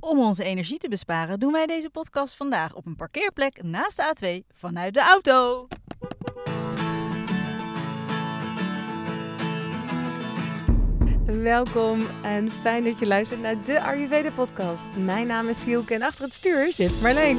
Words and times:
Om 0.00 0.20
onze 0.20 0.44
energie 0.44 0.78
te 0.78 0.88
besparen 0.88 1.38
doen 1.38 1.52
wij 1.52 1.66
deze 1.66 1.90
podcast 1.90 2.36
vandaag 2.36 2.74
op 2.74 2.86
een 2.86 2.96
parkeerplek 2.96 3.62
naast 3.62 3.96
de 3.96 4.42
A2 4.44 4.54
vanuit 4.54 4.94
de 4.94 5.00
auto. 5.00 5.68
Welkom 11.24 12.00
en 12.22 12.50
fijn 12.50 12.84
dat 12.84 12.98
je 12.98 13.06
luistert 13.06 13.40
naar 13.40 13.64
de 13.64 13.82
Ayurveda 13.82 14.30
podcast. 14.30 14.96
Mijn 14.96 15.26
naam 15.26 15.48
is 15.48 15.60
Sielke 15.60 15.94
en 15.94 16.02
achter 16.02 16.24
het 16.24 16.34
stuur 16.34 16.72
zit 16.72 17.00
Marleen. 17.00 17.38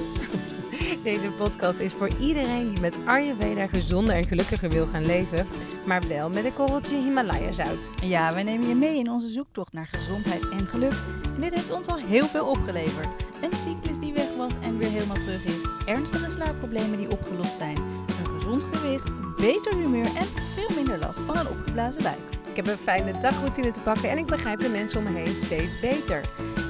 Deze 0.99 1.31
podcast 1.37 1.79
is 1.79 1.93
voor 1.93 2.09
iedereen 2.19 2.69
die 2.69 2.79
met 2.79 2.95
Ayurveda 3.05 3.67
gezonder 3.67 4.15
en 4.15 4.27
gelukkiger 4.27 4.69
wil 4.69 4.87
gaan 4.87 5.05
leven, 5.05 5.47
maar 5.87 6.07
wel 6.07 6.29
met 6.29 6.45
een 6.45 6.53
korreltje 6.53 6.95
Himalaya 6.95 7.51
zout. 7.51 7.89
Ja, 8.01 8.33
wij 8.33 8.43
nemen 8.43 8.67
je 8.67 8.75
mee 8.75 8.97
in 8.97 9.09
onze 9.09 9.29
zoektocht 9.29 9.73
naar 9.73 9.87
gezondheid 9.91 10.49
en 10.49 10.67
geluk. 10.67 10.93
En 11.35 11.41
dit 11.41 11.53
heeft 11.53 11.71
ons 11.71 11.87
al 11.87 11.97
heel 11.97 12.25
veel 12.25 12.45
opgeleverd. 12.45 13.07
Een 13.41 13.57
cyclus 13.57 13.99
die 13.99 14.13
weg 14.13 14.35
was 14.37 14.53
en 14.61 14.77
weer 14.77 14.89
helemaal 14.89 15.15
terug 15.15 15.45
is. 15.45 15.85
Ernstige 15.85 16.31
slaapproblemen 16.31 16.97
die 16.97 17.11
opgelost 17.11 17.57
zijn. 17.57 17.77
Een 17.77 18.39
gezond 18.39 18.63
gewicht, 18.63 19.11
beter 19.37 19.75
humeur 19.75 20.05
en 20.05 20.25
veel 20.53 20.75
minder 20.75 20.99
last 20.99 21.19
van 21.19 21.37
een 21.37 21.49
opgeblazen 21.49 22.03
buik. 22.03 22.40
Ik 22.51 22.57
heb 22.57 22.67
een 22.67 22.77
fijne 22.77 23.17
dagroutine 23.17 23.71
te 23.71 23.79
pakken 23.79 24.09
en 24.09 24.17
ik 24.17 24.25
begrijp 24.25 24.59
de 24.59 24.69
mensen 24.69 24.97
om 24.97 25.13
me 25.13 25.19
heen 25.19 25.35
steeds 25.35 25.79
beter. 25.79 26.21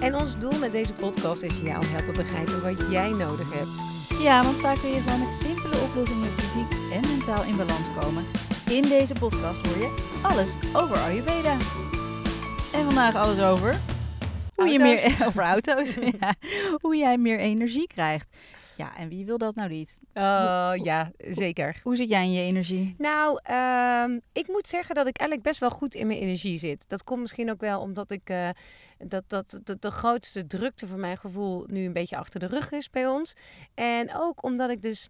En 0.02 0.16
ons 0.16 0.38
doel 0.38 0.60
met 0.60 0.72
deze 0.72 0.94
podcast 0.94 1.42
is 1.42 1.58
jou 1.64 1.86
helpen 1.86 2.14
begrijpen 2.14 2.62
wat 2.62 2.92
jij 2.92 3.10
nodig 3.10 3.54
hebt. 3.54 3.70
Ja, 4.22 4.44
want 4.44 4.56
vaak 4.56 4.78
kun 4.78 4.90
je 4.90 5.00
gewoon 5.02 5.20
met 5.20 5.34
simpele 5.34 5.82
oplossingen 5.82 6.30
fysiek 6.30 6.94
en 6.94 7.02
mentaal 7.18 7.44
in 7.44 7.58
balans 7.58 7.88
komen. 8.00 8.24
In 8.70 8.82
deze 8.82 9.14
podcast 9.20 9.68
hoor 9.68 9.78
je 9.78 10.20
alles 10.22 10.56
over 10.74 10.98
Ayurveda. 10.98 11.58
En 12.74 12.84
vandaag 12.86 13.16
alles 13.16 13.42
over... 13.42 13.80
Hoe 14.56 14.70
je 14.70 14.80
Auto's. 14.80 15.04
meer, 15.04 15.18
over 15.28 15.44
auto's. 15.44 15.96
ja, 16.20 16.34
hoe 16.82 16.96
jij 16.96 17.18
meer 17.18 17.40
energie 17.40 17.88
krijgt. 17.88 18.30
Ja, 18.78 18.98
en 18.98 19.10
wie 19.10 19.26
wil 19.26 19.38
dat 19.38 19.56
nou 19.56 19.70
niet? 19.70 20.00
Oh 20.14 20.74
ja, 20.76 21.12
zeker. 21.18 21.80
Hoe 21.84 21.96
zit 21.96 22.10
jij 22.10 22.24
in 22.24 22.32
je 22.32 22.42
energie? 22.42 22.96
Nou, 22.98 23.40
ehm, 23.44 24.20
ik 24.32 24.48
moet 24.48 24.68
zeggen 24.68 24.96
dat 24.96 25.08
ik 25.08 25.18
eigenlijk 25.18 25.50
best 25.50 25.60
wel 25.60 25.70
goed 25.70 25.96
in 25.96 26.08
mijn 26.08 26.20
energie 26.20 26.58
zit. 26.58 26.86
Dat 26.88 27.04
komt 27.04 27.22
misschien 27.22 27.52
ook 27.52 27.62
wel 27.62 27.80
omdat 27.80 28.12
ik 28.12 28.30
eh, 28.30 28.50
dat, 28.98 29.24
dat, 29.28 29.60
dat 29.64 29.82
de 29.82 29.92
grootste 29.92 30.48
drukte 30.48 30.88
voor 30.88 31.00
mijn 31.00 31.18
gevoel 31.18 31.66
nu 31.68 31.86
een 31.86 31.94
beetje 31.94 32.18
achter 32.18 32.40
de 32.40 32.46
rug 32.46 32.72
is 32.72 32.90
bij 32.90 33.08
ons. 33.08 33.34
En 33.74 34.16
ook 34.16 34.44
omdat 34.44 34.70
ik 34.70 34.82
dus 34.82 35.10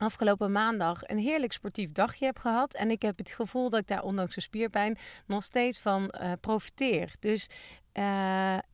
afgelopen 0.00 0.52
maandag 0.52 1.00
een 1.02 1.18
heerlijk 1.18 1.52
sportief 1.52 1.92
dagje 1.92 2.24
heb 2.24 2.38
gehad. 2.38 2.74
En 2.74 2.90
ik 2.90 3.02
heb 3.02 3.18
het 3.18 3.30
gevoel 3.30 3.70
dat 3.70 3.80
ik 3.80 3.86
daar 3.86 4.02
ondanks 4.02 4.34
de 4.34 4.40
spierpijn 4.40 4.98
nog 5.26 5.42
steeds 5.42 5.80
van 5.80 6.10
eh, 6.10 6.32
profiteer. 6.40 7.14
Dus 7.20 7.48
eh, 7.92 8.02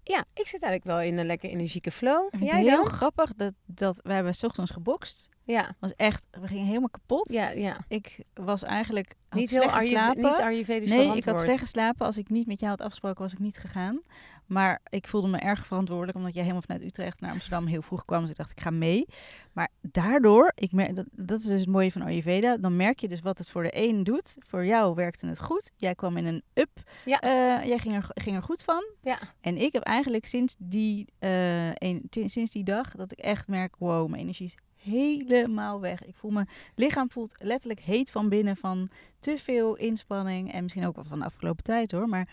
ja, 0.02 0.24
ik 0.34 0.46
zit 0.46 0.62
eigenlijk 0.62 0.84
wel 0.84 1.00
in 1.00 1.18
een 1.18 1.26
lekker 1.26 1.50
energieke 1.50 1.90
flow. 1.90 2.26
Ik 2.30 2.40
Jij 2.40 2.48
het 2.58 2.68
heel 2.68 2.76
dan? 2.84 2.86
grappig 2.92 3.34
dat, 3.34 3.52
dat 3.66 4.00
we 4.02 4.12
hebben 4.12 4.34
's 4.34 4.42
ochtends 4.44 4.70
gebokst. 4.70 5.28
Ja, 5.42 5.74
was 5.80 5.94
echt, 5.96 6.26
we 6.30 6.46
gingen 6.46 6.66
helemaal 6.66 6.88
kapot. 6.90 7.32
ja, 7.32 7.50
ja. 7.50 7.78
Ik 7.88 8.24
was 8.34 8.62
eigenlijk 8.62 9.14
Niet 9.30 9.50
heel 9.50 9.62
slecht 9.62 9.74
Ayurve- 9.74 9.94
geslapen. 9.96 10.22
niet 10.22 10.40
Ayurvedisch 10.40 10.88
Nee, 10.88 11.16
ik 11.16 11.24
had 11.24 11.40
slecht 11.40 11.58
geslapen. 11.58 12.06
Als 12.06 12.18
ik 12.18 12.28
niet 12.28 12.46
met 12.46 12.58
jou 12.60 12.70
had 12.70 12.80
afgesproken, 12.80 13.22
was 13.22 13.32
ik 13.32 13.38
niet 13.38 13.58
gegaan. 13.58 14.00
Maar 14.46 14.80
ik 14.88 15.08
voelde 15.08 15.28
me 15.28 15.38
erg 15.38 15.66
verantwoordelijk, 15.66 16.18
omdat 16.18 16.32
jij 16.32 16.42
helemaal 16.42 16.62
vanuit 16.62 16.84
Utrecht 16.84 17.20
naar 17.20 17.30
Amsterdam 17.30 17.66
heel 17.66 17.82
vroeg 17.82 18.04
kwam. 18.04 18.20
Dus 18.20 18.30
ik 18.30 18.36
dacht, 18.36 18.50
ik 18.50 18.60
ga 18.60 18.70
mee. 18.70 19.06
Maar 19.52 19.68
daardoor, 19.80 20.52
ik 20.54 20.72
merk, 20.72 20.96
dat, 20.96 21.06
dat 21.12 21.38
is 21.38 21.46
dus 21.46 21.60
het 21.60 21.68
mooie 21.68 21.92
van 21.92 22.02
Ayurveda. 22.02 22.56
Dan 22.56 22.76
merk 22.76 23.00
je 23.00 23.08
dus 23.08 23.20
wat 23.20 23.38
het 23.38 23.50
voor 23.50 23.62
de 23.62 23.76
een 23.76 24.04
doet. 24.04 24.36
Voor 24.38 24.64
jou 24.64 24.94
werkte 24.94 25.26
het 25.26 25.40
goed. 25.40 25.70
Jij 25.76 25.94
kwam 25.94 26.16
in 26.16 26.26
een 26.26 26.42
up. 26.54 26.70
Ja. 27.04 27.20
Eh, 27.20 27.66
jij 27.66 27.78
ging 27.78 27.94
er, 27.94 28.08
ging 28.14 28.36
er 28.36 28.42
goed 28.42 28.62
van. 28.62 28.84
Ja. 29.02 29.18
En 29.40 29.56
ik 29.56 29.72
heb 29.72 29.82
eigenlijk 29.82 30.26
sinds 30.26 30.54
die, 30.58 31.06
eh, 31.18 31.74
een, 31.74 32.06
sinds 32.10 32.50
die 32.50 32.64
dag 32.64 32.90
dat 32.90 33.12
ik 33.12 33.18
echt 33.18 33.48
merk, 33.48 33.76
wow, 33.78 34.08
mijn 34.08 34.22
energie 34.22 34.46
is 34.46 34.56
helemaal 34.76 35.80
weg. 35.80 36.04
Ik 36.04 36.16
voel 36.16 36.30
mijn 36.30 36.48
lichaam 36.74 37.10
voelt 37.10 37.42
letterlijk 37.42 37.80
heet 37.80 38.10
van 38.10 38.28
binnen 38.28 38.56
van 38.56 38.90
te 39.18 39.38
veel 39.38 39.76
inspanning. 39.76 40.52
En 40.52 40.62
misschien 40.62 40.86
ook 40.86 40.94
wel 40.94 41.04
van 41.04 41.18
de 41.18 41.24
afgelopen 41.24 41.64
tijd 41.64 41.90
hoor. 41.90 42.08
Maar 42.08 42.28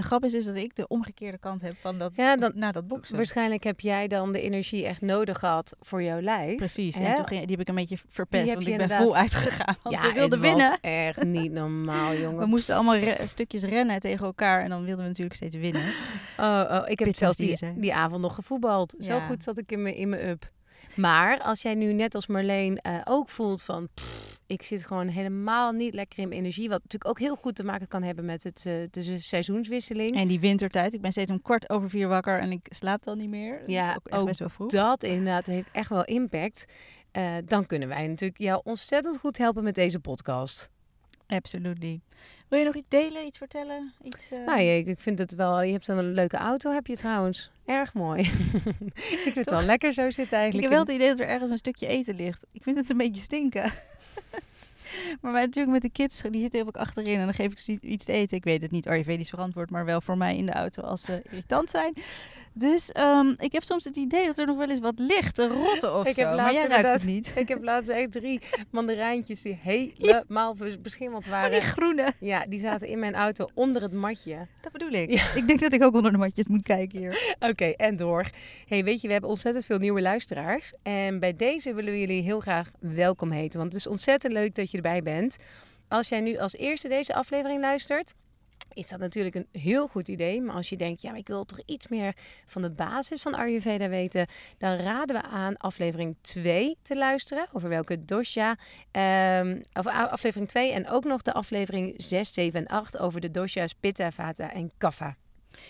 de 0.00 0.06
grap 0.06 0.24
is 0.24 0.32
dus 0.32 0.44
dat 0.44 0.54
ik 0.56 0.76
de 0.76 0.88
omgekeerde 0.88 1.38
kant 1.38 1.60
heb 1.60 1.74
van 1.80 1.98
dat, 1.98 2.14
Ja, 2.14 2.36
dan- 2.36 2.52
na 2.54 2.72
dat 2.72 2.88
boksen. 2.88 3.16
Waarschijnlijk 3.16 3.64
heb 3.64 3.80
jij 3.80 4.08
dan 4.08 4.32
de 4.32 4.40
energie 4.40 4.86
echt 4.86 5.00
nodig 5.00 5.38
gehad 5.38 5.76
voor 5.80 6.02
jouw 6.02 6.20
lijf. 6.20 6.56
Precies. 6.56 6.98
Hè? 6.98 7.04
En 7.04 7.14
toen 7.14 7.26
ging, 7.26 7.40
die 7.40 7.50
heb 7.50 7.60
ik 7.60 7.68
een 7.68 7.74
beetje 7.74 7.98
verpest, 8.08 8.54
want 8.54 8.66
ik 8.66 8.76
ben 8.76 8.88
vol 8.90 9.16
uitgegaan. 9.16 9.76
Want 9.82 9.94
ja, 9.94 10.02
we 10.02 10.12
wilden 10.12 10.38
het 10.38 10.48
winnen. 10.48 10.68
was 10.70 10.78
echt 10.80 11.24
niet 11.24 11.52
normaal, 11.52 12.14
jongen. 12.22 12.38
We 12.38 12.46
moesten 12.46 12.74
allemaal 12.74 12.96
re- 12.96 13.26
stukjes 13.26 13.62
rennen 13.62 14.00
tegen 14.00 14.26
elkaar 14.26 14.62
en 14.62 14.68
dan 14.68 14.78
wilden 14.84 15.02
we 15.02 15.08
natuurlijk 15.08 15.36
steeds 15.36 15.56
winnen. 15.56 15.82
Oh, 16.38 16.64
oh, 16.70 16.82
ik 16.86 16.98
heb 16.98 17.16
zelfs 17.16 17.36
die 17.36 17.56
die, 17.56 17.72
die 17.78 17.94
avond 17.94 18.22
nog 18.22 18.34
gevoetbald. 18.34 18.94
Zo 18.98 19.18
goed 19.20 19.42
zat 19.42 19.58
ik 19.58 19.72
in 19.72 19.82
mijn, 19.82 19.94
in 19.94 20.08
mijn 20.08 20.28
up. 20.28 20.50
Maar 20.94 21.38
als 21.40 21.62
jij 21.62 21.74
nu 21.74 21.92
net 21.92 22.14
als 22.14 22.26
Marleen 22.26 22.76
eh, 22.78 22.94
ook 23.04 23.28
voelt 23.28 23.62
van... 23.62 23.88
pff, 23.94 24.39
ik 24.50 24.62
zit 24.62 24.84
gewoon 24.86 25.08
helemaal 25.08 25.72
niet 25.72 25.94
lekker 25.94 26.18
in 26.18 26.28
mijn 26.28 26.40
energie. 26.40 26.68
Wat 26.68 26.82
natuurlijk 26.82 27.10
ook 27.10 27.18
heel 27.18 27.36
goed 27.36 27.54
te 27.54 27.64
maken 27.64 27.88
kan 27.88 28.02
hebben 28.02 28.24
met 28.24 28.44
het, 28.44 28.56
eh, 28.66 28.72
de 28.90 29.02
se- 29.02 29.18
seizoenswisseling. 29.18 30.10
En 30.10 30.28
die 30.28 30.40
wintertijd, 30.40 30.94
ik 30.94 31.00
ben 31.00 31.12
steeds 31.12 31.30
om 31.30 31.42
kwart 31.42 31.70
over 31.70 31.90
vier 31.90 32.08
wakker 32.08 32.40
en 32.40 32.52
ik 32.52 32.66
slaap 32.68 33.02
dan 33.04 33.18
niet 33.18 33.28
meer. 33.28 33.58
Dat 33.58 33.68
Ja, 33.68 33.90
is 33.90 33.96
ook 33.96 34.06
echt 34.08 34.20
ook 34.20 34.26
best 34.26 34.38
wel 34.38 34.48
vroeg. 34.48 34.70
Dat 34.70 35.02
inderdaad 35.02 35.46
heeft 35.46 35.68
echt 35.72 35.88
wel 35.88 36.04
impact. 36.04 36.64
Eh, 37.10 37.34
dan 37.44 37.66
kunnen 37.66 37.88
wij 37.88 38.06
natuurlijk 38.06 38.40
jou 38.40 38.60
ontzettend 38.64 39.18
goed 39.18 39.38
helpen 39.38 39.64
met 39.64 39.74
deze 39.74 40.00
podcast. 40.00 40.68
Absolutely. 41.26 42.00
Wil 42.48 42.58
je 42.58 42.64
nog 42.64 42.74
iets 42.76 42.88
delen, 42.88 43.26
iets 43.26 43.38
vertellen? 43.38 43.92
Iets, 44.02 44.30
eh, 44.30 44.46
Nou, 44.46 44.60
je, 44.60 44.78
ik 44.84 45.00
vind 45.00 45.18
het 45.18 45.34
wel. 45.34 45.62
Je 45.62 45.72
hebt 45.72 45.88
een 45.88 46.12
leuke 46.12 46.36
auto, 46.36 46.72
heb 46.72 46.86
je 46.86 46.96
trouwens. 46.96 47.50
Erg 47.66 47.94
mooi. 47.94 48.20
ik 49.16 49.20
vind 49.22 49.34
het 49.34 49.50
wel 49.50 49.62
lekker 49.62 49.92
zo 49.92 50.10
zitten 50.10 50.24
Ik 50.38 50.42
eigenlijk. 50.42 50.62
heb 50.62 50.72
wel 50.72 50.80
het 50.80 50.94
idee 50.94 51.08
dat 51.08 51.20
er 51.20 51.26
ergens 51.26 51.50
een 51.50 51.56
stukje 51.56 51.86
eten 51.86 52.14
ligt. 52.14 52.44
Ik 52.52 52.62
vind 52.62 52.76
het 52.78 52.90
een 52.90 52.96
beetje 52.96 53.22
stinken. 53.22 53.72
maar 55.20 55.32
wij 55.32 55.44
natuurlijk 55.44 55.72
met 55.72 55.82
de 55.82 55.90
kids, 55.90 56.22
die 56.30 56.40
zitten 56.40 56.60
heel 56.62 56.72
achterin. 56.72 57.18
En 57.18 57.24
dan 57.24 57.34
geef 57.34 57.50
ik 57.50 57.58
ze 57.58 57.78
iets 57.80 58.04
te 58.04 58.12
eten. 58.12 58.36
Ik 58.36 58.44
weet 58.44 58.62
het 58.62 58.70
niet 58.70 58.88
Ayurvedisch 58.88 59.28
verantwoord, 59.28 59.70
maar 59.70 59.84
wel 59.84 60.00
voor 60.00 60.16
mij 60.16 60.36
in 60.36 60.46
de 60.46 60.52
auto 60.52 60.82
als 60.82 61.02
ze 61.02 61.22
irritant 61.24 61.70
zijn. 61.70 61.94
Dus 62.52 62.92
ehm, 62.92 63.34
ik 63.38 63.52
heb 63.52 63.62
soms 63.62 63.84
het 63.84 63.96
idee 63.96 64.26
dat 64.26 64.38
er 64.38 64.46
nog 64.46 64.56
wel 64.56 64.70
eens 64.70 64.78
wat 64.78 64.98
ligt 64.98 65.34
te 65.34 65.48
rotten 65.48 65.94
of 65.94 66.06
Ik 66.06 66.14
zo. 66.14 66.22
heb 66.26 66.36
maar 66.36 66.52
jij 66.52 66.66
ruikt 66.66 66.88
het 66.88 67.04
niet. 67.04 67.32
Ik 67.36 67.48
heb 67.48 67.62
laatst 67.62 67.88
echt 67.90 68.12
drie 68.12 68.40
mandarijntjes 68.70 69.42
die 69.42 69.58
helemaal 69.62 70.56
beschimmeld 70.82 71.26
Maar 71.26 71.40
waren. 71.40 71.60
die 71.60 71.68
groene, 71.68 72.12
Ja, 72.20 72.44
die 72.48 72.60
zaten 72.60 72.88
in 72.88 72.98
mijn 72.98 73.14
auto 73.14 73.48
onder 73.54 73.82
het 73.82 73.92
matje. 73.92 74.46
dat 74.60 74.72
bedoel 74.72 74.90
ik. 74.90 75.10
Ja. 75.10 75.34
Ik 75.34 75.46
denk 75.46 75.60
dat 75.60 75.72
ik 75.72 75.82
ook 75.82 75.94
onder 75.94 76.12
de 76.12 76.18
matjes 76.18 76.46
moet 76.46 76.62
kijken 76.62 76.98
hier. 76.98 77.34
Oké, 77.50 77.64
en 77.64 77.96
door. 77.96 78.26
hey, 78.66 78.84
weet 78.84 79.00
je, 79.00 79.06
we 79.06 79.12
hebben 79.12 79.30
ontzettend 79.30 79.64
veel 79.64 79.78
nieuwe 79.78 80.00
luisteraars. 80.00 80.72
En 80.82 81.18
bij 81.20 81.36
deze 81.36 81.74
willen 81.74 81.92
we 81.92 81.98
jullie 81.98 82.22
heel 82.22 82.40
graag 82.40 82.70
welkom 82.80 83.30
heten. 83.30 83.58
Want 83.60 83.72
het 83.72 83.80
is 83.80 83.86
ontzettend 83.88 84.32
leuk 84.32 84.54
dat 84.54 84.70
je 84.70 84.76
erbij 84.76 85.02
bent. 85.02 85.36
Als 85.88 86.08
jij 86.08 86.20
nu 86.20 86.36
als 86.38 86.56
eerste 86.56 86.88
deze 86.88 87.14
aflevering 87.14 87.60
luistert, 87.60 88.14
is 88.72 88.88
dat 88.88 88.98
natuurlijk 88.98 89.34
een 89.34 89.46
heel 89.52 89.86
goed 89.88 90.08
idee. 90.08 90.42
Maar 90.42 90.54
als 90.54 90.68
je 90.68 90.76
denkt, 90.76 91.02
ja, 91.02 91.10
maar 91.10 91.18
ik 91.18 91.26
wil 91.26 91.44
toch 91.44 91.60
iets 91.66 91.88
meer 91.88 92.14
van 92.46 92.62
de 92.62 92.70
basis 92.70 93.22
van 93.22 93.34
Ayurveda 93.34 93.88
weten, 93.88 94.26
dan 94.58 94.76
raden 94.76 95.16
we 95.16 95.22
aan 95.22 95.56
aflevering 95.56 96.16
2 96.20 96.76
te 96.82 96.96
luisteren. 96.96 97.46
Over 97.52 97.68
welke 97.68 98.04
dosha. 98.04 98.56
ehm, 98.90 99.60
of 99.72 99.86
aflevering 99.86 100.48
2 100.48 100.72
en 100.72 100.88
ook 100.88 101.04
nog 101.04 101.22
de 101.22 101.32
aflevering 101.32 101.94
6, 101.96 102.32
7 102.32 102.60
en 102.60 102.66
8 102.66 102.98
over 102.98 103.20
de 103.20 103.30
dosha's 103.30 103.74
Pitta, 103.74 104.10
Vata 104.10 104.52
en 104.52 104.70
Kapha. 104.78 105.16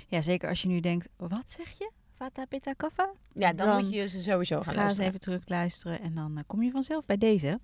Ja, 0.07 0.21
zeker 0.21 0.49
als 0.49 0.63
je 0.63 0.69
nu 0.69 0.81
denkt, 0.81 1.09
wat 1.17 1.51
zeg 1.51 1.79
je? 1.79 1.91
Vata, 2.15 2.45
pitta, 2.45 2.73
kapha? 2.73 3.11
Ja, 3.35 3.53
dan, 3.53 3.67
Dan 3.67 3.83
moet 3.85 3.93
je 3.95 4.09
ze 4.09 4.23
sowieso 4.23 4.55
gaan 4.57 4.65
Ga 4.65 4.71
eens 4.71 4.79
luisteren. 4.81 5.07
even 5.09 5.21
terug 5.21 5.43
luisteren 5.49 6.01
en 6.01 6.15
dan 6.15 6.37
eh, 6.39 6.43
kom 6.47 6.63
je 6.63 6.71
vanzelf 6.71 7.07
bij 7.07 7.19
deze. 7.19 7.61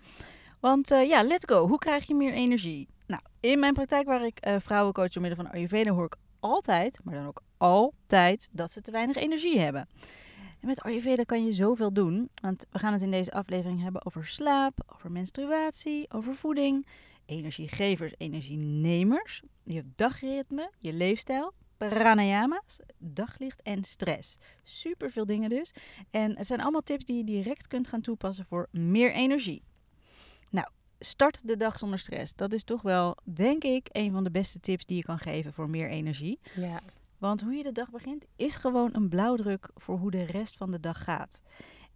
Want 0.60 0.90
eh, 0.90 1.08
ja, 1.08 1.22
let's 1.22 1.44
go. 1.44 1.68
Hoe 1.68 1.78
krijg 1.78 2.06
je 2.06 2.14
meer 2.14 2.32
energie? 2.32 2.88
Nou, 3.06 3.22
in 3.40 3.58
mijn 3.58 3.72
praktijk 3.72 4.06
waar 4.06 4.26
ik 4.26 4.38
eh, 4.38 4.56
vrouwen 4.58 4.92
coach 4.92 5.08
door 5.08 5.22
middel 5.22 5.44
van 5.44 5.52
Ayurveda 5.52 5.90
hoor 5.90 6.04
ik 6.04 6.16
altijd, 6.40 6.98
maar 7.04 7.14
dan 7.14 7.26
ook 7.26 7.42
altijd, 7.56 8.48
dat 8.52 8.72
ze 8.72 8.80
te 8.80 8.90
weinig 8.90 9.16
energie 9.16 9.58
hebben. 9.58 9.88
En 10.60 10.66
met 10.68 10.80
Ayurveda 10.80 11.22
kan 11.22 11.44
je 11.44 11.52
zoveel 11.52 11.92
doen, 11.92 12.28
want 12.42 12.66
we 12.70 12.78
gaan 12.78 12.92
het 12.92 13.02
in 13.02 13.10
deze 13.10 13.32
aflevering 13.32 13.82
hebben 13.82 14.06
over 14.06 14.26
slaap, 14.26 14.78
over 14.94 15.12
menstruatie, 15.12 16.06
over 16.12 16.34
voeding, 16.34 16.86
energiegevers, 17.26 18.14
energienemers, 18.16 19.42
je 19.62 19.84
dagritme, 19.94 20.70
je 20.78 20.92
leefstijl, 20.92 21.52
pranayama's, 21.76 22.80
daglicht 22.98 23.62
en 23.62 23.84
stress. 23.84 24.38
Super 24.62 25.10
veel 25.10 25.26
dingen 25.26 25.50
dus. 25.50 25.74
En 26.10 26.36
het 26.36 26.46
zijn 26.46 26.60
allemaal 26.60 26.82
tips 26.82 27.04
die 27.04 27.16
je 27.16 27.24
direct 27.24 27.66
kunt 27.66 27.88
gaan 27.88 28.00
toepassen 28.00 28.44
voor 28.44 28.68
meer 28.70 29.12
energie. 29.12 29.62
Nou, 30.50 30.68
start 30.98 31.48
de 31.48 31.56
dag 31.56 31.78
zonder 31.78 31.98
stress. 31.98 32.34
Dat 32.34 32.52
is 32.52 32.64
toch 32.64 32.82
wel, 32.82 33.16
denk 33.24 33.64
ik, 33.64 33.88
een 33.92 34.12
van 34.12 34.24
de 34.24 34.30
beste 34.30 34.60
tips 34.60 34.86
die 34.86 34.96
je 34.96 35.02
kan 35.02 35.18
geven 35.18 35.52
voor 35.52 35.70
meer 35.70 35.90
energie. 35.90 36.38
Ja. 36.54 36.80
Want 37.18 37.40
hoe 37.40 37.54
je 37.54 37.62
de 37.62 37.72
dag 37.72 37.90
begint 37.90 38.24
is 38.36 38.56
gewoon 38.56 38.90
een 38.92 39.08
blauwdruk 39.08 39.70
voor 39.74 39.98
hoe 39.98 40.10
de 40.10 40.24
rest 40.24 40.56
van 40.56 40.70
de 40.70 40.80
dag 40.80 41.04
gaat. 41.04 41.42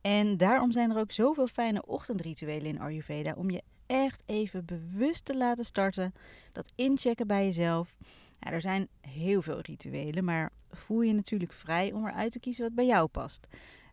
En 0.00 0.37
daarom 0.37 0.73
zijn 0.73 0.91
er 0.91 0.99
ook 0.99 1.12
zoveel 1.12 1.47
fijne 1.47 1.87
ochtendrituelen 1.87 2.67
in 2.67 2.81
Ayurveda 2.81 3.32
om 3.37 3.50
je 3.50 3.62
echt 3.87 4.23
even 4.26 4.64
bewust 4.64 5.25
te 5.25 5.37
laten 5.37 5.64
starten. 5.64 6.12
Dat 6.53 6.73
inchecken 6.75 7.26
bij 7.26 7.44
jezelf. 7.44 7.96
Ja, 8.41 8.50
er 8.50 8.61
zijn 8.61 8.88
heel 9.00 9.43
veel 9.43 9.61
rituelen, 9.61 10.25
maar 10.25 10.53
voel 10.70 11.00
je 11.00 11.12
natuurlijk 11.12 11.53
vrij 11.53 11.93
om 11.93 12.06
eruit 12.06 12.32
te 12.32 12.41
kiezen 12.41 12.64
wat 12.64 12.75
bij 12.75 12.87
jou 12.87 13.08
past. 13.08 13.46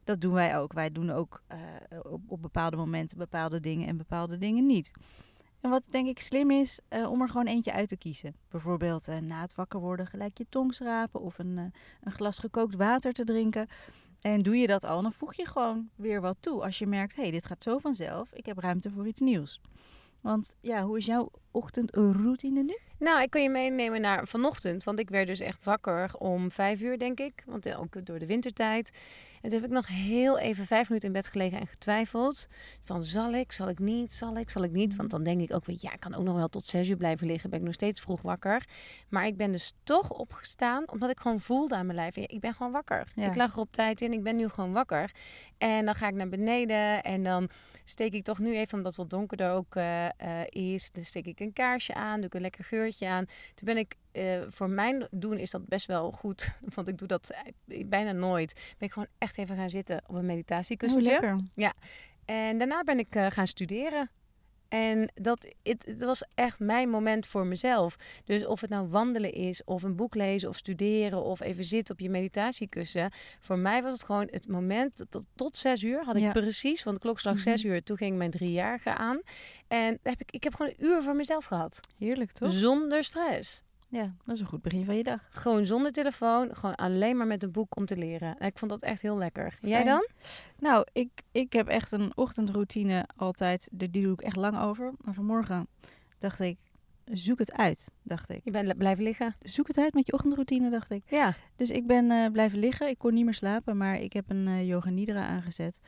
Dat 0.07 0.21
doen 0.21 0.33
wij 0.33 0.57
ook. 0.57 0.73
Wij 0.73 0.91
doen 0.91 1.11
ook 1.11 1.41
uh, 1.51 1.99
op, 2.27 2.41
bepaalde 2.41 2.75
momenten 2.75 3.17
bepaalde 3.17 3.59
dingen 3.59 3.87
en 3.87 3.97
bepaalde 3.97 4.37
dingen 4.37 4.65
niet. 4.65 4.91
En 5.61 5.69
wat 5.69 5.89
denk 5.89 6.07
ik 6.07 6.19
slim 6.19 6.51
is, 6.51 6.79
uh, 6.89 7.11
om 7.11 7.21
er 7.21 7.27
gewoon 7.27 7.47
eentje 7.47 7.73
uit 7.73 7.87
te 7.87 7.97
kiezen. 7.97 8.35
Bijvoorbeeld 8.49 9.09
uh, 9.09 9.17
na 9.17 9.41
het 9.41 9.55
wakker 9.55 9.79
worden 9.79 10.07
gelijk 10.07 10.37
je 10.37 10.45
tong 10.49 10.73
schrapen 10.73 11.21
of 11.21 11.39
een, 11.39 11.57
een 12.01 12.11
glas 12.11 12.39
gekookt 12.39 12.75
water 12.75 13.13
te 13.13 13.23
drinken. 13.23 13.67
En 14.21 14.41
doe 14.41 14.57
je 14.57 14.67
dat 14.67 14.83
al, 14.83 15.01
dan 15.01 15.13
voeg 15.13 15.33
je 15.33 15.45
gewoon 15.45 15.89
weer 15.95 16.21
wat 16.21 16.37
toe. 16.39 16.63
Als 16.63 16.79
je 16.79 16.87
merkt, 16.87 17.15
hé, 17.15 17.21
hey, 17.21 17.31
dit 17.31 17.45
gaat 17.45 17.63
zo 17.63 17.77
vanzelf, 17.77 18.33
ik 18.33 18.45
heb 18.45 18.57
ruimte 18.57 18.89
voor 18.91 19.07
iets 19.07 19.19
nieuws. 19.19 19.61
Want 20.21 20.55
ja, 20.61 20.83
hoe 20.83 20.97
is 20.97 21.05
jouw 21.05 21.31
ochtendroutine 21.51 22.63
nu? 22.63 22.77
Nou, 22.99 23.21
ik 23.21 23.29
kan 23.29 23.41
je 23.41 23.49
meenemen 23.49 24.01
naar 24.01 24.27
vanochtend. 24.27 24.83
Want 24.83 24.99
ik 24.99 25.09
werd 25.09 25.27
dus 25.27 25.39
echt 25.39 25.63
wakker 25.63 26.15
om 26.17 26.51
vijf 26.51 26.81
uur, 26.81 26.99
denk 26.99 27.19
ik. 27.19 27.43
Want 27.45 27.75
ook 27.75 28.05
door 28.05 28.19
de 28.19 28.25
wintertijd. 28.25 28.91
En 29.47 29.53
toen 29.53 29.61
heb 29.61 29.71
ik 29.71 29.75
nog 29.75 29.87
heel 29.87 30.39
even 30.39 30.65
vijf 30.65 30.87
minuten 30.87 31.07
in 31.07 31.13
bed 31.13 31.27
gelegen 31.27 31.59
en 31.59 31.67
getwijfeld. 31.67 32.47
Van 32.83 33.03
zal 33.03 33.33
ik, 33.33 33.51
zal 33.51 33.69
ik 33.69 33.79
niet, 33.79 34.13
zal 34.13 34.37
ik, 34.37 34.49
zal 34.49 34.63
ik 34.63 34.71
niet. 34.71 34.95
Want 34.95 35.09
dan 35.09 35.23
denk 35.23 35.41
ik 35.41 35.53
ook 35.53 35.65
weer, 35.65 35.77
ja, 35.79 35.93
ik 35.93 35.99
kan 35.99 36.15
ook 36.15 36.23
nog 36.23 36.35
wel 36.35 36.47
tot 36.47 36.65
zes 36.65 36.89
uur 36.89 36.97
blijven 36.97 37.27
liggen. 37.27 37.49
Ben 37.49 37.59
ik 37.59 37.65
nog 37.65 37.73
steeds 37.73 38.01
vroeg 38.01 38.21
wakker. 38.21 38.65
Maar 39.09 39.25
ik 39.25 39.37
ben 39.37 39.51
dus 39.51 39.73
toch 39.83 40.09
opgestaan, 40.11 40.89
omdat 40.91 41.09
ik 41.09 41.19
gewoon 41.19 41.39
voelde 41.39 41.75
aan 41.75 41.85
mijn 41.85 41.97
lijf. 41.97 42.15
Ik 42.15 42.39
ben 42.39 42.53
gewoon 42.53 42.71
wakker. 42.71 43.07
Ik 43.15 43.35
lag 43.35 43.53
er 43.53 43.59
op 43.59 43.71
tijd 43.71 44.01
in, 44.01 44.13
ik 44.13 44.23
ben 44.23 44.35
nu 44.35 44.49
gewoon 44.49 44.73
wakker. 44.73 45.11
En 45.57 45.85
dan 45.85 45.95
ga 45.95 46.07
ik 46.07 46.15
naar 46.15 46.29
beneden 46.29 47.03
en 47.03 47.23
dan 47.23 47.49
steek 47.83 48.13
ik 48.13 48.23
toch 48.23 48.39
nu 48.39 48.55
even, 48.55 48.77
omdat 48.77 48.91
het 48.91 49.01
wat 49.01 49.09
donkerder 49.09 49.51
ook 49.51 49.75
uh, 49.75 50.05
uh, 50.05 50.09
is. 50.49 50.91
Dan 50.91 51.03
steek 51.03 51.25
ik 51.25 51.39
een 51.39 51.53
kaarsje 51.53 51.93
aan, 51.93 52.15
doe 52.15 52.25
ik 52.25 52.33
een 52.33 52.41
lekker 52.41 52.63
geurtje 52.63 53.07
aan. 53.07 53.25
Toen 53.25 53.65
ben 53.65 53.77
ik 53.77 53.95
uh, 54.17 54.41
voor 54.47 54.69
mijn 54.69 55.07
doen 55.11 55.37
is 55.37 55.51
dat 55.51 55.67
best 55.67 55.85
wel 55.85 56.11
goed. 56.11 56.55
Want 56.75 56.87
ik 56.87 56.97
doe 56.97 57.07
dat 57.07 57.31
bijna 57.85 58.11
nooit. 58.11 58.53
Ben 58.53 58.87
ik 58.87 58.93
gewoon 58.93 59.07
echt 59.17 59.37
even 59.37 59.55
gaan 59.55 59.69
zitten 59.69 60.01
op 60.07 60.15
een 60.15 60.25
meditatiekussentje. 60.25 61.19
Oh. 61.23 61.37
Ja. 61.53 61.73
En 62.25 62.57
daarna 62.57 62.83
ben 62.83 62.99
ik 62.99 63.15
uh, 63.15 63.25
gaan 63.29 63.47
studeren. 63.47 64.09
En 64.67 65.11
dat 65.13 65.47
het, 65.63 65.95
was 65.99 66.23
echt 66.35 66.59
mijn 66.59 66.89
moment 66.89 67.27
voor 67.27 67.45
mezelf. 67.45 67.95
Dus 68.25 68.45
of 68.45 68.61
het 68.61 68.69
nou 68.69 68.87
wandelen 68.87 69.33
is, 69.33 69.63
of 69.63 69.83
een 69.83 69.95
boek 69.95 70.15
lezen, 70.15 70.49
of 70.49 70.57
studeren, 70.57 71.23
of 71.23 71.39
even 71.39 71.63
zitten 71.63 71.93
op 71.93 71.99
je 71.99 72.09
meditatiekussen. 72.09 73.11
Voor 73.39 73.57
mij 73.57 73.83
was 73.83 73.93
het 73.93 74.03
gewoon 74.03 74.27
het 74.31 74.47
moment, 74.47 75.05
tot, 75.09 75.25
tot 75.35 75.57
zes 75.57 75.83
uur 75.83 76.03
had 76.03 76.15
ik 76.15 76.21
ja. 76.21 76.31
precies, 76.31 76.83
want 76.83 76.95
de 76.95 77.01
klok 77.01 77.19
slag 77.19 77.39
zes 77.39 77.63
uur, 77.63 77.83
toen 77.83 77.97
ging 77.97 78.17
mijn 78.17 78.31
driejarige 78.31 78.93
aan. 78.93 79.21
En 79.67 79.99
heb 80.03 80.21
ik, 80.21 80.31
ik 80.31 80.43
heb 80.43 80.55
gewoon 80.55 80.73
een 80.77 80.85
uur 80.85 81.01
voor 81.03 81.15
mezelf 81.15 81.45
gehad. 81.45 81.79
Heerlijk 81.97 82.31
toch? 82.31 82.51
Zonder 82.51 83.03
stress. 83.03 83.61
Ja, 83.89 84.13
dat 84.25 84.35
is 84.35 84.41
een 84.41 84.47
goed 84.47 84.61
begin 84.61 84.85
van 84.85 84.97
je 84.97 85.03
dag. 85.03 85.21
Gewoon 85.29 85.65
zonder 85.65 85.91
telefoon, 85.91 86.55
gewoon 86.55 86.75
alleen 86.75 87.17
maar 87.17 87.27
met 87.27 87.43
een 87.43 87.51
boek 87.51 87.75
om 87.75 87.85
te 87.85 87.97
leren. 87.97 88.39
Ik 88.39 88.57
vond 88.57 88.71
dat 88.71 88.81
echt 88.81 89.01
heel 89.01 89.17
lekker. 89.17 89.57
Jij 89.61 89.83
dan? 89.83 90.07
Nou, 90.59 90.85
ik, 90.93 91.09
ik 91.31 91.53
heb 91.53 91.67
echt 91.67 91.91
een 91.91 92.11
ochtendroutine 92.15 93.07
altijd. 93.15 93.69
Die 93.71 93.89
doe 93.89 94.13
ik 94.13 94.21
echt 94.21 94.35
lang 94.35 94.59
over. 94.59 94.93
Maar 95.01 95.13
vanmorgen 95.13 95.67
dacht 96.17 96.39
ik, 96.39 96.57
zoek 97.05 97.39
het 97.39 97.53
uit, 97.53 97.91
dacht 98.01 98.29
ik. 98.29 98.41
Je 98.43 98.51
bent 98.51 98.77
blijven 98.77 99.03
liggen? 99.03 99.33
Zoek 99.41 99.67
het 99.67 99.77
uit 99.77 99.93
met 99.93 100.05
je 100.05 100.13
ochtendroutine, 100.13 100.69
dacht 100.69 100.91
ik. 100.91 101.03
Ja. 101.05 101.35
Dus 101.55 101.69
ik 101.69 101.87
ben 101.87 102.05
uh, 102.05 102.31
blijven 102.31 102.59
liggen. 102.59 102.87
Ik 102.87 102.97
kon 102.97 103.13
niet 103.13 103.25
meer 103.25 103.33
slapen, 103.33 103.77
maar 103.77 103.99
ik 103.99 104.13
heb 104.13 104.29
een 104.29 104.47
uh, 104.47 104.67
yoga 104.67 104.89
nidra 104.89 105.27
aangezet. 105.27 105.79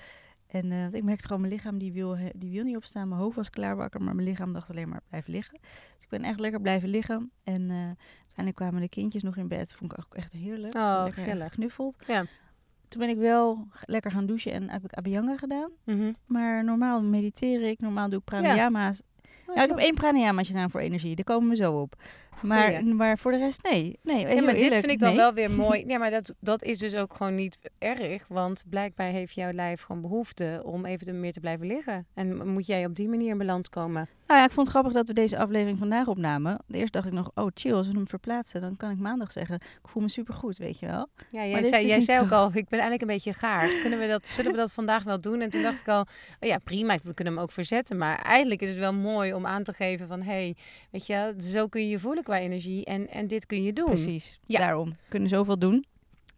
En 0.50 0.72
uh, 0.72 0.94
ik 0.94 1.04
merkte 1.04 1.28
gewoon, 1.28 1.42
mijn 1.42 1.54
lichaam 1.54 1.78
die 1.78 1.94
wil, 1.94 2.18
die 2.36 2.52
wil 2.52 2.64
niet 2.64 2.76
opstaan. 2.76 3.08
Mijn 3.08 3.22
hoofd 3.22 3.36
was 3.36 3.50
klaar 3.50 3.76
wakker, 3.76 4.02
maar 4.02 4.16
mijn 4.16 4.28
lichaam 4.28 4.54
dacht 4.54 4.70
alleen 4.70 4.90
maar 4.90 5.02
blijven 5.10 5.32
liggen. 5.32 5.60
Dus 5.96 6.04
ik 6.04 6.10
ben 6.10 6.24
echt 6.24 6.40
lekker 6.40 6.62
blijven 6.62 6.90
liggen. 6.90 7.32
En 7.44 7.62
uh, 7.62 7.76
uiteindelijk 8.18 8.56
kwamen 8.56 8.82
de 8.82 8.90
kindjes 8.90 9.24
nog 9.24 9.38
in 9.38 9.48
bed. 9.48 9.74
Vond 9.74 9.92
ik 9.92 10.00
ook 10.00 10.16
echt 10.16 10.32
heerlijk. 10.32 10.76
Oh, 10.76 11.02
lekker 11.04 11.14
gezellig. 11.14 11.50
Geknuffeld. 11.50 12.04
Ja. 12.08 12.26
Toen 12.88 13.00
ben 13.00 13.10
ik 13.10 13.18
wel 13.18 13.68
lekker 13.82 14.12
gaan 14.12 14.26
douchen 14.26 14.52
en 14.52 14.70
heb 14.70 14.84
ik 14.84 14.94
abhyanga 14.94 15.38
gedaan. 15.38 15.72
Mm 15.86 16.00
-hmm. 16.00 16.16
Maar 16.26 16.64
normaal 16.64 17.04
mediteer 17.04 17.62
ik, 17.62 17.80
normaal 17.80 18.10
doe 18.10 18.20
ik 18.20 18.26
pranayama's. 18.26 18.98
Ja. 18.98 19.08
Oh, 19.48 19.56
ja, 19.56 19.64
ik 19.64 19.70
heb 19.70 19.78
één 19.78 19.94
pranayamaatje 19.94 20.54
gedaan 20.54 20.70
voor 20.70 20.80
energie. 20.80 21.16
Daar 21.16 21.26
komen 21.26 21.50
we 21.50 21.56
zo 21.56 21.82
op. 21.82 21.96
Maar, 22.42 22.86
maar 22.86 23.18
voor 23.18 23.32
de 23.32 23.38
rest, 23.38 23.64
nee. 23.64 24.00
nee 24.04 24.36
ja, 24.36 24.42
maar 24.42 24.54
dit 24.54 24.64
eerlijk, 24.64 24.80
vind 24.80 24.92
ik 24.92 25.00
dan 25.00 25.10
nee. 25.10 25.18
wel 25.18 25.34
weer 25.34 25.52
mooi. 25.52 25.84
Ja, 25.90 25.98
maar 25.98 26.12
dat, 26.12 26.36
dat 26.40 26.64
is 26.64 26.80
dus 26.80 26.96
ook 26.96 27.14
gewoon 27.14 27.36
niet 27.36 27.58
erg. 27.78 28.28
Want 28.28 28.64
blijkbaar 28.70 29.08
heeft 29.08 29.36
jouw 29.36 29.52
lijf 29.52 29.82
gewoon 29.82 30.02
behoefte 30.02 30.62
om 30.64 30.86
even 30.86 31.20
meer 31.20 31.34
te 31.34 31.40
blijven 31.40 31.68
liggen. 31.68 32.08
En 32.14 32.48
moet 32.48 32.68
jij 32.68 32.86
op 32.86 32.96
die 32.96 33.10
manier 33.10 33.30
in 33.30 33.38
balans 33.38 33.70
komen. 33.70 34.10
Nou 34.28 34.42
ja, 34.42 34.48
ik 34.48 34.54
vond 34.54 34.68
het 34.68 34.76
grappig 34.76 34.94
dat 34.94 35.08
we 35.08 35.14
deze 35.14 35.38
aflevering 35.38 35.78
vandaag 35.78 36.08
opnamen. 36.08 36.60
Eerst 36.68 36.94
dacht 36.94 37.06
ik 37.06 37.14
nog, 37.14 37.32
oh 37.36 37.48
chill, 37.54 37.74
als 37.74 37.88
we 37.88 37.94
hem 37.94 38.08
verplaatsen, 38.08 38.62
dan 38.62 38.78
kan 38.78 38.92
ik 38.92 38.98
maandag 38.98 39.32
zeggen, 39.32 39.56
ik 39.56 39.88
voel 39.90 40.02
me 40.02 40.10
supergoed, 40.10 40.58
weet 40.58 40.80
je 40.80 40.86
wel. 40.86 41.08
Ja, 41.30 41.46
jij 41.46 41.64
zei, 41.64 41.82
dus 41.82 41.92
jij 41.92 42.00
zei 42.00 42.20
ook 42.20 42.32
al, 42.32 42.46
ik 42.48 42.70
ben 42.70 42.80
eigenlijk 42.80 43.02
een 43.02 43.08
beetje 43.08 43.34
gaar. 43.34 43.70
Kunnen 43.82 44.00
we 44.00 44.08
dat, 44.08 44.28
zullen 44.28 44.52
we 44.52 44.58
dat 44.58 44.72
vandaag 44.72 45.04
wel 45.04 45.22
doen? 45.22 45.42
En 45.42 45.50
toen 45.50 45.62
dacht 45.62 45.80
ik 45.80 45.88
al, 45.88 46.00
oh 46.40 46.50
ja, 46.50 46.58
prima, 46.58 46.98
we 47.04 47.14
kunnen 47.14 47.34
hem 47.34 47.44
ook 47.44 47.52
verzetten. 47.52 47.98
Maar 47.98 48.20
eigenlijk 48.22 48.62
is 48.62 48.70
het 48.70 48.78
wel 48.78 48.94
mooi 48.94 49.34
om 49.34 49.46
aan 49.46 49.64
te 49.64 49.74
geven 49.74 50.08
van, 50.08 50.22
hé, 50.22 50.32
hey, 50.32 50.56
weet 50.92 51.08
je, 51.08 51.34
zo 51.40 51.68
kun 51.68 51.82
je 51.82 51.90
je 51.90 52.00
voelen 52.00 52.24
qua 52.30 52.40
energie. 52.40 52.86
En, 52.86 53.10
en 53.10 53.28
dit 53.28 53.46
kun 53.46 53.64
je 53.64 53.74
doen. 53.74 53.86
Precies, 53.86 54.40
ja. 54.46 54.60
daarom. 54.60 54.96
Kunnen 55.10 55.30
zoveel 55.30 55.60
doen. 55.60 55.86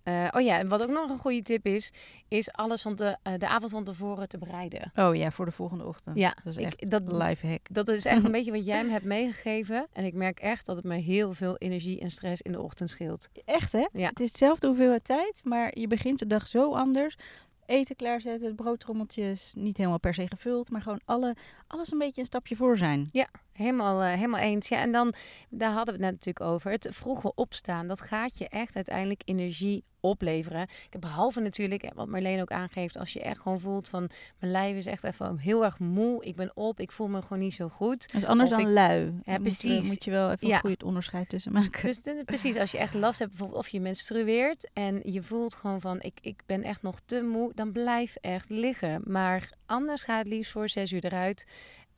Uh, 0.03 0.27
oh 0.31 0.41
ja, 0.41 0.57
en 0.57 0.67
wat 0.67 0.83
ook 0.83 0.89
nog 0.89 1.09
een 1.09 1.17
goede 1.17 1.41
tip 1.41 1.65
is, 1.65 1.91
is 2.27 2.51
alles 2.51 2.81
van 2.81 2.95
de, 2.95 3.17
uh, 3.27 3.33
de 3.37 3.47
avond 3.47 3.71
van 3.71 3.83
tevoren 3.83 4.29
te 4.29 4.37
bereiden. 4.37 4.91
Oh 4.95 5.15
ja, 5.15 5.31
voor 5.31 5.45
de 5.45 5.51
volgende 5.51 5.85
ochtend. 5.85 6.17
Ja, 6.17 6.35
dat 6.43 6.57
is 6.57 6.63
echt 6.63 6.81
ik, 6.81 6.89
dat, 6.89 7.01
life 7.11 7.47
hack. 7.47 7.67
Dat 7.71 7.87
is 7.87 8.05
echt 8.05 8.23
een 8.23 8.31
beetje 8.37 8.51
wat 8.51 8.65
jij 8.65 8.83
me 8.83 8.91
hebt 8.91 9.05
meegegeven. 9.05 9.87
En 9.93 10.05
ik 10.05 10.13
merk 10.13 10.39
echt 10.39 10.65
dat 10.65 10.75
het 10.75 10.85
me 10.85 10.95
heel 10.95 11.33
veel 11.33 11.57
energie 11.57 11.99
en 11.99 12.11
stress 12.11 12.41
in 12.41 12.51
de 12.51 12.61
ochtend 12.61 12.89
scheelt. 12.89 13.29
Echt 13.45 13.71
hè? 13.71 13.87
Ja. 13.93 14.09
Het 14.09 14.19
is 14.19 14.27
hetzelfde 14.27 14.67
hoeveelheid 14.67 15.03
tijd, 15.03 15.41
maar 15.43 15.79
je 15.79 15.87
begint 15.87 16.19
de 16.19 16.27
dag 16.27 16.47
zo 16.47 16.73
anders. 16.73 17.17
Eten 17.65 17.95
klaarzetten, 17.95 18.55
broodtrommeltjes, 18.55 19.53
niet 19.57 19.77
helemaal 19.77 19.99
per 19.99 20.13
se 20.13 20.27
gevuld, 20.27 20.69
maar 20.69 20.81
gewoon 20.81 21.01
alle, 21.05 21.35
alles 21.67 21.91
een 21.91 21.97
beetje 21.97 22.21
een 22.21 22.27
stapje 22.27 22.55
voor 22.55 22.77
zijn. 22.77 23.09
Ja, 23.11 23.27
helemaal, 23.51 24.03
uh, 24.03 24.13
helemaal 24.13 24.39
eens. 24.39 24.67
Ja, 24.67 24.77
en 24.77 24.91
dan, 24.91 25.13
daar 25.49 25.71
hadden 25.71 25.97
we 25.97 26.03
het 26.03 26.11
net 26.11 26.25
natuurlijk 26.25 26.51
over. 26.53 26.71
Het 26.71 26.87
vroege 26.89 27.31
opstaan, 27.35 27.87
dat 27.87 28.01
gaat 28.01 28.37
je 28.37 28.47
echt 28.49 28.75
uiteindelijk 28.75 29.21
energie 29.25 29.83
opleveren. 30.01 30.61
Ik 30.61 30.87
heb 30.89 31.01
behalve 31.01 31.39
natuurlijk, 31.39 31.91
wat 31.95 32.07
Marleen 32.07 32.41
ook 32.41 32.51
aangeeft, 32.51 32.97
als 32.97 33.13
je 33.13 33.21
echt 33.21 33.39
gewoon 33.39 33.59
voelt 33.59 33.89
van 33.89 34.09
mijn 34.39 34.51
lijf 34.51 34.75
is 34.75 34.85
echt 34.85 35.03
even 35.03 35.37
heel 35.37 35.63
erg 35.63 35.79
moe. 35.79 36.23
Ik 36.25 36.35
ben 36.35 36.51
op, 36.53 36.79
ik 36.79 36.91
voel 36.91 37.07
me 37.07 37.21
gewoon 37.21 37.39
niet 37.39 37.53
zo 37.53 37.69
goed. 37.69 38.11
Dat 38.11 38.21
is 38.21 38.27
anders 38.27 38.49
Of 38.51 38.57
dan 38.57 38.67
ik- 38.67 38.73
lui. 38.73 39.19
Ja, 39.25 39.37
precies. 39.37 39.79
Moet, 39.79 39.87
moet 39.87 40.03
je 40.03 40.11
wel 40.11 40.31
even 40.31 40.47
Ja. 40.47 40.53
een 40.55 40.59
goed 40.61 40.69
het 40.69 40.83
onderscheid 40.83 41.29
tussen 41.29 41.51
maken. 41.51 41.81
Dus 42.03 42.23
precies, 42.25 42.57
als 42.57 42.71
je 42.71 42.77
echt 42.77 42.93
last 42.93 43.19
hebt, 43.19 43.29
bijvoorbeeld 43.31 43.59
of 43.59 43.67
je 43.69 43.79
menstrueert 43.79 44.69
en 44.73 44.99
je 45.03 45.23
voelt 45.23 45.53
gewoon 45.55 45.81
van 45.81 46.01
ik, 46.01 46.17
ik 46.21 46.41
ben 46.45 46.63
echt 46.63 46.81
nog 46.81 46.99
te 47.05 47.21
moe, 47.23 47.51
dan 47.55 47.71
blijf 47.71 48.15
echt 48.15 48.49
liggen. 48.49 49.01
Maar 49.05 49.49
anders 49.65 50.03
ga 50.03 50.17
het 50.17 50.27
liefst 50.27 50.51
voor 50.51 50.69
zes 50.69 50.91
uur 50.91 51.05
eruit. 51.05 51.45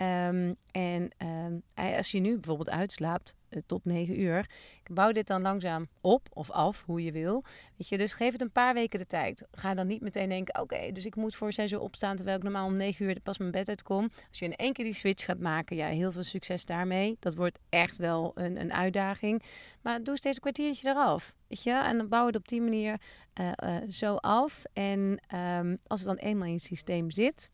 Ehm, 0.03 0.53
en 0.71 1.09
ehm, 1.17 1.57
eh, 1.73 1.97
als 1.97 2.11
je 2.11 2.19
nu 2.19 2.33
bijvoorbeeld 2.33 2.69
uitslaapt 2.69 3.35
eh, 3.49 3.61
tot 3.65 3.85
negen 3.85 4.19
uur, 4.19 4.49
bouw 4.91 5.11
dit 5.11 5.27
dan 5.27 5.41
langzaam 5.41 5.87
op 6.01 6.27
of 6.33 6.51
af, 6.51 6.83
hoe 6.85 7.03
je 7.03 7.11
wil. 7.11 7.43
Weet 7.77 7.87
je, 7.87 7.97
dus 7.97 8.13
geef 8.13 8.31
het 8.31 8.41
een 8.41 8.51
paar 8.51 8.73
weken 8.73 8.99
de 8.99 9.07
tijd. 9.07 9.47
Ga 9.51 9.73
dan 9.73 9.87
niet 9.87 10.01
meteen 10.01 10.29
denken, 10.29 10.61
oké, 10.61 10.91
dus 10.91 11.05
ik 11.05 11.15
moet 11.15 11.35
voor 11.35 11.53
zes 11.53 11.71
uur 11.71 11.79
opstaan, 11.79 12.15
terwijl 12.15 12.37
ik 12.37 12.43
normaal 12.43 12.65
om 12.65 12.75
negen 12.75 13.05
uur 13.05 13.19
pas 13.23 13.37
mijn 13.37 13.51
bed 13.51 13.69
uitkom. 13.69 14.09
Als 14.29 14.39
je 14.39 14.45
in 14.45 14.55
één 14.55 14.73
keer 14.73 14.85
die 14.85 14.93
switch 14.93 15.25
gaat 15.25 15.39
maken, 15.39 15.75
ja, 15.75 15.87
heel 15.87 16.11
veel 16.11 16.23
succes 16.23 16.65
daarmee. 16.65 17.17
Dat 17.19 17.35
wordt 17.35 17.59
echt 17.69 17.97
wel 17.97 18.31
een, 18.35 18.59
een 18.59 18.73
uitdaging. 18.73 19.43
Maar 19.81 20.03
doe 20.03 20.17
steeds 20.17 20.35
een 20.35 20.41
kwartiertje 20.41 20.89
eraf. 20.89 21.33
Weet 21.47 21.63
je? 21.63 21.71
En 21.71 21.97
dan 21.97 22.07
bouw 22.07 22.25
het 22.25 22.35
op 22.35 22.47
die 22.47 22.61
manier 22.61 23.01
eh, 23.33 23.51
eh, 23.55 23.89
zo 23.89 24.15
af. 24.15 24.63
En 24.73 25.21
ehm, 25.27 25.75
als 25.87 25.99
het 25.99 26.09
dan 26.09 26.27
eenmaal 26.27 26.47
in 26.47 26.53
het 26.53 26.61
systeem 26.61 27.11
zit, 27.11 27.49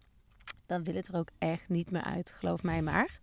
dan 0.70 0.84
wil 0.84 0.96
het 0.96 1.08
er 1.08 1.16
ook 1.16 1.30
echt 1.38 1.70
niet 1.70 1.92
meer 1.92 2.04
uit. 2.04 2.32
Geloof 2.32 2.64
mij 2.64 2.82
maar. 2.82 3.20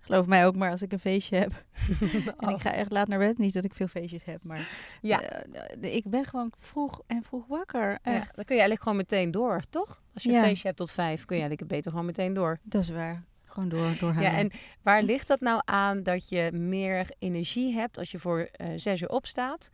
Geloof 0.00 0.26
mij 0.26 0.46
ook 0.46 0.56
maar 0.56 0.70
als 0.70 0.82
ik 0.82 0.92
een 0.92 0.98
feestje 0.98 1.36
heb. 1.36 1.64
En 2.38 2.48
ik 2.48 2.60
ga 2.60 2.72
echt 2.72 2.90
laat 2.92 3.08
naar 3.08 3.18
bed. 3.18 3.38
Niet 3.38 3.54
dat 3.54 3.64
ik 3.64 3.74
veel 3.74 3.86
feestjes 3.86 4.24
heb, 4.24 4.42
maar 4.44 4.68
Ja. 5.00 5.22
eh, 5.22 5.94
ik 5.94 6.10
ben 6.10 6.24
gewoon 6.24 6.52
vroeg 6.58 7.00
en 7.06 7.22
vroeg 7.22 7.46
wakker. 7.46 7.88
Ja, 8.02 8.14
Echt. 8.14 8.36
dan 8.36 8.44
kun 8.44 8.54
je 8.56 8.60
eigenlijk 8.60 8.82
gewoon 8.82 8.96
meteen 8.98 9.30
door, 9.30 9.60
toch? 9.70 10.02
Als 10.14 10.22
je 10.22 10.32
een 10.32 10.42
feestje 10.42 10.66
hebt 10.66 10.78
tot 10.78 10.90
vijf, 10.92 11.24
kun 11.24 11.36
je 11.36 11.42
eigenlijk 11.42 11.72
beter 11.72 11.90
gewoon 11.90 12.06
meteen 12.06 12.34
door. 12.34 12.58
Dat 12.62 12.82
is 12.82 12.88
waar. 12.88 13.24
Gewoon 13.44 13.68
door, 13.68 13.90
doorhalen. 14.00 14.30
Ja, 14.30 14.36
en 14.38 14.50
waar 14.82 15.02
ligt 15.02 15.28
dat 15.28 15.40
nou 15.40 15.62
aan 15.64 16.02
dat 16.02 16.28
je 16.28 16.52
meer 16.52 17.10
energie 17.18 17.74
hebt 17.74 17.98
als 17.98 18.10
je 18.10 18.18
voor 18.18 18.38
eh, 18.52 18.68
zes 18.76 19.00
uur 19.00 19.08
opstaat? 19.08 19.70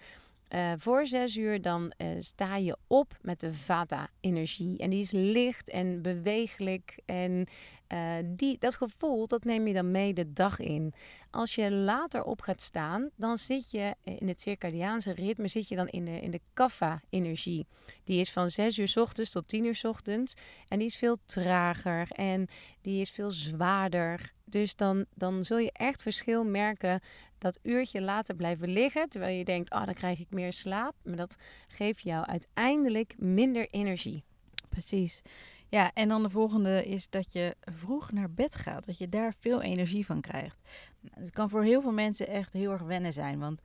Eh, 0.49 0.73
voor 0.77 1.07
zes 1.07 1.37
uur 1.37 1.63
dan 1.63 1.93
eh, 1.97 2.09
sta 2.19 2.57
je 2.57 2.77
op 2.87 3.17
met 3.23 3.41
de 3.41 3.55
Vata-energie. 3.55 4.79
En 4.79 4.91
die 4.91 5.01
is 5.01 5.11
licht 5.11 5.69
en 5.69 6.03
bewegelijk. 6.03 6.99
En 7.07 7.47
eh, 7.87 8.15
die, 8.25 8.59
dat 8.59 8.75
gevoel, 8.75 9.27
dat 9.27 9.45
neem 9.45 9.67
je 9.67 9.75
dan 9.75 9.91
mee 9.91 10.15
de 10.15 10.33
dag 10.33 10.59
in. 10.59 10.95
Als 11.31 11.55
je 11.55 11.73
later 11.73 12.23
op 12.23 12.41
gaat 12.41 12.63
staan, 12.63 13.11
dan 13.17 13.39
zit 13.39 13.71
je 13.71 13.95
in 14.03 14.29
het 14.29 14.41
circadiaanse 14.41 15.13
ritme, 15.13 15.49
zit 15.49 15.69
je 15.69 15.77
dan 15.77 15.89
in 15.89 16.05
de, 16.05 16.21
in 16.21 16.31
de 16.31 16.41
Kapha-energie. 16.53 17.67
Die 18.05 18.21
is 18.21 18.31
van 18.31 18.51
6 18.51 18.79
uur 18.79 18.89
's 18.89 18.97
ochtends 18.97 19.31
tot 19.31 19.49
10 19.49 19.65
uur 19.65 19.75
's 19.75 19.85
ochtends. 19.85 20.35
En 20.69 20.79
die 20.79 20.87
is 20.87 20.97
veel 20.97 21.17
trager 21.25 22.09
en 22.11 22.47
die 22.81 23.01
is 23.01 23.11
veel 23.11 23.31
zwaarder. 23.31 24.33
Dus 24.45 24.77
dan, 24.77 25.05
dan 25.15 25.45
zul 25.45 25.59
je 25.59 25.73
echt 25.73 26.03
verschil 26.03 26.45
merken 26.45 27.01
dat 27.39 27.59
uurtje 27.63 28.01
later 28.01 28.35
blijven 28.35 28.69
liggen, 28.69 29.09
terwijl 29.09 29.39
je 29.39 29.45
denkt, 29.45 29.73
oh, 29.73 29.85
dan 29.85 29.95
krijg 29.95 30.21
ik 30.21 30.31
meer 30.31 30.53
slaap. 30.53 30.95
Maar 31.03 31.17
dat 31.17 31.37
geeft 31.69 32.03
jou 32.03 32.27
uiteindelijk 32.27 33.15
minder 33.19 33.69
energie. 33.71 34.25
Precies. 34.69 35.23
Ja, 35.69 35.91
en 35.95 36.09
dan 36.09 36.23
de 36.23 36.31
volgende 36.31 36.85
is 36.85 37.11
dat 37.11 37.33
je 37.33 37.57
vroeg 37.61 38.13
naar 38.13 38.31
bed 38.31 38.57
gaat. 38.57 38.87
Dat 38.87 38.99
je 38.99 39.09
daar 39.09 39.35
veel 39.39 39.63
energie 39.63 40.07
van 40.07 40.21
krijgt. 40.21 40.69
Het 41.11 41.31
kan 41.31 41.51
voor 41.51 41.63
heel 41.63 41.83
veel 41.83 41.93
mensen 41.93 42.29
echt 42.29 42.53
heel 42.53 42.73
erg 42.73 42.83
wennen 42.83 43.13
zijn. 43.13 43.39
Want 43.39 43.61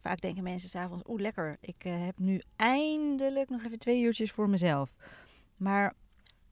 vaak 0.00 0.20
denken 0.20 0.42
mensen 0.42 0.68
s'avonds, 0.68 1.08
oeh 1.08 1.20
lekker, 1.20 1.56
ik 1.60 1.84
uh, 1.84 2.04
heb 2.04 2.18
nu 2.18 2.42
eindelijk 2.56 3.50
nog 3.50 3.64
even 3.64 3.78
twee 3.78 4.02
uurtjes 4.02 4.30
voor 4.30 4.48
mezelf. 4.48 4.94
Maar 5.56 5.94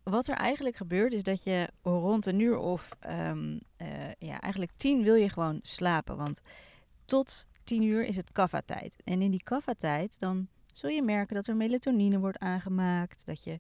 wat 0.02 0.28
er 0.28 0.34
eigenlijk 0.34 0.76
gebeurt 0.76 1.12
is 1.12 1.22
dat 1.22 1.44
je 1.44 1.68
rond 1.82 2.26
een 2.26 2.40
uur 2.40 2.58
of 2.58 2.88
um, 3.06 3.60
uh, 3.78 3.88
ja, 4.18 4.40
eigenlijk 4.40 4.72
tien 4.76 5.02
wil 5.02 5.14
je 5.14 5.28
gewoon 5.28 5.58
slapen. 5.62 6.16
Want 6.16 6.40
tot 7.04 7.46
tien 7.64 7.82
uur 7.82 8.04
is 8.04 8.16
het 8.16 8.32
kaffa-tijd. 8.32 8.96
En 9.04 9.22
in 9.22 9.30
die 9.30 9.42
kaffa-tijd 9.42 10.20
dan 10.20 10.48
zul 10.80 10.90
je 10.90 11.02
merken 11.02 11.34
dat 11.34 11.46
er 11.46 11.56
melatonine 11.56 12.18
wordt 12.18 12.38
aangemaakt. 12.38 13.26
Dat 13.26 13.44
je 13.44 13.58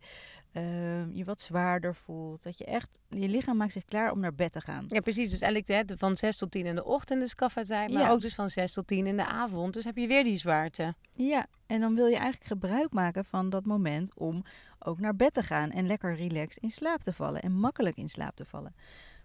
uh, 0.52 1.14
je 1.16 1.24
wat 1.24 1.40
zwaarder 1.40 1.94
voelt. 1.94 2.42
Dat 2.42 2.58
je 2.58 2.64
echt, 2.64 2.98
je 3.08 3.28
lichaam 3.28 3.56
maakt 3.56 3.72
zich 3.72 3.84
klaar 3.84 4.12
om 4.12 4.20
naar 4.20 4.34
bed 4.34 4.52
te 4.52 4.60
gaan. 4.60 4.84
Ja, 4.88 5.00
precies. 5.00 5.30
Dus 5.30 5.40
eigenlijk 5.40 5.88
hè, 5.88 5.96
van 5.96 6.16
6 6.16 6.36
tot 6.38 6.50
10 6.50 6.66
in 6.66 6.74
de 6.74 6.84
ochtend 6.84 7.22
is 7.22 7.34
kaffa-tijd. 7.34 7.90
Maar 7.92 8.02
Ja. 8.02 8.10
ook 8.10 8.20
dus 8.20 8.34
van 8.34 8.50
6 8.50 8.72
tot 8.72 8.86
10 8.86 9.06
in 9.06 9.16
de 9.16 9.26
avond. 9.26 9.74
Dus 9.74 9.84
heb 9.84 9.96
je 9.96 10.06
weer 10.06 10.24
die 10.24 10.36
zwaarte. 10.36 10.94
Ja, 11.12 11.46
en 11.66 11.80
dan 11.80 11.94
wil 11.94 12.06
je 12.06 12.16
eigenlijk 12.16 12.44
gebruik 12.44 12.92
maken 12.92 13.24
van 13.24 13.50
dat 13.50 13.64
moment 13.64 14.14
om 14.14 14.42
ook 14.78 15.00
naar 15.00 15.16
bed 15.16 15.32
te 15.32 15.42
gaan 15.42 15.70
en 15.70 15.86
lekker 15.86 16.14
relaxed 16.14 16.62
in 16.62 16.70
slaap 16.70 17.00
te 17.00 17.12
vallen 17.12 17.42
en 17.42 17.52
makkelijk 17.52 17.96
in 17.96 18.08
slaap 18.08 18.36
te 18.36 18.44
vallen. 18.44 18.74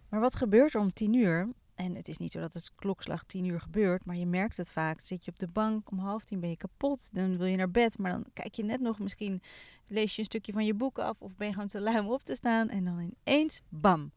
Maar 0.09 0.19
wat 0.19 0.35
gebeurt 0.35 0.73
er 0.73 0.79
om 0.79 0.93
tien 0.93 1.13
uur? 1.13 1.49
En 1.75 1.95
het 1.95 2.07
is 2.07 2.17
niet 2.17 2.31
zo 2.31 2.39
dat 2.39 2.53
het 2.53 2.71
klokslag 2.75 3.23
tien 3.23 3.45
uur 3.45 3.59
gebeurt, 3.59 4.05
maar 4.05 4.15
je 4.15 4.25
merkt 4.25 4.57
het 4.57 4.71
vaak. 4.71 4.99
Zit 4.99 5.25
je 5.25 5.31
op 5.31 5.39
de 5.39 5.47
bank, 5.47 5.91
om 5.91 5.99
half 5.99 6.23
tien 6.25 6.39
ben 6.39 6.49
je 6.49 6.57
kapot, 6.57 7.09
dan 7.13 7.37
wil 7.37 7.45
je 7.45 7.55
naar 7.55 7.71
bed, 7.71 7.97
maar 7.97 8.11
dan 8.11 8.25
kijk 8.33 8.55
je 8.55 8.63
net 8.63 8.81
nog 8.81 8.99
misschien, 8.99 9.41
lees 9.87 10.13
je 10.13 10.19
een 10.19 10.25
stukje 10.25 10.53
van 10.53 10.65
je 10.65 10.73
boek 10.73 10.99
af 10.99 11.21
of 11.21 11.35
ben 11.35 11.47
je 11.47 11.53
gewoon 11.53 11.67
te 11.67 11.81
lui 11.81 11.99
om 11.99 12.07
op 12.11 12.23
te 12.23 12.35
staan 12.35 12.69
en 12.69 12.83
dan 12.85 13.13
ineens, 13.23 13.61
bam. 13.69 14.11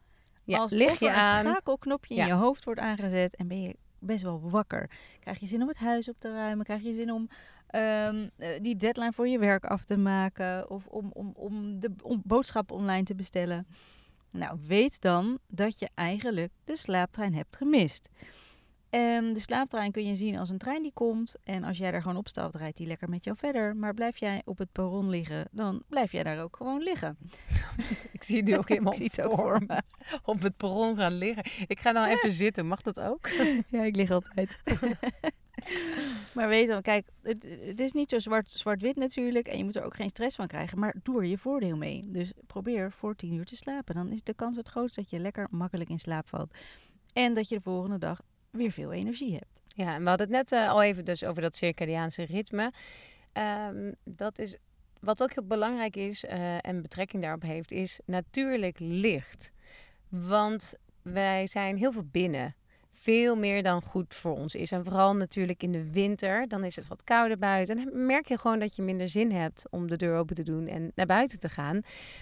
Ja, 0.45 0.59
Alsof 0.59 0.79
lig 0.79 0.99
je 0.99 1.09
er 1.09 1.17
een 1.17 1.23
schakelknopje 1.23 2.15
in 2.15 2.21
Ja. 2.21 2.27
je 2.27 2.33
hoofd 2.33 2.65
wordt 2.65 2.81
aangezet 2.81 3.37
en 3.37 3.49
ben 3.49 3.63
je 3.63 3.77
best 3.99 4.23
wel 4.23 4.51
wakker. 4.51 4.91
Krijg 5.21 5.39
je 5.41 5.47
zin 5.47 5.63
om 5.63 5.69
het 5.69 5.77
huis 5.77 6.09
op 6.09 6.17
te 6.19 6.33
ruimen? 6.33 6.65
Krijg 6.65 6.83
je 6.83 6.95
zin 6.95 7.13
om 7.13 7.29
ehm, 7.69 8.29
eh, 8.37 8.49
die 8.61 8.77
deadline 8.77 9.13
voor 9.13 9.29
je 9.29 9.39
werk 9.39 9.65
af 9.65 9.85
te 9.85 9.97
maken? 9.97 10.71
Of 10.71 10.87
om, 10.87 11.11
om, 11.13 11.33
om 11.35 11.81
de 11.81 11.91
om 12.03 12.23
boodschappen 12.25 12.77
online 12.77 13.03
te 13.03 13.15
bestellen? 13.15 13.67
Nou, 14.31 14.59
weet 14.67 15.01
dan 15.01 15.39
dat 15.47 15.79
je 15.79 15.89
eigenlijk 15.95 16.53
de 16.65 16.77
slaaptrein 16.77 17.35
hebt 17.35 17.57
gemist. 17.57 18.09
En 18.91 19.33
de 19.33 19.41
slaaptrein 19.41 19.93
kun 19.93 20.07
je 20.07 20.15
zien 20.15 20.39
als 20.39 20.51
een 20.51 20.59
trein 20.59 20.83
die 20.83 20.93
komt. 20.95 21.37
En 21.45 21.65
als 21.65 21.79
jij 21.79 21.91
daar 21.91 22.03
gewoon 22.03 22.17
opstapt, 22.17 22.55
rijdt 22.55 22.77
die 22.77 22.87
lekker 22.87 23.09
met 23.09 23.25
jou 23.25 23.37
verder. 23.37 23.77
Maar 23.77 23.95
blijf 23.95 24.17
jij 24.17 24.43
op 24.45 24.59
het 24.59 24.73
perron 24.73 25.11
liggen, 25.11 25.49
dan 25.51 25.83
blijf 25.89 26.13
jij 26.13 26.23
daar 26.23 26.43
ook 26.43 26.57
gewoon 26.57 26.83
liggen. 26.83 27.19
Ik 28.13 28.23
zie 28.23 28.37
het 28.37 28.47
nu 28.47 28.57
ook 28.57 28.69
helemaal 28.79 28.95
ook 29.23 29.35
voor 29.37 29.63
me. 29.67 29.83
Op 30.23 30.43
het 30.43 30.57
perron 30.57 30.97
gaan 30.97 31.15
liggen. 31.15 31.45
Ik 31.67 31.81
ga 31.81 31.93
dan 31.93 32.05
even 32.05 32.31
zitten. 32.31 32.67
Mag 32.67 32.83
dat 32.83 33.01
ook? 33.01 33.29
Ja, 33.69 33.83
ik 33.83 33.97
lig 33.97 34.11
altijd. 34.11 34.59
maar 36.35 36.49
weet 36.49 36.69
dan, 36.69 36.83
kijk, 36.83 37.09
het, 37.23 37.81
is 37.81 37.93
niet 37.93 38.11
zo 38.11 38.19
zwart- 38.19 38.51
zwart-wit 38.51 38.97
natuurlijk. 38.97 39.47
En 39.49 39.59
je 39.59 39.65
moet 39.65 39.77
er 39.77 39.83
ook 39.83 39.97
geen 39.97 40.09
stress 40.09 40.37
van 40.37 40.47
krijgen. 40.47 40.79
Maar 40.79 40.95
doe 41.03 41.21
er 41.21 41.27
je 41.27 41.39
voordeel 41.39 41.77
mee. 41.77 42.05
Dus 42.07 42.33
probeer 42.47 42.93
voor 42.93 43.15
tien 43.15 43.35
uur 43.35 43.45
te 43.45 43.57
slapen. 43.57 43.95
Dan 43.95 44.11
is 44.11 44.23
de 44.23 44.35
kans 44.35 44.57
het 44.57 44.69
grootst 44.69 44.97
dat 44.97 45.11
je 45.11 45.19
lekker 45.19 45.47
makkelijk 45.51 45.91
in 45.91 45.99
slaap 45.99 46.29
valt. 46.29 46.55
En 47.13 47.35
dat 47.35 47.49
je 47.49 47.55
de 47.55 47.63
volgende 47.63 47.99
dag 47.99 48.21
weer 48.51 48.73
veel 48.73 48.93
energie 48.93 49.33
hebt. 49.33 49.63
Ja, 49.67 49.95
en 49.95 50.03
we 50.03 50.09
hadden 50.09 50.27
het 50.27 50.37
net 50.37 50.53
eh, 50.53 50.71
al 50.71 50.83
even 50.83 51.05
dus 51.05 51.25
over 51.25 51.43
dat 51.43 51.57
circadiaanse 51.57 52.23
ritme. 52.23 52.73
Ehm, 53.33 53.93
dat 54.05 54.39
is 54.39 54.57
wat 55.01 55.23
ook 55.23 55.33
heel 55.35 55.47
belangrijk 55.47 55.97
is 55.97 56.25
eh, 56.25 56.67
en 56.67 56.83
betrekking 56.83 57.23
daarop 57.23 57.43
heeft, 57.43 57.73
is 57.73 58.01
natuurlijk 58.05 58.79
licht. 58.79 59.53
Want 60.09 60.75
wij 61.03 61.47
zijn 61.47 61.77
heel 61.77 61.93
veel 61.93 62.09
binnen. 62.11 62.55
Veel 63.01 63.37
meer 63.37 63.63
dan 63.63 63.83
goed 63.83 64.15
voor 64.15 64.33
ons 64.33 64.55
is. 64.55 64.73
En 64.73 64.85
vooral 64.85 65.15
natuurlijk 65.17 65.63
in 65.63 65.73
de 65.73 65.91
winter, 65.93 66.49
dan 66.49 66.65
is 66.65 66.77
het 66.77 66.89
wat 66.89 67.05
kouder 67.05 67.39
buiten. 67.39 67.79
En 67.79 67.85
dan 67.85 68.07
merk 68.07 68.29
je 68.29 68.39
gewoon 68.39 68.59
dat 68.59 68.77
je 68.77 68.83
minder 68.83 69.09
zin 69.09 69.33
hebt 69.33 69.65
om 69.71 69.87
de 69.87 69.97
deur 69.97 70.17
open 70.17 70.35
te 70.35 70.43
doen 70.43 70.67
en 70.67 70.93
naar 70.95 71.07
buiten 71.07 71.39
te 71.39 71.49
gaan. 71.49 71.81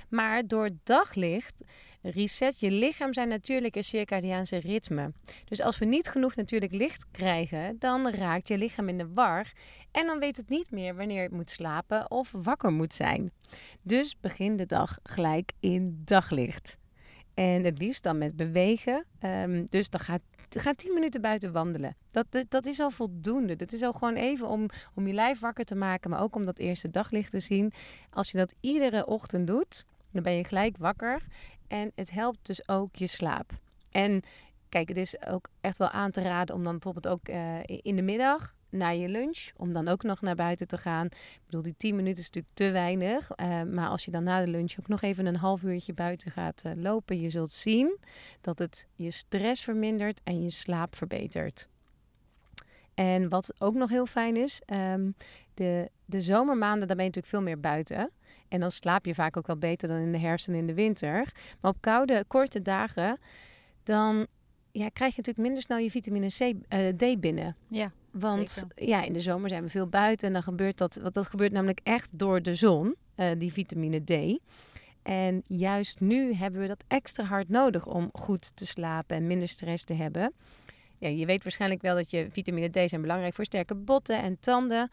Maar 0.09 0.47
door 0.47 0.69
daglicht 0.85 1.65
reset 2.03 2.61
je 2.61 2.71
lichaam 2.71 3.15
zijn 3.15 3.29
natuurlijke 3.29 3.83
circadiaanse 3.83 4.57
ritme. 4.57 5.13
Dus 5.45 5.61
als 5.61 5.79
we 5.79 5.85
niet 5.85 6.09
genoeg 6.09 6.37
natuurlijk 6.37 6.73
licht 6.73 7.07
krijgen, 7.11 7.77
dan 7.79 8.11
raakt 8.11 8.49
je 8.49 8.59
lichaam 8.59 8.89
in 8.89 8.99
de 8.99 9.13
war. 9.15 9.53
En 9.91 10.07
dan 10.07 10.19
weet 10.19 10.37
het 10.37 10.49
niet 10.49 10.71
meer 10.71 10.97
wanneer 10.97 11.23
het 11.23 11.33
moet 11.33 11.51
slapen 11.51 12.11
of 12.11 12.33
wakker 12.33 12.73
moet 12.73 12.95
zijn. 12.95 13.33
Dus 13.83 14.17
begin 14.21 14.57
de 14.57 14.67
dag 14.67 14.99
gelijk 15.03 15.53
in 15.61 16.03
daglicht. 16.05 16.79
En 17.35 17.65
het 17.65 17.79
liefst 17.79 18.03
dan 18.03 18.19
met 18.19 18.37
bewegen. 18.37 19.05
Ehm, 19.19 19.65
dus 19.65 19.91
dan 19.91 20.01
gaat 20.01 20.23
Ga 20.59 20.75
10 20.75 20.95
minuten 20.95 21.21
buiten 21.21 21.53
wandelen. 21.53 21.97
Dat, 22.11 22.27
dat, 22.31 22.45
dat 22.49 22.67
is 22.67 22.81
al 22.81 22.91
voldoende. 22.91 23.57
Dat 23.57 23.73
is 23.73 23.83
al 23.83 23.93
gewoon 23.93 24.15
even 24.15 24.49
om, 24.49 24.69
om 24.95 25.07
je 25.07 25.13
lijf 25.13 25.41
wakker 25.41 25.65
te 25.65 25.75
maken, 25.75 26.11
maar 26.11 26.21
ook 26.21 26.35
om 26.35 26.45
dat 26.45 26.59
eerste 26.59 26.91
daglicht 26.91 27.31
te 27.31 27.41
zien. 27.41 27.73
Als 28.11 28.31
je 28.31 28.39
dat 28.39 28.55
iedere 28.61 29.07
ochtend 29.07 29.47
doet, 29.47 29.87
dan 30.11 30.23
ben 30.23 30.33
je 30.33 30.45
gelijk 30.45 30.77
wakker. 30.77 31.23
En 31.69 31.93
het 31.95 32.11
helpt 32.11 32.47
dus 32.47 32.69
ook 32.69 32.97
je 32.97 33.07
slaap. 33.07 33.51
En 33.91 34.23
kijk, 34.69 34.89
het 34.89 34.97
is 34.97 35.27
ook 35.27 35.49
echt 35.61 35.79
wel 35.79 35.89
aan 35.89 36.11
te 36.11 36.23
raden 36.23 36.55
om 36.55 36.65
dan 36.65 36.73
bijvoorbeeld 36.73 37.09
ook 37.09 37.29
eh, 37.29 37.59
in 37.83 37.97
de 37.97 38.03
middag 38.03 38.55
na 38.77 38.89
je 38.89 39.09
lunch, 39.09 39.49
om 39.57 39.73
dan 39.73 39.89
ook 39.89 40.03
nog 40.03 40.21
naar 40.21 40.35
buiten 40.35 40.69
te 40.69 40.79
gaan. 40.79 41.07
Ik 41.07 41.41
bedoel, 41.45 41.63
die 41.63 41.75
10 41.77 41.97
minuten 41.97 42.19
is 42.19 42.31
natuurlijk 42.31 42.55
te 42.55 42.71
weinig. 42.71 43.31
eh, 43.31 43.63
maar 43.63 43.89
als 43.89 44.05
je 44.05 44.11
dan 44.11 44.25
na 44.25 44.45
de 44.45 44.51
lunch 44.51 44.75
ook 44.81 44.89
nog 44.89 45.03
even 45.03 45.27
een 45.27 45.37
half 45.37 45.63
uurtje 45.63 45.95
buiten 45.95 46.31
gaat 46.31 46.63
eh, 46.65 46.73
lopen, 46.77 47.21
je 47.21 47.31
zult 47.31 47.51
zien 47.51 47.99
dat 48.41 48.59
het 48.59 48.87
je 48.95 49.11
stress 49.11 49.63
vermindert 49.63 50.21
en 50.25 50.43
je 50.43 50.51
slaap 50.51 50.97
verbetert. 50.97 51.69
En 52.95 53.29
wat 53.29 53.55
ook 53.59 53.75
nog 53.75 53.91
heel 53.91 54.07
fijn 54.07 54.37
is, 54.37 54.61
ehm, 54.67 55.11
de, 55.55 55.91
de 56.05 56.21
zomermaanden, 56.21 56.89
dan 56.89 56.97
ben 56.97 57.07
je 57.07 57.13
natuurlijk 57.13 57.35
veel 57.35 57.43
meer 57.43 57.61
buiten. 57.61 58.11
En 58.49 58.61
dan 58.61 58.71
slaap 58.71 59.07
je 59.07 59.15
vaak 59.15 59.37
ook 59.37 59.47
wel 59.47 59.59
beter 59.59 59.89
dan 59.89 59.99
in 59.99 60.13
de 60.13 60.19
herfst 60.19 60.49
en 60.49 60.55
in 60.55 60.67
de 60.67 60.75
winter. 60.75 61.33
Maar 61.61 61.71
op 61.71 61.81
koude, 61.81 62.25
korte 62.27 62.63
dagen, 62.63 63.19
dan 63.83 64.27
ja, 64.73 64.89
krijg 64.89 65.15
je 65.15 65.17
natuurlijk 65.17 65.47
minder 65.47 65.63
snel 65.63 65.79
je 65.79 65.91
vitamine 65.91 66.27
C, 66.27 66.55
eh, 66.69 66.89
D 66.89 67.21
binnen. 67.21 67.57
Ja, 67.69 67.93
Want 68.19 68.51
zeker. 68.51 68.89
ja, 68.89 69.03
in 69.03 69.13
de 69.13 69.21
zomer 69.21 69.49
zijn 69.49 69.63
we 69.63 69.69
veel 69.69 69.87
buiten 69.87 70.27
en 70.27 70.33
dan 70.33 70.43
gebeurt 70.43 70.79
dat, 70.79 70.99
want 71.03 71.15
dat 71.15 71.27
gebeurt 71.27 71.53
namelijk 71.53 71.81
echt 71.83 72.09
door 72.13 72.43
de 72.43 72.55
zon, 72.55 72.95
eh, 73.15 73.31
die 73.39 73.53
vitamine 73.53 74.05
D. 74.05 74.41
En 75.03 75.43
juist 75.47 76.01
nu 76.01 76.35
hebben 76.35 76.61
we 76.61 76.67
dat 76.67 76.85
extra 76.89 77.25
hard 77.25 77.49
nodig 77.49 77.87
om 77.87 78.11
goed 78.13 78.57
te 78.57 78.67
slapen 78.67 79.17
en 79.17 79.27
minder 79.27 79.49
stress 79.49 79.85
te 79.85 79.95
hebben. 79.95 80.33
Ja, 80.99 81.09
je 81.09 81.27
weet 81.27 81.43
waarschijnlijk 81.43 81.83
wel 81.83 81.95
dat 81.95 82.11
je 82.11 82.29
vitamine 82.31 82.69
D 82.69 82.89
zijn 82.89 83.01
belangrijk 83.01 83.35
voor 83.35 83.45
sterke 83.45 83.75
botten 83.75 84.23
en 84.23 84.37
tanden. 84.41 84.91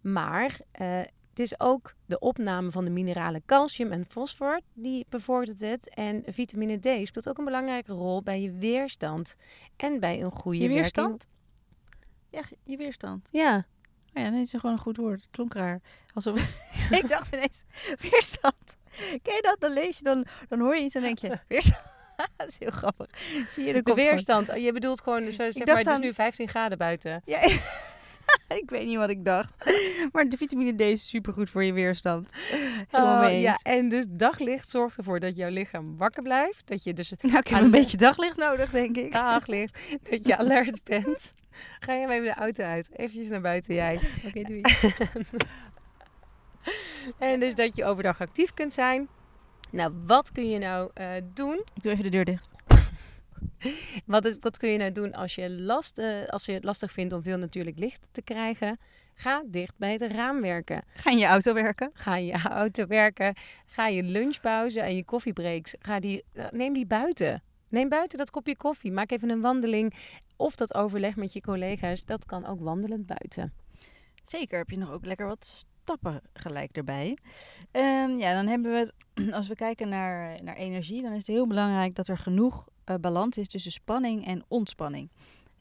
Maar 0.00 0.58
eh, 0.72 1.00
het 1.30 1.38
is 1.38 1.60
ook 1.60 1.94
de 2.06 2.18
opname 2.18 2.70
van 2.70 2.84
de 2.84 2.90
mineralen 2.90 3.42
calcium 3.46 3.92
en 3.92 4.04
fosfor 4.08 4.60
die 4.72 5.06
bevordert 5.08 5.60
het. 5.60 5.88
En 5.94 6.22
vitamine 6.26 6.78
D 6.78 7.06
speelt 7.06 7.28
ook 7.28 7.38
een 7.38 7.44
belangrijke 7.44 7.92
rol 7.92 8.22
bij 8.22 8.40
je 8.42 8.52
weerstand 8.52 9.36
en 9.76 10.00
bij 10.00 10.22
een 10.22 10.30
goede 10.30 10.58
Je 10.58 10.68
werking- 10.68 10.94
weerstand? 10.94 11.26
Ja, 12.34 12.42
je 12.64 12.76
weerstand. 12.76 13.28
Ja, 13.32 13.64
Oh 14.16 14.22
ja, 14.22 14.28
nee, 14.28 14.38
het 14.40 14.52
is 14.54 14.60
gewoon 14.60 14.76
een 14.76 14.82
goed 14.82 14.96
woord. 14.96 15.20
Het 15.20 15.30
klonk 15.30 15.54
raar. 15.54 15.80
Alsof... 16.14 16.36
ik 17.00 17.08
dacht 17.08 17.34
ineens, 17.34 17.64
weerstand. 18.00 18.76
Ken 19.22 19.34
je 19.34 19.42
dat? 19.42 19.56
Dan 19.60 19.72
lees 19.72 19.98
je, 19.98 20.04
dan, 20.04 20.26
dan 20.48 20.60
hoor 20.60 20.76
je 20.76 20.82
iets 20.84 20.94
en 20.94 21.02
denk 21.02 21.18
je, 21.18 21.38
weerstand. 21.48 21.82
dat 22.36 22.48
is 22.48 22.58
heel 22.58 22.70
grappig. 22.70 23.06
Zie 23.48 23.64
je, 23.64 23.72
de, 23.72 23.82
de 23.82 23.94
weerstand. 23.94 24.48
Oh, 24.50 24.56
Je 24.56 24.72
bedoelt 24.72 25.00
gewoon, 25.00 25.22
zo, 25.32 25.50
zeg 25.50 25.66
maar, 25.66 25.76
het 25.76 25.86
is 25.86 25.92
aan- 25.92 26.00
nu 26.00 26.12
15 26.14 26.48
graden 26.48 26.78
buiten. 26.78 27.22
Ja, 27.24 27.40
ik 28.62 28.70
weet 28.70 28.86
niet 28.86 28.96
wat 28.96 29.10
ik 29.10 29.24
dacht. 29.24 29.72
Maar 30.12 30.28
de 30.28 30.36
vitamine 30.36 30.74
D 30.74 30.80
is 30.80 31.08
supergoed 31.08 31.50
voor 31.50 31.64
je 31.64 31.72
weerstand. 31.72 32.32
Helemaal 32.90 33.14
Oh, 33.14 33.20
mee 33.20 33.40
ja, 33.40 33.58
en 33.62 33.88
dus 33.88 34.06
daglicht 34.08 34.70
zorgt 34.70 34.96
ervoor 34.96 35.20
dat 35.20 35.36
jouw 35.36 35.50
lichaam 35.50 35.96
wakker 35.96 36.22
blijft. 36.22 36.68
Dat 36.68 36.84
je 36.84 36.92
dus 36.92 37.12
Nou, 37.20 37.38
ik 37.38 37.46
heb 37.46 37.62
een 37.62 37.70
beetje 37.70 37.96
daglicht 37.96 38.36
nodig, 38.36 38.70
denk 38.70 38.96
ik. 38.96 39.12
daglicht, 39.12 39.96
dat 40.10 40.26
je 40.26 40.36
alert 40.36 40.84
bent. 40.84 41.34
Ga 41.80 41.92
je 41.92 42.08
even 42.08 42.24
de 42.24 42.34
auto 42.34 42.64
uit. 42.64 42.88
Eventjes 42.92 43.28
naar 43.28 43.40
buiten 43.40 43.74
jij. 43.74 44.00
Oké, 44.26 44.42
doei. 44.42 44.62
En 47.18 47.40
dus 47.40 47.54
dat 47.54 47.76
je 47.76 47.84
overdag 47.84 48.20
actief 48.20 48.54
kunt 48.54 48.72
zijn. 48.72 49.08
Nou, 49.70 49.92
wat 50.06 50.32
kun 50.32 50.48
je 50.48 50.58
nou 50.58 50.90
eh, 50.94 51.06
doen? 51.34 51.62
Ik 51.74 51.82
doe 51.82 51.92
even 51.92 52.04
de 52.04 52.10
deur 52.10 52.24
dicht. 52.24 52.53
Wat, 54.40 54.56
kun 54.58 54.68
je 54.68 54.78
nou 54.78 54.92
doen 54.92 55.12
als 55.12 55.34
je, 55.34 55.50
last, 55.50 55.98
eh, 55.98 56.26
als 56.26 56.44
je 56.44 56.52
het 56.52 56.64
lastig 56.64 56.92
vindt 56.92 57.12
om 57.12 57.22
veel 57.22 57.38
natuurlijk 57.38 57.78
licht 57.78 58.08
te 58.12 58.22
krijgen? 58.22 58.78
Ga 59.14 59.42
dicht 59.46 59.74
bij 59.76 59.92
het 59.92 60.02
raam 60.02 60.40
werken. 60.40 60.84
Ga 60.94 61.10
in 61.10 61.18
je 61.18 61.26
auto 61.26 61.52
werken? 61.52 61.90
Ga 61.92 62.16
in 62.16 62.26
je 62.26 62.42
auto 62.62 62.86
werken. 62.86 63.34
Ga 63.66 63.86
je 63.86 64.02
lunchpauze 64.02 64.80
en 64.80 64.96
je 64.96 65.04
koffiebreaks. 65.04 65.74
Ga 65.78 66.00
die, 66.00 66.24
eh, 66.32 66.44
neem 66.50 66.72
die 66.72 66.86
buiten. 66.86 67.42
Neem 67.68 67.88
buiten 67.88 68.18
dat 68.18 68.30
kopje 68.30 68.56
koffie. 68.56 68.92
Maak 68.92 69.10
even 69.10 69.30
een 69.30 69.40
wandeling. 69.40 69.94
of 70.36 70.54
dat 70.54 70.74
overleg 70.74 71.16
met 71.16 71.32
je 71.32 71.40
collega's, 71.40 72.04
dat 72.04 72.26
kan 72.26 72.46
ook 72.46 72.60
wandelend 72.60 73.06
buiten. 73.06 73.52
Zeker, 74.24 74.58
heb 74.58 74.70
je 74.70 74.78
nog 74.78 74.90
ook 74.90 75.04
lekker 75.04 75.26
wat 75.26 75.64
stappen 75.84 76.20
gelijk 76.32 76.76
erbij. 76.76 77.18
Ehm, 77.70 78.18
ja, 78.18 78.34
dan 78.34 78.46
hebben 78.46 78.72
we 78.72 78.78
het, 78.78 78.94
als 79.38 79.48
we 79.48 79.54
kijken 79.54 79.88
naar, 79.88 80.42
naar 80.42 80.56
energie, 80.56 81.02
dan 81.02 81.12
is 81.12 81.18
het 81.18 81.26
heel 81.26 81.46
belangrijk 81.46 81.94
dat 81.94 82.08
er 82.08 82.18
genoeg 82.18 82.68
uh, 82.86 82.96
balans 82.96 83.38
is 83.38 83.48
tussen 83.48 83.72
spanning 83.72 84.26
en 84.26 84.44
ontspanning. 84.48 85.10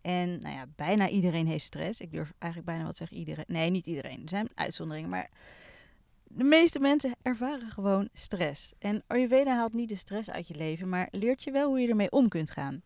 En 0.02 0.40
nou 0.40 0.56
ja, 0.56 0.66
bijna 0.76 1.10
iedereen 1.10 1.48
heeft 1.48 1.66
stress. 1.66 2.02
Ik 2.02 2.12
durf 2.12 2.34
eigenlijk 2.40 2.72
bijna 2.72 2.88
wat 2.88 2.98
zeggen 2.98 3.18
iedereen. 3.18 3.46
Nee, 3.48 3.70
niet 3.70 3.88
iedereen. 3.88 4.22
Er 4.22 4.30
zijn 4.30 4.50
uitzonderingen, 4.56 5.10
maar 5.10 5.30
de 6.24 6.44
meeste 6.44 6.80
mensen 6.80 7.16
ervaren 7.22 7.70
gewoon 7.70 8.10
stress. 8.14 8.74
En 8.80 9.04
Ayurveda 9.08 9.56
haalt 9.56 9.74
niet 9.74 9.90
de 9.90 9.96
stress 9.96 10.32
uit 10.32 10.48
je 10.48 10.56
leven, 10.56 10.90
maar 10.90 11.08
leert 11.12 11.44
je 11.44 11.52
wel 11.52 11.68
hoe 11.68 11.80
je 11.80 11.88
ermee 11.88 12.12
om 12.12 12.28
kunt 12.28 12.52
gaan. 12.52 12.82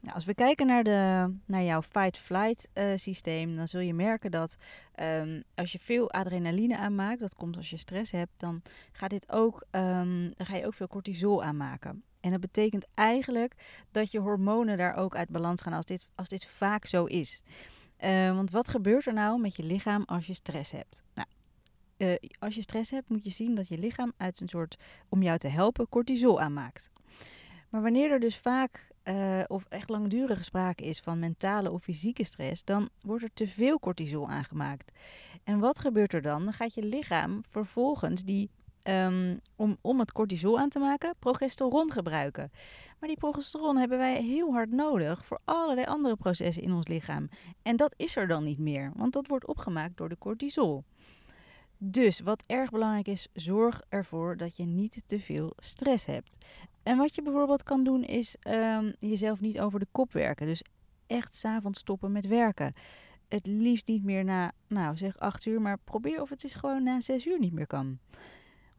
Nou, 0.00 0.16
als 0.16 0.24
we 0.24 0.34
kijken 0.34 0.66
naar, 0.66 0.84
de, 0.84 1.34
naar 1.46 1.62
jouw 1.62 1.82
fight-flight 1.82 2.68
uh, 2.74 2.92
systeem, 2.94 3.56
dan 3.56 3.68
zul 3.68 3.80
je 3.80 3.94
merken 3.94 4.30
dat 4.30 4.56
um, 5.00 5.42
als 5.54 5.72
je 5.72 5.78
veel 5.78 6.10
adrenaline 6.10 6.76
aanmaakt, 6.76 7.20
dat 7.20 7.34
komt 7.34 7.56
als 7.56 7.70
je 7.70 7.76
stress 7.76 8.12
hebt, 8.12 8.40
dan, 8.40 8.62
gaat 8.92 9.10
dit 9.10 9.32
ook, 9.32 9.64
um, 9.70 10.32
dan 10.36 10.46
ga 10.46 10.56
je 10.56 10.66
ook 10.66 10.74
veel 10.74 10.86
cortisol 10.86 11.42
aanmaken. 11.42 12.02
En 12.24 12.30
dat 12.30 12.40
betekent 12.40 12.86
eigenlijk 12.94 13.54
dat 13.90 14.10
je 14.10 14.18
hormonen 14.18 14.78
daar 14.78 14.96
ook 14.96 15.16
uit 15.16 15.28
balans 15.28 15.62
gaan 15.62 15.72
als 15.72 15.84
dit, 15.84 16.06
als 16.14 16.28
dit 16.28 16.46
vaak 16.46 16.86
zo 16.86 17.04
is. 17.04 17.42
Uh, 18.04 18.34
want 18.34 18.50
wat 18.50 18.68
gebeurt 18.68 19.06
er 19.06 19.12
nou 19.12 19.40
met 19.40 19.56
je 19.56 19.62
lichaam 19.62 20.02
als 20.06 20.26
je 20.26 20.34
stress 20.34 20.70
hebt? 20.70 21.02
Nou, 21.14 21.28
uh, 21.96 22.30
als 22.38 22.54
je 22.54 22.62
stress 22.62 22.90
hebt, 22.90 23.08
moet 23.08 23.24
je 23.24 23.30
zien 23.30 23.54
dat 23.54 23.68
je 23.68 23.78
lichaam 23.78 24.12
uit 24.16 24.40
een 24.40 24.48
soort, 24.48 24.76
om 25.08 25.22
jou 25.22 25.38
te 25.38 25.48
helpen, 25.48 25.88
cortisol 25.88 26.40
aanmaakt. 26.40 26.90
Maar 27.68 27.82
wanneer 27.82 28.10
er 28.10 28.20
dus 28.20 28.36
vaak 28.36 28.88
uh, 29.04 29.42
of 29.46 29.64
echt 29.68 29.88
langdurige 29.88 30.42
sprake 30.42 30.84
is 30.84 31.00
van 31.00 31.18
mentale 31.18 31.70
of 31.70 31.82
fysieke 31.82 32.24
stress, 32.24 32.64
dan 32.64 32.88
wordt 33.00 33.24
er 33.24 33.32
te 33.34 33.48
veel 33.48 33.78
cortisol 33.78 34.28
aangemaakt. 34.28 34.92
En 35.42 35.58
wat 35.58 35.78
gebeurt 35.78 36.12
er 36.12 36.22
dan? 36.22 36.44
Dan 36.44 36.52
gaat 36.52 36.74
je 36.74 36.82
lichaam 36.82 37.40
vervolgens 37.48 38.22
die 38.22 38.50
Um, 38.88 39.40
om, 39.56 39.78
om 39.80 39.98
het 39.98 40.12
cortisol 40.12 40.58
aan 40.58 40.68
te 40.68 40.78
maken, 40.78 41.14
progesteron 41.18 41.92
gebruiken. 41.92 42.50
Maar 42.98 43.08
die 43.08 43.18
progesteron 43.18 43.76
hebben 43.76 43.98
wij 43.98 44.22
heel 44.22 44.52
hard 44.52 44.70
nodig 44.70 45.24
voor 45.24 45.40
allerlei 45.44 45.86
andere 45.86 46.16
processen 46.16 46.62
in 46.62 46.72
ons 46.72 46.88
lichaam. 46.88 47.28
En 47.62 47.76
dat 47.76 47.94
is 47.96 48.16
er 48.16 48.26
dan 48.26 48.44
niet 48.44 48.58
meer, 48.58 48.92
want 48.96 49.12
dat 49.12 49.26
wordt 49.26 49.46
opgemaakt 49.46 49.96
door 49.96 50.08
de 50.08 50.18
cortisol. 50.18 50.84
Dus 51.78 52.20
wat 52.20 52.44
erg 52.46 52.70
belangrijk 52.70 53.08
is, 53.08 53.28
zorg 53.32 53.82
ervoor 53.88 54.36
dat 54.36 54.56
je 54.56 54.64
niet 54.64 55.02
te 55.06 55.20
veel 55.20 55.52
stress 55.56 56.06
hebt. 56.06 56.44
En 56.82 56.96
wat 56.96 57.14
je 57.14 57.22
bijvoorbeeld 57.22 57.62
kan 57.62 57.84
doen, 57.84 58.02
is 58.02 58.36
um, 58.48 58.94
jezelf 58.98 59.40
niet 59.40 59.60
over 59.60 59.78
de 59.78 59.86
kop 59.92 60.12
werken. 60.12 60.46
Dus 60.46 60.62
echt 61.06 61.34
s'avonds 61.34 61.78
stoppen 61.78 62.12
met 62.12 62.26
werken. 62.26 62.74
Het 63.28 63.46
liefst 63.46 63.86
niet 63.86 64.04
meer 64.04 64.24
na, 64.24 64.52
nou 64.66 64.96
zeg 64.96 65.18
acht 65.18 65.46
uur, 65.46 65.60
maar 65.60 65.78
probeer 65.84 66.20
of 66.20 66.28
het 66.28 66.44
is 66.44 66.54
gewoon 66.54 66.82
na 66.82 67.00
zes 67.00 67.26
uur 67.26 67.38
niet 67.38 67.52
meer 67.52 67.66
kan. 67.66 67.98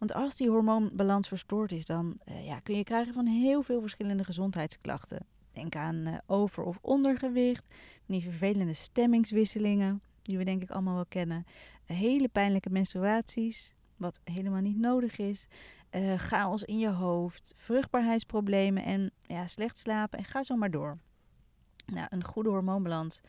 Want 0.06 0.18
als 0.18 0.36
die 0.36 0.50
hormoonbalans 0.50 1.28
verstoord 1.28 1.72
is, 1.72 1.86
dan 1.86 2.18
uh, 2.26 2.46
ja, 2.46 2.60
kun 2.60 2.78
je 2.78 2.84
krijgen 2.84 3.14
van 3.14 3.26
heel 3.26 3.62
veel 3.62 3.82
verschillende 3.82 4.24
gezondheidsklachten. 4.24 5.26
Denk 5.52 5.76
aan 5.76 5.96
uh, 5.96 6.18
over- 6.26 6.64
of 6.64 6.78
ondergewicht, 6.82 7.74
die 8.06 8.22
vervelende 8.22 8.74
stemmingswisselingen, 8.74 10.02
die 10.22 10.38
we 10.38 10.44
denk 10.44 10.62
ik 10.62 10.70
allemaal 10.70 10.96
wel 10.96 11.06
kennen. 11.06 11.46
hele 11.86 12.28
pijnlijke 12.28 12.70
menstruaties, 12.70 13.74
wat 13.98 14.22
helemaal 14.24 14.62
niet 14.62 14.78
nodig 14.78 15.18
is. 15.18 15.48
Uh, 15.92 16.14
chaos 16.14 16.64
in 16.64 16.80
je 16.80 16.90
hoofd, 16.90 17.54
vruchtbaarheidsproblemen 17.56 18.84
en 18.84 19.12
ja, 19.22 19.48
slecht 19.48 19.80
slapen 19.80 20.20
en 20.20 20.26
ga 20.26 20.44
zo 20.44 20.56
maar 20.56 20.72
door. 20.72 20.98
Nou, 21.86 22.08
een 22.10 22.24
goede 22.24 22.50
hormoonbalans 22.50 23.22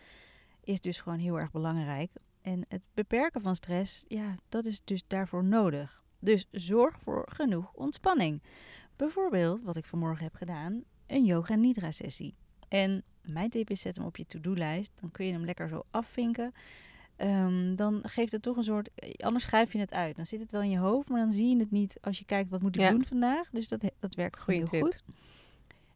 is 0.61 0.81
dus 0.81 1.01
gewoon 1.01 1.19
heel 1.19 1.39
erg 1.39 1.51
belangrijk. 1.51 2.11
En 2.43 2.65
het 2.69 2.83
beperken 2.95 3.41
van 3.41 3.57
stress, 3.57 4.05
ja, 4.09 4.35
dat 4.49 4.65
is 4.65 4.81
dus 4.85 5.03
daarvoor 5.07 5.45
nodig. 5.45 6.05
Dus 6.27 6.47
zorg 6.51 7.01
voor 7.01 7.29
genoeg 7.33 7.73
ontspanning. 7.73 8.43
Bijvoorbeeld, 8.97 9.63
wat 9.63 9.77
ik 9.77 9.85
vanmorgen 9.85 10.25
heb 10.25 10.35
gedaan, 10.35 10.83
een 11.07 11.25
yoga 11.25 11.55
nidra 11.55 11.91
sessie. 11.91 12.35
En 12.69 13.03
mijn 13.23 13.51
tip 13.51 13.71
is 13.71 13.81
zet 13.81 13.97
hem 13.97 14.05
op 14.07 14.17
je 14.17 14.27
to-do-lijst. 14.27 14.93
Dan 15.01 15.11
kun 15.11 15.27
je 15.27 15.33
hem 15.33 15.45
lekker 15.45 15.69
zo 15.69 15.83
afvinken. 15.91 16.53
Um, 17.17 17.77
dan 17.77 18.01
geeft 18.03 18.33
het 18.33 18.43
toch 18.43 18.57
een 18.57 18.63
soort. 18.63 18.91
Anders 19.17 19.45
schrijf 19.45 19.73
je 19.73 19.79
het 19.79 19.93
uit. 19.93 20.17
Dan 20.17 20.27
zit 20.27 20.41
het 20.41 20.53
wel 20.53 20.63
in 20.63 20.71
je 20.71 20.79
hoofd, 20.79 21.09
maar 21.09 21.21
dan 21.21 21.33
zie 21.33 21.49
je 21.49 21.59
het 21.59 21.71
niet 21.71 21.99
als 22.01 22.19
je 22.19 22.25
kijkt 22.25 22.51
wat 22.51 22.63
moet 22.63 22.77
ik 22.77 22.83
ja. 22.83 22.91
doen 22.91 23.05
vandaag. 23.05 23.51
Dus 23.51 23.69
dat, 23.69 23.91
dat 23.99 24.15
werkt 24.15 24.41
goed 24.41 24.55
heel 24.55 24.67
tip. 24.67 24.83
goed. 24.83 25.03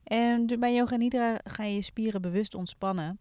En 0.02 0.46
bij 0.58 0.74
yoga 0.74 0.96
nidra 0.96 1.40
ga 1.44 1.64
je 1.64 1.74
je 1.74 1.82
spieren 1.82 2.22
bewust 2.22 2.54
ontspannen. 2.54 3.18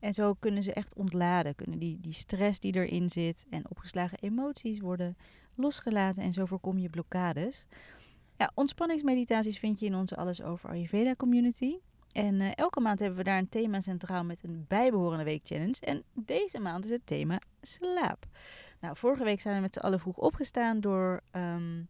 En 0.00 0.14
zo 0.14 0.34
kunnen 0.34 0.62
ze 0.62 0.72
echt 0.72 0.94
ontladen. 0.94 1.54
Kunnen 1.54 1.78
die, 1.78 2.00
die 2.00 2.12
stress 2.12 2.60
die 2.60 2.74
erin 2.74 3.10
zit 3.10 3.46
en 3.50 3.70
opgeslagen 3.70 4.18
emoties 4.20 4.80
worden 4.80 5.16
losgelaten. 5.60 6.22
En 6.22 6.32
zo 6.32 6.44
voorkom 6.44 6.78
je 6.78 6.90
blokkades. 6.90 7.66
Ja, 8.36 8.50
ontspanningsmeditaties 8.54 9.58
vind 9.58 9.80
je 9.80 9.86
in 9.86 9.94
onze 9.94 10.16
Alles 10.16 10.42
Over 10.42 10.70
Ayurveda 10.70 11.14
community. 11.14 11.76
En 12.12 12.40
uh, 12.40 12.50
elke 12.54 12.80
maand 12.80 12.98
hebben 12.98 13.18
we 13.18 13.24
daar 13.24 13.38
een 13.38 13.48
thema 13.48 13.80
centraal 13.80 14.24
met 14.24 14.42
een 14.42 14.64
bijbehorende 14.68 15.24
week 15.24 15.46
challenge. 15.46 15.80
En 15.80 16.02
deze 16.14 16.60
maand 16.60 16.84
is 16.84 16.90
het 16.90 17.06
thema 17.06 17.40
slaap. 17.60 18.26
Nou, 18.80 18.96
vorige 18.96 19.24
week 19.24 19.40
zijn 19.40 19.54
we 19.54 19.60
met 19.60 19.74
z'n 19.74 19.80
allen 19.80 20.00
vroeg 20.00 20.16
opgestaan 20.16 20.80
door... 20.80 21.20
Um, 21.32 21.88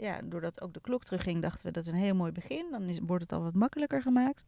ja, 0.00 0.20
doordat 0.24 0.60
ook 0.60 0.74
de 0.74 0.80
klok 0.80 1.04
terugging, 1.04 1.42
dachten 1.42 1.66
we 1.66 1.72
dat 1.72 1.86
is 1.86 1.92
een 1.92 1.98
heel 1.98 2.14
mooi 2.14 2.32
begin. 2.32 2.66
Dan 2.70 3.04
wordt 3.06 3.22
het 3.22 3.32
al 3.32 3.42
wat 3.42 3.54
makkelijker 3.54 4.02
gemaakt. 4.02 4.46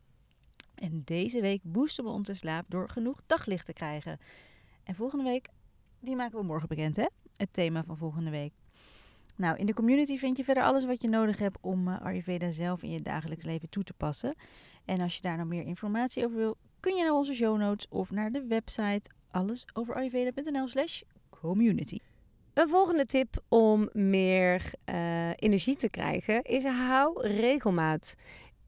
En 0.74 1.02
deze 1.04 1.40
week 1.40 1.60
boosten 1.62 2.04
we 2.04 2.10
onze 2.10 2.34
slaap 2.34 2.64
door 2.68 2.88
genoeg 2.88 3.20
daglicht 3.26 3.66
te 3.66 3.72
krijgen. 3.72 4.18
En 4.84 4.94
volgende 4.94 5.24
week, 5.24 5.48
die 6.00 6.16
maken 6.16 6.38
we 6.38 6.44
morgen 6.44 6.68
bekend, 6.68 6.96
hè? 6.96 7.06
Het 7.36 7.52
thema 7.52 7.84
van 7.84 7.96
volgende 7.96 8.30
week. 8.30 8.52
Nou, 9.36 9.56
in 9.56 9.66
de 9.66 9.74
community 9.74 10.18
vind 10.18 10.36
je 10.36 10.44
verder 10.44 10.62
alles 10.62 10.84
wat 10.84 11.02
je 11.02 11.08
nodig 11.08 11.38
hebt 11.38 11.58
om 11.60 11.88
uh, 11.88 12.00
Ayurveda 12.00 12.50
zelf 12.50 12.82
in 12.82 12.90
je 12.90 13.00
dagelijks 13.00 13.44
leven 13.44 13.70
toe 13.70 13.82
te 13.82 13.92
passen. 13.92 14.34
En 14.84 15.00
als 15.00 15.16
je 15.16 15.22
daar 15.22 15.36
nog 15.36 15.46
meer 15.46 15.66
informatie 15.66 16.24
over 16.24 16.36
wil, 16.36 16.56
kun 16.80 16.96
je 16.96 17.02
naar 17.02 17.12
onze 17.12 17.34
show 17.34 17.58
notes 17.58 17.88
of 17.88 18.10
naar 18.10 18.30
de 18.32 18.46
website 18.46 19.10
allesoverayurveda.nl 19.30 20.68
slash 20.68 21.02
community. 21.30 21.98
Een 22.54 22.68
volgende 22.68 23.06
tip 23.06 23.42
om 23.48 23.88
meer 23.92 24.72
uh, 24.90 25.30
energie 25.36 25.76
te 25.76 25.88
krijgen 25.88 26.42
is 26.42 26.64
hou 26.64 27.28
regelmaat. 27.28 28.14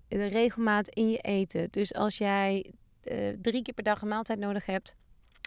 Regelmaat 0.09 0.89
in 0.89 1.11
je 1.11 1.19
eten. 1.19 1.69
Dus 1.71 1.95
als 1.95 2.19
jij 2.19 2.73
uh, 3.05 3.29
drie 3.41 3.63
keer 3.63 3.75
per 3.75 3.85
dag 3.85 4.03
een 4.03 4.09
maaltijd 4.09 4.39
nodig 4.39 4.67
hebt, 4.67 4.95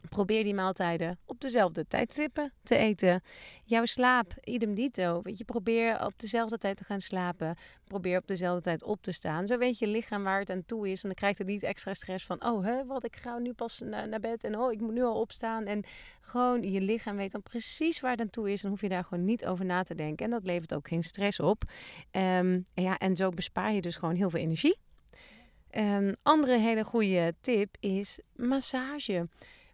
Probeer 0.10 0.43
die 0.43 0.54
maaltijden 0.54 1.17
op 1.25 1.41
dezelfde 1.41 1.88
tijdstippen 1.88 2.54
te 2.63 2.75
eten. 2.75 3.23
Jouw 3.63 3.86
slaap, 3.86 4.34
idem 4.43 4.75
dito. 4.75 5.21
Weet 5.21 5.38
je, 5.38 5.43
probeer 5.43 6.06
op 6.06 6.13
dezelfde 6.19 6.58
tijd 6.58 6.77
te 6.77 6.84
gaan 6.84 7.01
slapen. 7.01 7.56
Probeer 7.84 8.17
op 8.17 8.27
dezelfde 8.27 8.62
tijd 8.62 8.84
op 8.84 9.01
te 9.01 9.12
staan. 9.12 9.47
Zo 9.47 9.58
weet 9.58 9.80
je 9.80 9.88
lichaam 9.88 10.23
waar 10.23 10.39
het 10.39 10.49
aan 10.49 10.65
toe 10.65 10.89
is. 10.89 11.01
En 11.01 11.08
dan 11.08 11.17
krijgt 11.17 11.38
het 11.38 11.47
niet 11.47 11.63
extra 11.63 11.93
stress 11.93 12.25
van... 12.25 12.45
oh, 12.45 12.63
hè, 12.63 12.86
wat, 12.86 13.04
ik 13.04 13.15
ga 13.15 13.38
nu 13.38 13.54
pas 13.54 13.80
na, 13.80 14.06
naar 14.06 14.19
bed 14.19 14.43
en 14.43 14.58
oh, 14.58 14.71
ik 14.71 14.80
moet 14.80 14.93
nu 14.93 15.04
al 15.04 15.19
opstaan. 15.19 15.65
En 15.65 15.84
gewoon 16.21 16.71
je 16.71 16.82
lichaam 16.82 17.15
weet 17.15 17.32
dan 17.32 17.43
precies 17.43 17.99
waar 17.99 18.12
het 18.12 18.21
aan 18.21 18.30
toe 18.30 18.51
is. 18.51 18.62
Dan 18.62 18.71
hoef 18.71 18.82
je 18.82 18.89
daar 18.89 19.04
gewoon 19.04 19.25
niet 19.25 19.45
over 19.45 19.65
na 19.65 19.84
te 19.84 19.95
denken. 19.95 20.25
En 20.25 20.32
dat 20.32 20.43
levert 20.43 20.73
ook 20.73 20.88
geen 20.88 21.04
stress 21.04 21.39
op. 21.39 21.63
En, 22.12 22.65
ja, 22.73 22.97
en 22.97 23.15
zo 23.15 23.30
bespaar 23.30 23.73
je 23.73 23.82
dus 23.82 23.95
gewoon 23.95 24.15
heel 24.15 24.30
veel 24.30 24.39
energie. 24.39 24.77
Een 25.69 26.17
andere 26.23 26.58
hele 26.58 26.84
goede 26.84 27.34
tip 27.41 27.75
is 27.80 28.19
massage. 28.36 29.27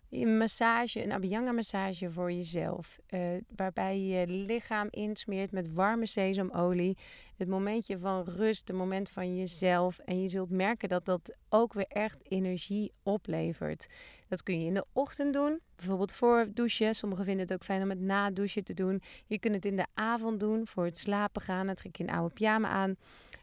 Een 0.09 0.37
massage, 0.37 1.03
een 1.03 1.11
Abhyanga 1.11 1.51
massage 1.51 2.11
voor 2.11 2.31
jezelf. 2.31 2.99
Uh, 3.09 3.21
waarbij 3.55 3.99
je 3.99 4.07
je 4.07 4.27
lichaam 4.27 4.87
insmeert 4.91 5.51
met 5.51 5.73
warme 5.73 6.05
sesamolie. 6.05 6.97
Het 7.37 7.47
momentje 7.47 7.97
van 7.99 8.23
rust, 8.23 8.67
het 8.67 8.77
moment 8.77 9.09
van 9.09 9.37
jezelf. 9.37 9.99
En 9.99 10.21
je 10.21 10.27
zult 10.27 10.49
merken 10.49 10.89
dat 10.89 11.05
dat 11.05 11.35
ook 11.49 11.73
weer 11.73 11.87
echt 11.87 12.19
energie 12.23 12.91
oplevert. 13.03 13.87
Dat 14.27 14.43
kun 14.43 14.59
je 14.59 14.65
in 14.65 14.73
de 14.73 14.85
ochtend 14.93 15.33
doen, 15.33 15.59
bijvoorbeeld 15.75 16.11
voor 16.11 16.47
douchen. 16.53 16.95
Sommigen 16.95 17.25
vinden 17.25 17.43
het 17.43 17.53
ook 17.53 17.63
fijn 17.63 17.81
om 17.81 17.89
het 17.89 17.99
na 17.99 18.31
douchen 18.31 18.63
te 18.63 18.73
doen. 18.73 19.01
Je 19.25 19.39
kunt 19.39 19.55
het 19.55 19.65
in 19.65 19.75
de 19.75 19.85
avond 19.93 20.39
doen 20.39 20.67
voor 20.67 20.85
het 20.85 20.97
slapen 20.97 21.41
gaan. 21.41 21.65
Dan 21.65 21.75
trek 21.75 21.95
je 21.95 22.03
een 22.03 22.09
oude 22.09 22.33
pyjama 22.33 22.67
aan. 22.67 22.95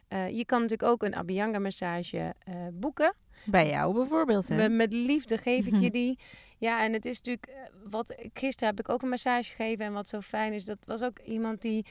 Uh, 0.09 0.29
je 0.29 0.45
kan 0.45 0.61
natuurlijk 0.61 0.89
ook 0.91 1.03
een 1.03 1.15
Abhyanga 1.15 1.59
massage 1.59 2.35
uh, 2.49 2.55
boeken. 2.73 3.13
Bij 3.45 3.69
jou 3.69 3.93
bijvoorbeeld. 3.93 4.47
Hè? 4.47 4.55
Met, 4.55 4.71
met 4.71 4.93
liefde 4.93 5.37
geef 5.37 5.67
ik 5.67 5.75
je 5.79 5.91
die. 5.99 6.19
Ja, 6.57 6.83
en 6.83 6.93
het 6.93 7.05
is 7.05 7.17
natuurlijk 7.17 7.47
eh, 7.47 7.89
wat 7.89 8.15
gisteren 8.33 8.75
heb 8.75 8.85
ik 8.85 8.93
ook 8.93 9.01
een 9.01 9.09
massage 9.09 9.55
gegeven 9.55 9.85
en 9.85 9.93
wat 9.93 10.07
zo 10.07 10.21
fijn 10.21 10.53
is, 10.53 10.65
dat 10.65 10.77
was 10.85 11.03
ook 11.03 11.19
iemand 11.19 11.61
die 11.61 11.85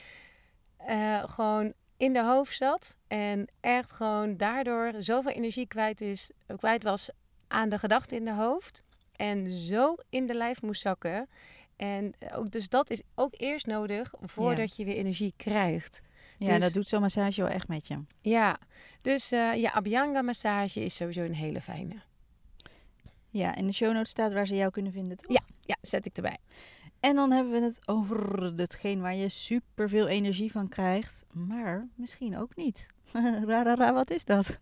uh, 0.89 1.23
gewoon 1.27 1.73
in 1.97 2.13
de 2.13 2.25
hoofd 2.25 2.57
zat 2.57 2.97
en 3.09 3.47
echt 3.61 3.91
gewoon 3.91 4.37
daardoor 4.37 4.93
zoveel 4.99 5.33
energie 5.33 5.67
kwijt 5.67 6.01
is, 6.01 6.31
kwijt 6.57 6.83
was 6.83 7.11
aan 7.49 7.69
de 7.69 7.79
gedachten 7.79 8.17
in 8.17 8.25
de 8.25 8.35
hoofd 8.35 8.83
en 9.17 9.51
zo 9.51 9.95
in 10.09 10.27
de 10.27 10.35
lijf 10.35 10.63
moest 10.63 10.81
zakken. 10.81 11.29
En 11.77 12.15
ook, 12.35 12.51
dus 12.51 12.69
dat 12.69 12.91
is 12.91 13.03
ook 13.15 13.35
eerst 13.37 13.67
nodig 13.67 14.15
voordat 14.21 14.77
ja. 14.77 14.85
je 14.85 14.85
weer 14.85 14.97
energie 14.97 15.35
krijgt. 15.37 16.03
Ja, 16.39 16.53
dus, 16.53 16.61
dat 16.61 16.73
doet 16.73 16.89
zo'n 16.89 17.01
massage 17.01 17.43
wel 17.43 17.51
echt 17.51 17.69
met 17.69 17.87
je. 17.87 18.03
Ja, 18.21 18.59
dus 19.01 19.33
uh, 19.33 19.55
ja, 19.55 19.71
Abhyanga 19.71 20.23
massage 20.23 20.85
is 20.85 20.95
sowieso 20.95 21.23
een 21.23 21.35
hele 21.35 21.61
fijne. 21.61 21.95
Ja, 23.35 23.55
in 23.55 23.67
de 23.67 23.73
show 23.73 23.93
notes 23.93 24.11
staat 24.11 24.33
waar 24.33 24.47
ze 24.47 24.55
jou 24.55 24.71
kunnen 24.71 24.93
vinden, 24.93 25.17
toch? 25.17 25.33
Ja, 25.33 25.43
ja, 25.61 25.77
zet 25.81 26.07
ik 26.07 26.17
erbij. 26.17 26.37
En 27.01 27.15
dan 27.15 27.31
hebben 27.31 27.53
we 27.53 27.61
het 27.61 27.89
over 27.89 28.43
hetgeen 28.57 29.01
waar 29.01 29.15
je 29.15 29.29
superveel 29.29 30.07
energie 30.07 30.51
van 30.53 30.69
krijgt, 30.69 31.27
maar 31.33 31.89
misschien 31.95 32.39
ook 32.39 32.57
niet. 32.57 32.87
ra, 33.47 33.63
ra, 33.63 33.75
ra, 33.75 33.93
wat 33.93 34.11
is 34.11 34.25
dat? 34.25 34.59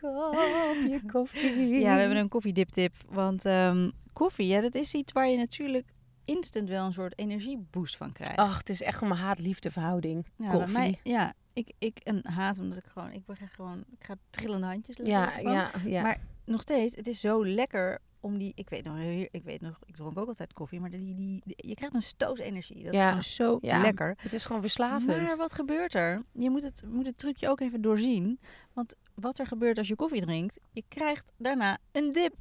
Kopje 0.00 1.00
koffie. 1.12 1.68
Ja, 1.68 1.94
we 1.94 2.00
hebben 2.00 2.18
een 2.18 2.28
koffiediptip. 2.28 2.94
Want 3.08 3.44
ehm, 3.44 3.90
koffie, 4.12 4.46
ja, 4.46 4.60
dat 4.60 4.74
is 4.74 4.94
iets 4.94 5.12
waar 5.12 5.28
je 5.28 5.36
natuurlijk 5.36 5.86
instant 6.24 6.68
wel 6.68 6.84
een 6.84 6.92
soort 6.92 7.18
energieboost 7.18 7.96
van 7.96 8.12
krijgt. 8.12 8.36
Ach, 8.36 8.58
het 8.58 8.68
is 8.68 8.82
echt 8.82 9.02
een 9.02 9.10
haat-liefde 9.10 9.70
verhouding. 9.70 10.26
ja, 10.36 10.50
koffie. 10.50 10.72
mij- 10.72 10.98
ja, 11.02 11.32
ik, 11.52 11.72
ik 11.78 12.00
een 12.02 12.24
haat 12.26 12.58
omdat 12.58 12.78
ik 12.78 12.84
gewoon, 12.86 13.12
ik 13.12 13.22
krijg 13.26 13.54
gewoon, 13.54 13.84
ik 13.98 14.04
ga 14.04 14.14
trillende 14.30 14.66
handjes 14.66 14.96
ja, 15.02 15.30
van. 15.30 15.52
ja, 15.52 15.70
ja. 15.84 16.02
Maar 16.02 16.20
nog 16.44 16.60
steeds, 16.60 16.96
het 16.96 17.06
is 17.06 17.20
zo 17.20 17.46
lekker 17.46 17.98
om 18.20 18.38
die, 18.38 18.52
ik 18.54 18.68
weet 18.70 18.84
nog, 18.84 18.96
ik 19.30 19.44
weet 19.44 19.60
nog, 19.60 19.78
ik 19.84 19.94
dronk 19.94 20.18
ook 20.18 20.26
altijd 20.28 20.52
koffie, 20.52 20.80
maar 20.80 20.90
die, 20.90 21.14
die, 21.14 21.42
die- 21.44 21.54
je 21.68 21.74
krijgt 21.74 21.94
een 21.94 22.02
stoot 22.02 22.38
energie. 22.38 22.84
Dat 22.84 22.92
Ja, 22.94 23.16
is 23.18 23.36
gewoon 23.36 23.50
zo 23.60 23.66
ja. 23.66 23.80
lekker. 23.80 24.14
Het 24.18 24.32
is 24.32 24.44
gewoon 24.44 24.60
verslavend. 24.60 25.06
Maar 25.22 25.36
wat 25.36 25.52
gebeurt 25.52 25.94
er? 25.94 26.22
Je 26.32 26.50
moet 26.50 26.62
het, 26.62 26.82
moet 26.86 27.06
het 27.06 27.18
trucje 27.18 27.48
ook 27.48 27.60
even 27.60 27.80
doorzien. 27.82 28.38
Want 28.72 28.94
wat 29.14 29.38
er 29.38 29.46
gebeurt 29.46 29.78
als 29.78 29.88
je 29.88 29.96
koffie 29.96 30.20
drinkt, 30.20 30.60
je 30.72 30.84
krijgt 30.88 31.32
daarna 31.36 31.78
een 31.92 32.12
dip. 32.12 32.34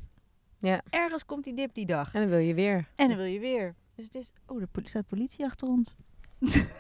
Ja. 0.60 0.82
Ergens 0.90 1.26
komt 1.26 1.44
die 1.44 1.54
dip 1.54 1.74
die 1.74 1.86
dag. 1.86 2.14
En 2.14 2.22
dan 2.22 2.30
wil 2.30 2.40
je 2.40 2.54
weer. 2.54 2.88
En 2.96 3.08
dan 3.08 3.18
wil 3.18 3.26
je 3.26 3.40
weer. 3.40 3.76
Dus 3.96 4.06
het 4.06 4.16
is... 4.16 4.32
Oh, 4.48 4.62
er 4.62 4.68
staat 4.84 5.08
politie 5.08 5.46
achter 5.46 5.68
ons. 5.68 5.96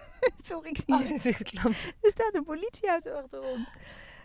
Sorry, 0.41 0.69
ik 0.69 0.77
zie 0.77 1.59
loopt. 1.63 1.93
Er 2.01 2.09
staat 2.09 2.35
een 2.35 2.43
politieauto 2.43 3.11
achter 3.11 3.41
ons. 3.41 3.69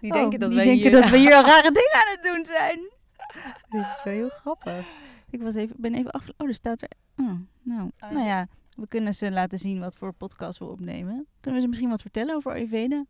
Die 0.00 0.12
Oh, 0.12 0.18
denken 0.20 0.40
dat 0.40 0.48
die 0.50 0.58
wij 0.58 0.68
denken 0.68 0.90
hier... 0.90 1.00
dat 1.00 1.10
we 1.10 1.16
hier 1.16 1.34
al 1.34 1.42
rare 1.44 1.70
dingen 1.72 1.94
aan 1.94 2.12
het 2.12 2.22
doen 2.22 2.46
zijn. 2.46 2.78
Dit 3.82 3.94
is 3.96 4.02
wel 4.04 4.14
heel 4.14 4.28
grappig. 4.28 4.86
Ik 5.30 5.42
was 5.42 5.54
even, 5.54 5.76
ben 5.78 5.94
even 5.94 6.10
af... 6.10 6.28
Oh, 6.36 6.48
er 6.48 6.54
staat 6.54 6.82
er... 6.82 6.90
Oh, 7.16 7.32
nou, 7.62 7.90
Oh, 8.00 8.10
nou 8.10 8.26
ja, 8.26 8.48
we 8.76 8.88
kunnen 8.88 9.14
ze 9.14 9.30
laten 9.30 9.58
zien 9.58 9.80
wat 9.80 9.96
voor 9.98 10.12
podcast 10.12 10.58
we 10.58 10.64
opnemen. 10.64 11.26
Kunnen 11.40 11.54
we 11.54 11.60
ze 11.60 11.68
misschien 11.68 11.90
wat 11.90 12.00
vertellen 12.00 12.34
over 12.34 12.52
Ayurveda? 12.52 13.04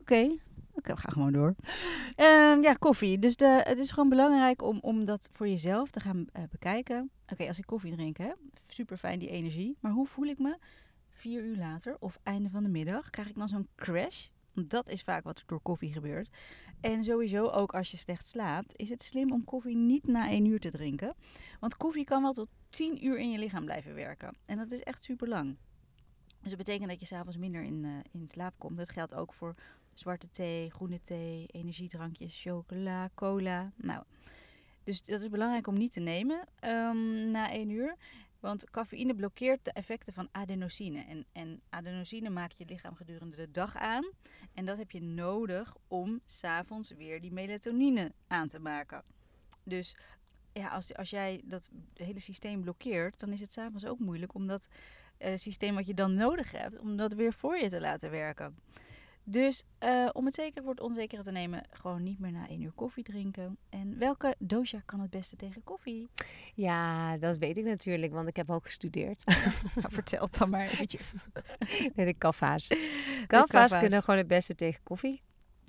Oké. 0.00 0.36
Oké, 0.76 0.94
we 0.94 1.00
gaan 1.00 1.12
gewoon 1.12 1.32
door. 1.32 1.54
Ehm, 2.14 2.62
ja, 2.62 2.72
koffie. 2.72 3.18
Dus 3.18 3.36
de, 3.36 3.60
het 3.64 3.78
is 3.78 3.90
gewoon 3.90 4.08
belangrijk 4.08 4.62
om, 4.62 4.78
om 4.80 5.04
dat 5.04 5.30
voor 5.32 5.48
jezelf 5.48 5.90
te 5.90 6.00
gaan 6.00 6.26
eh, 6.32 6.42
bekijken. 6.50 7.10
Oké, 7.32 7.46
als 7.46 7.58
ik 7.58 7.66
koffie 7.66 7.92
drink, 7.92 8.16
hè, 8.16 8.30
super 8.66 8.96
fijn 8.96 9.18
die 9.18 9.28
energie. 9.28 9.76
Maar 9.80 9.92
hoe 9.92 10.06
voel 10.06 10.26
ik 10.26 10.38
me 10.38 10.56
vier 11.10 11.42
uur 11.42 11.56
later 11.56 11.96
of 11.98 12.18
einde 12.22 12.50
van 12.50 12.62
de 12.62 12.68
middag? 12.68 13.10
Krijg 13.10 13.28
ik 13.28 13.36
dan 13.36 13.48
zo'n 13.48 13.68
crash? 13.76 14.26
Dat 14.54 14.88
is 14.88 15.02
vaak 15.02 15.24
wat 15.24 15.38
er 15.38 15.44
door 15.46 15.60
koffie 15.60 15.92
gebeurt. 15.92 16.28
En 16.80 17.04
sowieso 17.04 17.48
ook 17.48 17.74
als 17.74 17.90
je 17.90 17.96
slecht 17.96 18.26
slaapt, 18.26 18.76
is 18.76 18.88
het 18.88 19.02
slim 19.02 19.32
om 19.32 19.44
koffie 19.44 19.76
niet 19.76 20.06
na 20.06 20.28
één 20.28 20.44
uur 20.44 20.60
te 20.60 20.70
drinken. 20.70 21.14
Want 21.60 21.76
koffie 21.76 22.04
kan 22.04 22.22
wel 22.22 22.32
tot 22.32 22.48
tien 22.70 23.06
uur 23.06 23.18
in 23.18 23.30
je 23.30 23.38
lichaam 23.38 23.64
blijven 23.64 23.94
werken. 23.94 24.36
En 24.46 24.56
dat 24.56 24.72
is 24.72 24.82
echt 24.82 25.04
super 25.04 25.28
lang. 25.28 25.56
Dus 26.40 26.48
dat 26.52 26.58
betekent 26.58 26.88
dat 26.88 27.00
je 27.00 27.06
s'avonds 27.06 27.36
minder 27.36 27.62
in, 27.62 27.84
eh, 27.84 28.20
in 28.20 28.28
slaap 28.28 28.54
komt. 28.58 28.76
Dat 28.76 28.90
geldt 28.90 29.14
ook 29.14 29.34
voor 29.34 29.54
zwarte 29.94 30.30
thee, 30.30 30.70
groene 30.70 31.00
thee, 31.00 31.46
energiedrankjes, 31.46 32.42
chocola, 32.42 33.10
cola. 33.14 33.72
Nou, 33.76 34.02
dus 34.84 35.04
dat 35.04 35.20
is 35.20 35.28
belangrijk 35.28 35.66
om 35.66 35.78
niet 35.78 35.92
te 35.92 36.00
nemen 36.00 36.48
ehm, 36.60 37.30
na 37.30 37.50
één 37.50 37.70
uur. 37.70 37.96
Want 38.44 38.70
cafeïne 38.70 39.14
blokkeert 39.14 39.64
de 39.64 39.72
effecten 39.72 40.12
van 40.12 40.28
adenosine. 40.32 41.04
En, 41.04 41.26
en 41.32 41.60
adenosine 41.68 42.30
maakt 42.30 42.58
je 42.58 42.64
lichaam 42.64 42.94
gedurende 42.94 43.36
de 43.36 43.50
dag 43.50 43.76
aan. 43.76 44.04
En 44.54 44.64
dat 44.64 44.78
heb 44.78 44.90
je 44.90 45.02
nodig 45.02 45.76
om 45.88 46.20
s'avonds 46.24 46.90
weer 46.90 47.20
die 47.20 47.32
melatonine 47.32 48.12
aan 48.26 48.48
te 48.48 48.58
maken. 48.58 49.02
Dus 49.62 49.96
ja, 50.52 50.68
als, 50.68 50.94
als 50.94 51.10
jij 51.10 51.40
dat 51.44 51.70
hele 51.94 52.20
systeem 52.20 52.60
blokkeert, 52.60 53.20
dan 53.20 53.32
is 53.32 53.40
het 53.40 53.52
s'avonds 53.52 53.86
ook 53.86 53.98
moeilijk 53.98 54.34
om 54.34 54.46
dat 54.46 54.68
eh, 55.16 55.36
systeem 55.36 55.74
wat 55.74 55.86
je 55.86 55.94
dan 55.94 56.14
nodig 56.14 56.50
hebt, 56.50 56.78
om 56.78 56.96
dat 56.96 57.12
weer 57.12 57.32
voor 57.32 57.56
je 57.56 57.68
te 57.68 57.80
laten 57.80 58.10
werken. 58.10 58.56
Dus 59.24 59.64
eh, 59.78 60.08
om 60.12 60.24
het 60.24 60.34
zeker 60.34 60.62
voor 60.62 60.70
het 60.70 60.80
onzekere 60.80 61.22
te 61.22 61.30
nemen, 61.30 61.66
gewoon 61.70 62.02
niet 62.02 62.18
meer 62.18 62.32
na 62.32 62.48
één 62.48 62.60
uur 62.60 62.72
koffie 62.72 63.04
drinken. 63.04 63.56
En 63.68 63.98
welke 63.98 64.34
dosha 64.38 64.82
kan 64.84 65.00
het 65.00 65.10
beste 65.10 65.36
tegen 65.36 65.64
koffie? 65.64 66.08
Ja, 66.54 67.16
dat 67.16 67.38
weet 67.38 67.56
ik 67.56 67.64
natuurlijk, 67.64 68.12
want 68.12 68.28
ik 68.28 68.36
heb 68.36 68.50
ook 68.50 68.64
gestudeerd. 68.64 69.24
Nou, 69.74 69.92
vertel 69.92 70.24
het 70.24 70.38
dan 70.38 70.50
maar 70.50 70.68
eventjes. 70.68 71.26
nee, 71.94 72.06
de 72.06 72.14
kaffa's. 72.14 72.70
kaffa's. 73.26 73.78
Kunnen 73.78 74.00
gewoon 74.02 74.18
het 74.18 74.28
beste 74.28 74.54
tegen 74.54 74.82
koffie. 74.82 75.22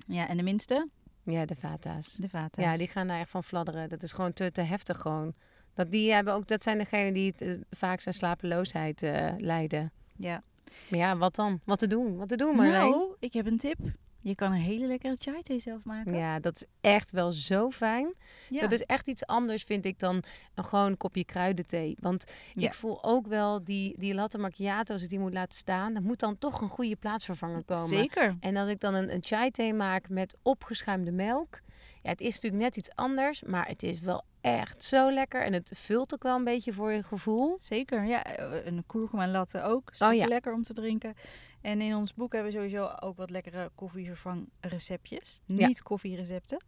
Ja, 0.06 0.28
en 0.28 0.36
de 0.36 0.42
minste? 0.42 0.88
Ja, 1.22 1.44
de 1.44 1.56
vata's. 1.56 2.12
De 2.12 2.28
vata's. 2.28 2.64
Ja, 2.64 2.76
die 2.76 2.88
gaan 2.88 3.06
daar 3.06 3.20
echt 3.20 3.30
van 3.30 3.44
fladderen. 3.44 3.88
Dat 3.88 4.02
is 4.02 4.12
gewoon 4.12 4.32
te, 4.32 4.52
te 4.52 4.60
heftig 4.60 5.00
gewoon. 5.00 5.34
Dat, 5.74 5.90
die 5.90 6.12
hebben 6.12 6.34
ook, 6.34 6.46
dat 6.46 6.62
zijn 6.62 6.78
degenen 6.78 7.14
die 7.14 7.30
het 7.30 7.40
eh, 7.40 7.54
vaakst 7.70 8.06
aan 8.06 8.12
slapeloosheid 8.12 9.02
eh, 9.02 9.32
lijden. 9.38 9.92
Ja. 10.16 10.42
Maar 10.88 10.98
ja, 10.98 11.16
wat 11.16 11.34
dan? 11.34 11.60
Wat 11.64 11.78
te 11.78 11.86
doen? 11.86 12.16
Wat 12.16 12.28
te 12.28 12.36
doen, 12.36 12.56
Marleen? 12.56 12.72
Nou, 12.90 13.14
ik 13.18 13.32
heb 13.32 13.46
een 13.46 13.58
tip. 13.58 13.78
Je 14.20 14.34
kan 14.34 14.52
een 14.52 14.58
hele 14.60 14.86
lekkere 14.86 15.14
chai 15.18 15.42
thee 15.42 15.58
zelf 15.58 15.84
maken. 15.84 16.14
Ja, 16.16 16.38
dat 16.40 16.54
is 16.56 16.64
echt 16.80 17.10
wel 17.10 17.32
zo 17.32 17.70
fijn. 17.70 18.14
Ja. 18.48 18.60
Dat 18.60 18.72
is 18.72 18.82
echt 18.82 19.08
iets 19.08 19.26
anders, 19.26 19.62
vind 19.62 19.84
ik, 19.84 19.98
dan 19.98 20.22
een 20.54 20.64
gewoon 20.64 20.96
kopje 20.96 21.24
kruidenthee. 21.24 21.96
Want 22.00 22.32
Ja. 22.54 22.66
ik 22.66 22.74
voel 22.74 23.04
ook 23.04 23.26
wel 23.26 23.64
die, 23.64 23.94
die 23.98 24.14
latte 24.14 24.38
macchiato, 24.38 24.92
als 24.92 25.02
ik 25.02 25.08
die 25.08 25.18
moet 25.18 25.32
laten 25.32 25.58
staan, 25.58 25.94
dan 25.94 26.02
moet 26.02 26.18
dan 26.18 26.38
toch 26.38 26.60
een 26.60 26.68
goede 26.68 26.96
plaatsvervanger 26.96 27.62
komen. 27.64 27.88
Zeker. 27.88 28.36
En 28.40 28.56
als 28.56 28.68
ik 28.68 28.80
dan 28.80 28.94
een, 28.94 29.12
een 29.14 29.22
chai 29.24 29.50
thee 29.50 29.74
maak 29.74 30.08
met 30.08 30.36
opgeschuimde 30.42 31.12
melk, 31.12 31.60
ja, 32.02 32.10
het 32.10 32.20
is 32.20 32.34
natuurlijk 32.34 32.62
net 32.62 32.76
iets 32.76 32.90
anders, 32.94 33.42
maar 33.42 33.66
het 33.68 33.82
is 33.82 34.00
wel 34.00 34.24
echt 34.46 34.84
zo 34.84 35.10
lekker. 35.12 35.42
En 35.44 35.52
het 35.52 35.70
vult 35.74 36.14
ook 36.14 36.22
wel 36.22 36.36
een 36.36 36.44
beetje 36.44 36.72
voor 36.72 36.92
je 36.92 37.02
gevoel. 37.02 37.58
Zeker, 37.60 38.04
ja. 38.04 38.24
eh, 38.24 38.66
Een 38.66 38.84
kurkuma 38.86 39.28
latte 39.28 39.62
ook. 39.62 39.90
Super 39.92 40.08
Oh 40.08 40.14
ja. 40.14 40.26
lekker 40.26 40.52
om 40.52 40.62
te 40.62 40.72
drinken. 40.72 41.14
En 41.60 41.80
in 41.80 41.94
ons 41.96 42.14
boek 42.14 42.32
hebben 42.32 42.52
we 42.52 42.58
sowieso 42.58 42.90
ook 43.00 43.16
wat 43.16 43.30
lekkere 43.30 43.70
koffievervangreceptjes. 43.74 45.40
Ja. 45.46 45.66
Niet 45.66 45.82
koffierecepten. 45.82 46.64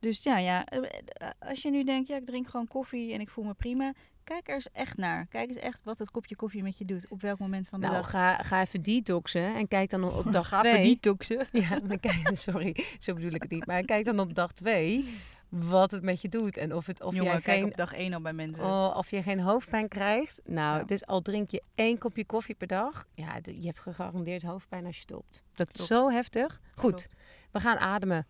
Dus 0.00 0.22
ja, 0.22 0.38
ja, 0.38 0.64
eh, 0.64 0.78
eh, 0.78 1.28
als 1.38 1.62
je 1.62 1.70
nu 1.70 1.84
denkt, 1.84 2.08
ja, 2.08 2.16
ik 2.16 2.24
drink 2.26 2.48
gewoon 2.48 2.68
koffie 2.68 3.12
en 3.12 3.20
ik 3.20 3.30
voel 3.30 3.44
me 3.44 3.54
prima. 3.54 3.92
Kijk 4.24 4.48
er 4.48 4.54
eens 4.54 4.70
echt 4.72 4.96
naar. 4.96 5.26
Kijk 5.26 5.48
eens 5.48 5.58
echt 5.58 5.84
wat 5.84 5.98
het 5.98 6.10
kopje 6.10 6.36
koffie 6.36 6.62
met 6.62 6.78
je 6.78 6.84
doet. 6.84 7.08
Op 7.08 7.20
welk 7.20 7.38
moment 7.38 7.68
van 7.68 7.80
de 7.80 7.86
Nou, 7.86 7.98
dag. 7.98 8.10
ga, 8.10 8.36
ga 8.42 8.60
even 8.60 8.82
detoxen 8.82 9.54
en 9.54 9.68
kijk 9.68 9.90
dan 9.90 10.04
op 10.14 10.32
dag 10.32 10.48
Ga 10.48 10.60
twee. 10.60 10.72
even 10.72 10.84
detoxen. 10.88 11.46
Ja, 11.52 11.78
kijk, 12.00 12.28
sorry, 12.48 12.76
zo 12.98 13.14
bedoel 13.14 13.30
ik 13.32 13.42
het 13.42 13.50
niet. 13.50 13.66
Maar 13.66 13.82
kijk 13.82 14.04
dan 14.04 14.18
op 14.18 14.34
dag 14.34 14.52
twee 14.52 15.14
wat 15.64 15.90
het 15.90 16.02
met 16.02 16.20
je 16.20 16.28
doet. 16.28 16.56
En 16.56 16.74
of, 16.74 16.86
het, 16.86 17.02
of, 17.02 17.14
Jongen, 17.14 17.30
jij 17.32 17.40
kijk 17.40 17.58
geen, 17.58 17.66
op 17.70 17.76
dag 17.76 17.92
één 17.92 18.12
al 18.12 18.20
bij 18.20 18.32
mensen. 18.32 18.64
oh, 18.64 18.94
of 18.96 19.10
je 19.10 19.22
geen 19.22 19.40
hoofdpijn 19.40 19.88
krijgt. 19.88 20.40
Nou, 20.44 20.78
Ja. 20.78 20.84
is 20.86 21.06
al 21.06 21.20
drink 21.22 21.50
je 21.50 21.62
één 21.74 21.98
kopje 21.98 22.24
koffie 22.26 22.54
per 22.54 22.66
dag. 22.66 23.04
Ja, 23.14 23.38
je 23.42 23.66
hebt 23.66 23.78
gegarandeerd 23.80 24.42
hoofdpijn 24.42 24.86
als 24.86 24.94
je 24.94 25.00
stopt. 25.00 25.42
Dat 25.54 25.68
is 25.78 25.86
zo 25.86 26.10
heftig. 26.10 26.60
Goed, 26.74 26.74
Klopt. 26.74 27.08
we 27.52 27.60
gaan 27.60 27.78
ademen. 27.78 28.26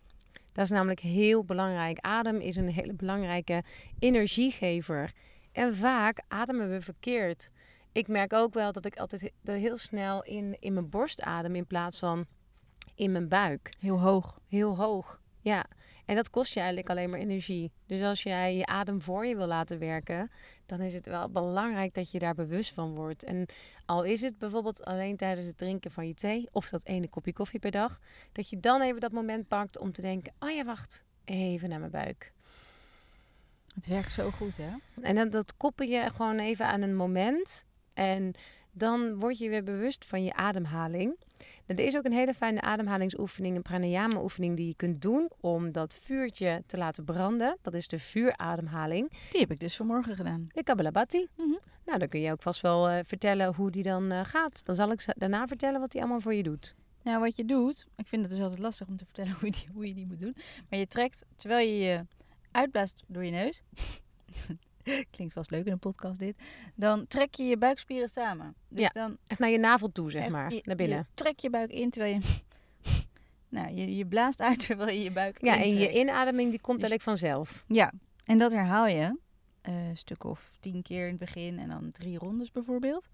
Dat 0.52 0.64
is 0.64 0.70
namelijk 0.70 1.00
heel 1.00 1.44
belangrijk. 1.44 1.98
Adem 2.00 2.40
is 2.40 2.56
een 2.56 2.68
hele 2.68 2.92
belangrijke 2.92 3.62
energiegever. 3.98 5.12
En 5.52 5.74
vaak 5.74 6.22
ademen 6.28 6.70
we 6.70 6.80
verkeerd. 6.80 7.50
Ik 7.92 8.08
merk 8.08 8.32
ook 8.32 8.54
wel 8.54 8.72
dat 8.72 8.84
ik 8.84 8.96
altijd 8.98 9.30
he- 9.44 9.52
heel 9.52 9.76
snel 9.76 10.22
in, 10.24 10.56
in 10.60 10.72
mijn 10.72 10.88
borst 10.88 11.20
adem 11.22 11.54
in 11.54 11.66
plaats 11.66 11.98
van 11.98 12.26
in 12.94 13.12
mijn 13.12 13.28
buik. 13.28 13.70
Heel 13.80 14.00
hoog. 14.00 14.38
Heel 14.48 14.76
hoog. 14.76 15.20
Ja. 15.40 15.64
En 16.07 16.14
dat 16.14 16.31
kost 16.31 16.53
je 16.53 16.59
eigenlijk 16.59 16.90
alleen 16.90 17.11
maar 17.11 17.19
energie. 17.19 17.71
Dus 17.87 18.03
als 18.03 18.23
jij 18.23 18.57
je 18.57 18.66
adem 18.66 19.03
voor 19.03 19.27
je 19.27 19.37
wil 19.37 19.47
laten 19.47 19.79
werken, 19.79 20.31
dan 20.66 20.81
is 20.81 20.95
het 20.95 21.07
wel 21.07 21.31
belangrijk 21.31 21.95
dat 21.95 22.11
je 22.11 22.19
daar 22.19 22.35
bewust 22.35 22.73
van 22.73 22.95
wordt. 22.95 23.25
En 23.25 23.47
al 23.87 24.05
is 24.05 24.21
het 24.21 24.38
bijvoorbeeld 24.38 24.85
alleen 24.85 25.16
tijdens 25.16 25.47
het 25.47 25.59
drinken 25.59 25.90
van 25.90 26.07
je 26.07 26.14
thee 26.14 26.49
of 26.53 26.69
dat 26.69 26.85
ene 26.85 27.09
kopje 27.09 27.33
koffie 27.33 27.61
per 27.61 27.71
dag, 27.71 28.01
dat 28.33 28.49
je 28.49 28.61
dan 28.61 28.83
even 28.83 29.01
dat 29.01 29.12
moment 29.12 29.49
pakt 29.49 29.79
om 29.79 29.92
te 29.92 30.01
denken: 30.01 30.33
oh 30.38 30.51
ja, 30.51 30.64
wacht, 30.64 31.05
even 31.25 31.69
naar 31.69 31.79
mijn 31.79 31.90
buik. 31.90 32.33
Het 33.75 33.87
werkt 33.87 34.12
zo 34.12 34.31
goed, 34.31 34.57
hè? 34.57 34.71
En 35.01 35.14
dan, 35.14 35.31
dat 35.31 35.57
koppel 35.57 35.87
je 35.87 36.11
gewoon 36.11 36.38
even 36.38 36.66
aan 36.66 36.83
een 36.83 36.97
moment. 36.97 37.64
En 37.95 38.35
dan 38.76 39.18
word 39.18 39.38
je 39.38 39.48
weer 39.48 39.62
bewust 39.62 40.04
van 40.04 40.24
je 40.24 40.34
ademhaling. 40.34 41.16
Nou, 41.66 41.80
er 41.80 41.86
is 41.86 41.96
ook 41.96 42.04
een 42.04 42.12
hele 42.12 42.34
fijne 42.34 42.60
ademhalingsoefening, 42.60 43.56
een 43.56 43.62
pranayama 43.62 44.22
oefening 44.22 44.56
die 44.56 44.66
je 44.66 44.74
kunt 44.74 45.02
doen 45.02 45.30
om 45.40 45.72
dat 45.72 45.94
vuurtje 45.94 46.62
te 46.66 46.76
laten 46.76 47.04
branden. 47.04 47.58
Dat 47.62 47.74
is 47.74 47.88
de 47.88 47.98
vuurademhaling. 47.98 49.10
Die 49.30 49.40
heb 49.40 49.50
ik 49.50 49.60
dus 49.60 49.76
vanmorgen 49.76 50.16
gedaan. 50.16 50.46
De 50.52 50.62
Kabbalabhati. 50.62 51.26
Mhm. 51.36 51.56
Nou, 51.84 51.98
dan 51.98 52.08
kun 52.08 52.20
je 52.20 52.32
ook 52.32 52.42
vast 52.42 52.60
wel 52.60 52.88
eh, 52.88 53.04
vertellen 53.04 53.54
hoe 53.54 53.70
die 53.70 53.82
dan 53.82 54.12
eh, 54.12 54.24
gaat. 54.24 54.64
Dan 54.64 54.74
zal 54.74 54.90
ik 54.90 55.04
daarna 55.16 55.46
vertellen 55.46 55.80
wat 55.80 55.90
die 55.90 56.00
allemaal 56.00 56.20
voor 56.20 56.34
je 56.34 56.42
doet. 56.42 56.74
Nou, 57.02 57.20
wat 57.20 57.36
je 57.36 57.44
doet, 57.44 57.86
ik 57.96 58.06
vind 58.06 58.22
het 58.22 58.30
dus 58.30 58.40
altijd 58.40 58.60
lastig 58.60 58.88
om 58.88 58.96
te 58.96 59.04
vertellen 59.04 59.32
hoe 59.40 59.44
je 59.44 59.52
die, 59.52 59.68
hoe 59.72 59.88
je 59.88 59.94
die 59.94 60.06
moet 60.06 60.20
doen. 60.20 60.36
Maar 60.70 60.78
je 60.78 60.86
trekt, 60.86 61.24
terwijl 61.34 61.68
je 61.68 61.78
je 61.78 62.06
uitblaast 62.50 63.02
door 63.06 63.24
je 63.24 63.30
neus, 63.30 63.62
klinkt 65.11 65.35
vast 65.35 65.51
leuk 65.51 65.66
in 65.66 65.72
een 65.72 65.79
podcast 65.79 66.18
dit, 66.18 66.37
dan 66.75 67.07
trek 67.07 67.35
je 67.35 67.44
je 67.44 67.57
buikspieren 67.57 68.09
samen. 68.09 68.55
Dus 68.68 68.81
Ja, 68.81 68.88
dan 68.92 69.16
Echt 69.27 69.40
naar 69.40 69.51
je 69.51 69.59
navel 69.59 69.92
toe, 69.92 70.11
zeg 70.11 70.29
maar. 70.29 70.53
je- 70.55 70.61
naar 70.64 70.77
binnen. 70.77 70.99
Je 70.99 71.05
trek 71.14 71.38
je 71.38 71.51
buik 71.51 71.70
in 71.70 71.90
terwijl 71.90 72.14
je, 72.14 72.20
nou, 73.49 73.75
je, 73.75 73.96
je 73.96 74.07
blaast 74.07 74.40
uit 74.40 74.66
terwijl 74.66 74.96
je 74.96 75.03
je 75.03 75.11
buik 75.11 75.38
Ja, 75.44 75.59
en 75.62 75.77
je 75.79 75.92
inademing 75.92 76.51
die 76.51 76.61
komt 76.61 76.83
eigenlijk 76.83 77.03
vanzelf. 77.03 77.64
Ja, 77.68 77.92
en 78.25 78.38
dat 78.38 78.53
herhaal 78.53 78.87
je 78.87 79.18
Eh, 79.62 79.88
een 79.88 79.96
stuk 79.96 80.25
of 80.25 80.57
tien 80.61 80.83
keer 80.83 81.03
in 81.05 81.11
het 81.11 81.18
begin 81.18 81.59
en 81.59 81.68
dan 81.68 81.90
drie 81.90 82.18
rondes 82.18 82.51
bijvoorbeeld. 82.51 83.09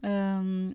Ehm, 0.00 0.70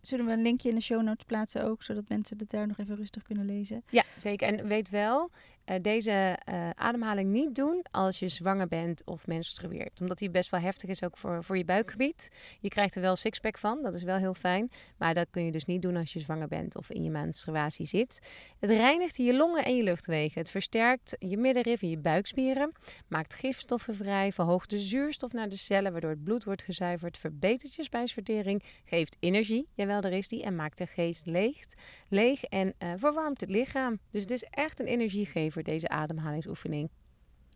zullen 0.00 0.26
we 0.26 0.32
een 0.32 0.42
linkje 0.42 0.68
in 0.68 0.74
de 0.74 0.80
show 0.80 1.02
notes 1.02 1.24
plaatsen 1.24 1.64
ook, 1.64 1.82
zodat 1.82 2.08
mensen 2.08 2.38
het 2.38 2.50
daar 2.50 2.66
nog 2.66 2.78
even 2.78 2.96
rustig 2.96 3.22
kunnen 3.22 3.44
lezen? 3.44 3.82
Ja, 3.90 4.04
zeker. 4.16 4.48
En 4.48 4.66
weet 4.66 4.88
wel, 4.90 5.30
eh, 5.66 5.76
deze 5.82 6.36
eh, 6.44 6.70
ademhaling 6.70 7.30
niet 7.30 7.54
doen 7.54 7.84
als 7.90 8.18
je 8.18 8.28
zwanger 8.28 8.68
bent 8.68 9.02
of 9.04 9.26
menstrueert. 9.26 10.00
Omdat 10.00 10.18
die 10.18 10.30
best 10.30 10.50
wel 10.50 10.60
heftig 10.60 10.90
is 10.90 11.04
ook 11.04 11.16
voor, 11.16 11.44
voor 11.44 11.56
je 11.56 11.64
buikgebied. 11.64 12.28
Je 12.60 12.68
krijgt 12.68 12.94
er 12.94 13.00
wel 13.00 13.16
sixpack 13.16 13.58
van, 13.58 13.82
dat 13.82 13.94
is 13.94 14.02
wel 14.02 14.16
heel 14.16 14.34
fijn. 14.34 14.70
Maar 14.96 15.14
dat 15.14 15.26
kun 15.30 15.44
je 15.44 15.52
dus 15.52 15.64
niet 15.64 15.82
doen 15.82 15.96
als 15.96 16.12
je 16.12 16.20
zwanger 16.20 16.48
bent 16.48 16.76
of 16.76 16.90
in 16.90 17.02
je 17.02 17.10
menstruatie 17.10 17.86
zit. 17.86 18.18
Het 18.60 18.70
reinigt 18.70 19.16
je 19.16 19.34
longen 19.34 19.64
en 19.64 19.76
je 19.76 19.82
luchtwegen. 19.82 20.40
Het 20.40 20.50
versterkt 20.50 21.16
je 21.18 21.36
middenrif 21.36 21.82
en 21.82 21.90
je 21.90 21.98
buikspieren. 21.98 22.72
Maakt 23.08 23.34
gifstoffen 23.34 23.94
vrij, 23.94 24.32
verhoogt 24.32 24.70
de 24.70 24.78
zuurstof 24.78 25.32
naar 25.32 25.48
de 25.48 25.56
cellen, 25.56 25.92
waardoor 25.92 26.10
het 26.10 26.24
bloed 26.24 26.44
wordt 26.44 26.62
gezuiverd. 26.62 27.18
Verbetert 27.18 27.74
je 27.74 27.82
spijsvertering, 27.82 28.62
geeft 28.84 29.16
energie, 29.20 29.68
jawel 29.74 30.00
daar 30.00 30.12
is 30.12 30.28
die, 30.28 30.42
en 30.42 30.56
maakt 30.56 30.78
de 30.78 30.86
geest 30.86 31.26
leeg, 31.26 31.64
leeg 32.08 32.44
en 32.44 32.74
uh, 32.78 32.92
verwarmt 32.96 33.40
het 33.40 33.50
lichaam. 33.50 33.98
Dus 34.10 34.22
het 34.22 34.30
is 34.30 34.42
echt 34.42 34.80
een 34.80 34.86
energiegever 34.86 35.55
voor 35.56 35.64
deze 35.64 35.88
ademhalingsoefening. 35.88 36.90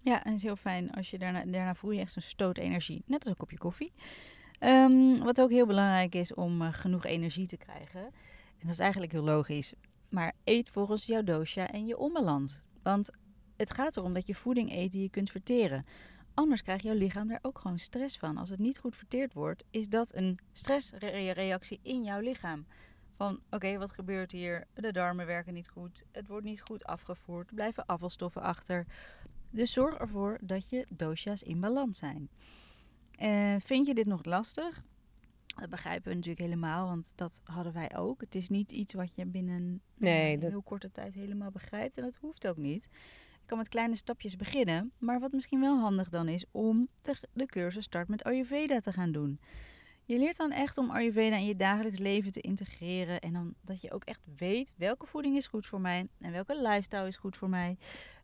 Ja, 0.03 0.25
en 0.25 0.35
is 0.35 0.43
heel 0.43 0.57
fijn 0.57 0.91
als 0.91 1.11
je 1.11 1.19
daarna, 1.19 1.45
daarna 1.45 1.75
voel 1.75 1.91
je 1.91 2.01
echt 2.01 2.13
zo'n 2.13 2.23
stoot 2.23 2.59
energie. 2.59 3.03
Net 3.07 3.21
als 3.21 3.31
een 3.31 3.37
kopje 3.37 3.59
koffie. 3.59 3.93
Um, 4.61 5.19
wat 5.19 5.41
ook 5.41 5.51
heel 5.51 5.67
belangrijk 5.67 6.15
is 6.15 6.35
om 6.35 6.63
uh, 6.63 6.73
genoeg 6.73 7.05
energie 7.05 7.47
te 7.47 7.57
krijgen. 7.57 8.01
En 8.01 8.63
dat 8.67 8.71
is 8.71 8.79
eigenlijk 8.79 9.13
heel 9.13 9.23
logisch. 9.23 9.73
Maar 10.09 10.33
eet 10.45 10.71
volgens 10.71 11.05
jouw 11.05 11.23
dosha 11.23 11.71
en 11.71 11.87
je 11.87 11.99
onbalans. 11.99 12.63
Want 12.83 13.11
het 13.57 13.71
gaat 13.75 13.97
erom 13.97 14.15
dat 14.15 14.27
je 14.27 14.35
voeding 14.35 14.73
eet 14.73 14.93
die 14.93 15.03
je 15.03 15.11
kunt 15.11 15.31
verteren. 15.31 15.85
Anders 16.35 16.63
krijgt 16.63 16.83
jouw 16.83 16.95
lichaam 16.95 17.29
daar 17.29 17.39
ook 17.43 17.59
gewoon 17.59 17.79
stress 17.79 18.19
van. 18.19 18.37
Als 18.37 18.51
het 18.51 18.59
niet 18.59 18.79
goed 18.79 18.97
verteerd 18.97 19.33
wordt, 19.33 19.65
is 19.71 19.89
dat 19.89 20.15
een 20.15 20.39
stressreactie 20.53 21.81
in 21.83 22.03
jouw 22.03 22.21
lichaam. 22.21 22.67
Van 23.21 23.41
oké, 23.51 23.79
wat 23.79 23.91
gebeurt 23.91 24.33
hier? 24.33 24.67
De 24.75 24.93
darmen 24.93 25.27
werken 25.27 25.55
niet 25.55 25.69
goed. 25.69 26.05
Het 26.11 26.29
wordt 26.29 26.45
niet 26.45 26.61
goed 26.61 26.85
afgevoerd. 26.85 27.49
Er 27.49 27.55
blijven 27.55 27.87
afvalstoffen 27.87 28.43
achter. 28.43 28.87
Dus 29.51 29.73
zorg 29.73 29.95
ervoor 29.95 30.39
dat 30.41 30.71
je 30.71 30.87
dosha's 30.89 31.43
in 31.43 31.61
balans 31.61 31.99
zijn. 31.99 32.29
Uh, 33.23 33.55
vind 33.59 33.87
je 33.87 33.95
dit 33.95 34.07
nog 34.07 34.25
lastig? 34.25 34.83
Dat 35.47 35.71
begrijpen 35.71 36.09
we 36.09 36.15
natuurlijk 36.15 36.41
helemaal, 36.41 36.87
want 36.87 37.13
dat 37.15 37.41
hadden 37.45 37.73
wij 37.73 37.97
ook. 37.97 38.21
Het 38.21 38.35
is 38.35 38.49
niet 38.49 38.73
iets 38.73 38.95
wat 38.95 39.15
je 39.15 39.27
binnen 39.27 39.81
nee, 39.95 40.35
een 40.35 40.51
heel 40.51 40.63
korte 40.63 40.91
tijd 40.91 41.15
helemaal 41.15 41.51
begrijpt. 41.51 41.97
En 41.97 42.03
dat 42.03 42.17
hoeft 42.21 42.47
ook 42.47 42.57
niet. 42.57 42.89
Je 43.41 43.47
kan 43.47 43.59
met 43.59 43.69
kleine 43.69 43.97
stapjes 43.97 44.37
beginnen. 44.37 44.93
Maar 44.99 45.21
wat 45.21 45.33
misschien 45.33 45.61
wel 45.61 45.81
handig 45.81 46.09
dan 46.09 46.29
is, 46.29 46.45
om 46.51 46.89
de 47.33 47.47
cursus 47.47 47.85
Start 47.85 48.09
met 48.09 48.25
Ayurveda 48.25 48.81
te 48.81 48.93
gaan 48.93 49.13
doen. 49.13 49.41
Je 50.11 50.19
leert 50.19 50.37
dan 50.37 50.51
echt 50.51 50.79
om 50.79 50.91
Ayurveda 50.91 51.37
in 51.37 51.45
je 51.45 51.57
dagelijks 51.57 51.99
leven 51.99 52.33
te 52.33 52.41
integreren. 52.41 53.21
En 53.21 53.33
dan 53.33 53.55
dat 53.65 53.81
je 53.81 53.93
ook 53.93 54.05
echt 54.05 54.21
weet 54.37 54.73
welke 54.77 55.07
voeding 55.07 55.37
is 55.37 55.47
goed 55.47 55.67
voor 55.67 55.81
mij 55.81 56.09
en 56.21 56.33
welke 56.33 56.63
lifestyle 56.63 57.07
is 57.07 57.17
goed 57.17 57.37
voor 57.37 57.49
mij. 57.49 57.77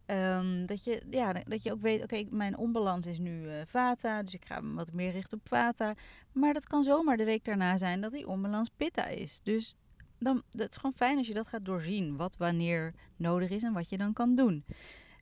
Um, 0.07 0.67
dat, 0.67 0.85
je, 0.85 1.03
ja, 1.11 1.33
dat 1.33 1.63
je 1.63 1.73
ook 1.73 1.81
weet, 1.81 2.03
oké, 2.03 2.25
mijn 2.31 2.57
onbalans 2.57 3.07
is 3.07 3.19
nu 3.19 3.43
uh, 3.43 3.55
Vata, 3.67 4.23
dus 4.23 4.35
ik 4.35 4.45
ga 4.45 4.63
wat 4.63 4.93
meer 4.93 5.11
richten 5.11 5.39
op 5.39 5.49
Vata. 5.49 5.95
Maar 6.33 6.53
dat 6.53 6.67
kan 6.67 6.83
zomaar 6.83 7.17
de 7.17 7.25
week 7.25 7.45
daarna 7.45 7.79
zijn 7.79 8.01
dat 8.01 8.13
die 8.13 8.29
onbalans 8.29 8.71
Pitta 8.77 9.07
is. 9.07 9.41
Dus 9.43 9.75
dan, 10.19 10.43
het 10.51 10.71
is 10.71 10.77
gewoon 10.77 10.93
fijn 10.93 11.19
als 11.19 11.27
je 11.27 11.35
dat 11.35 11.49
gaat 11.49 11.65
doorzien, 11.65 12.17
wat 12.17 12.37
wanneer 12.37 12.95
nodig 13.17 13.51
is 13.51 13.63
en 13.63 13.73
wat 13.73 13.91
je 13.91 13.99
dan 13.99 14.13
kan 14.13 14.35
doen. 14.35 14.65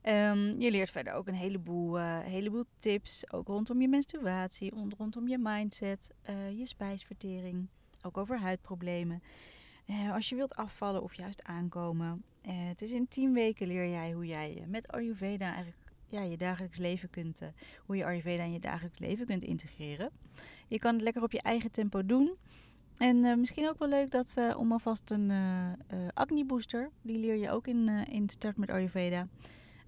Um, 0.08 0.60
je 0.60 0.70
leert 0.70 0.90
verder 0.90 1.12
ook 1.12 1.26
een 1.26 1.34
heleboel, 1.34 1.98
uh, 1.98 2.18
heleboel 2.18 2.64
tips, 2.78 3.32
ook 3.32 3.46
rondom 3.46 3.80
je 3.80 3.88
menstruatie, 3.88 4.72
rondom 4.96 5.28
je 5.28 5.38
mindset, 5.38 6.10
uh, 6.30 6.58
je 6.58 6.66
spijsvertering, 6.66 7.68
ook 8.02 8.16
over 8.16 8.40
huidproblemen. 8.40 9.22
Uh, 9.86 10.12
als 10.12 10.28
je 10.28 10.34
wilt 10.34 10.54
afvallen 10.54 11.02
of 11.02 11.14
juist 11.14 11.42
aankomen. 11.42 12.24
het 12.46 12.82
is 12.82 12.90
in 12.90 13.08
tien 13.08 13.32
weken 13.32 13.66
leer 13.66 13.88
jij 13.88 14.12
hoe 14.12 14.26
jij 14.26 14.64
met 14.66 14.88
Ayurveda 14.88 15.46
eigenlijk 15.46 15.92
ja, 16.06 16.22
je 16.22 16.36
dagelijks 16.36 16.78
leven 16.78 17.10
kunt, 17.10 17.40
hoe 17.86 17.96
je 17.96 18.04
Ayurveda 18.04 18.42
in 18.42 18.52
je 18.52 18.60
dagelijks 18.60 18.98
leven 18.98 19.26
kunt 19.26 19.44
integreren. 19.44 20.10
Je 20.68 20.78
kan 20.78 20.94
het 20.94 21.02
lekker 21.02 21.22
op 21.22 21.32
je 21.32 21.42
eigen 21.42 21.70
tempo 21.70 22.06
doen. 22.06 22.34
En 22.96 23.40
misschien 23.40 23.68
ook 23.68 23.78
wel 23.78 23.88
leuk 23.88 24.10
dat 24.10 24.36
om 24.56 24.72
alvast 24.72 25.10
een 25.10 25.32
acne 26.14 26.44
booster, 26.44 26.90
die 27.02 27.18
leer 27.18 27.36
je 27.36 27.50
ook 27.50 27.66
in, 27.66 27.88
in 27.88 28.28
Start 28.28 28.56
met 28.56 28.70
Ayurveda. 28.70 29.28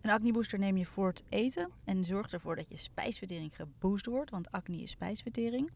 Een 0.07 0.13
acne 0.13 0.33
booster 0.33 0.59
neem 0.59 0.77
je 0.77 0.87
voor 0.87 1.09
het 1.09 1.23
eten 1.29 1.71
en 1.85 2.05
zorgt 2.05 2.33
ervoor 2.33 2.57
dat 2.57 2.69
je 2.69 2.77
spijsvertering 2.77 3.57
geboost 3.57 4.07
wordt, 4.07 4.31
want 4.31 4.53
acne 4.53 4.83
is 4.83 4.91
spijsvertering. 4.91 5.71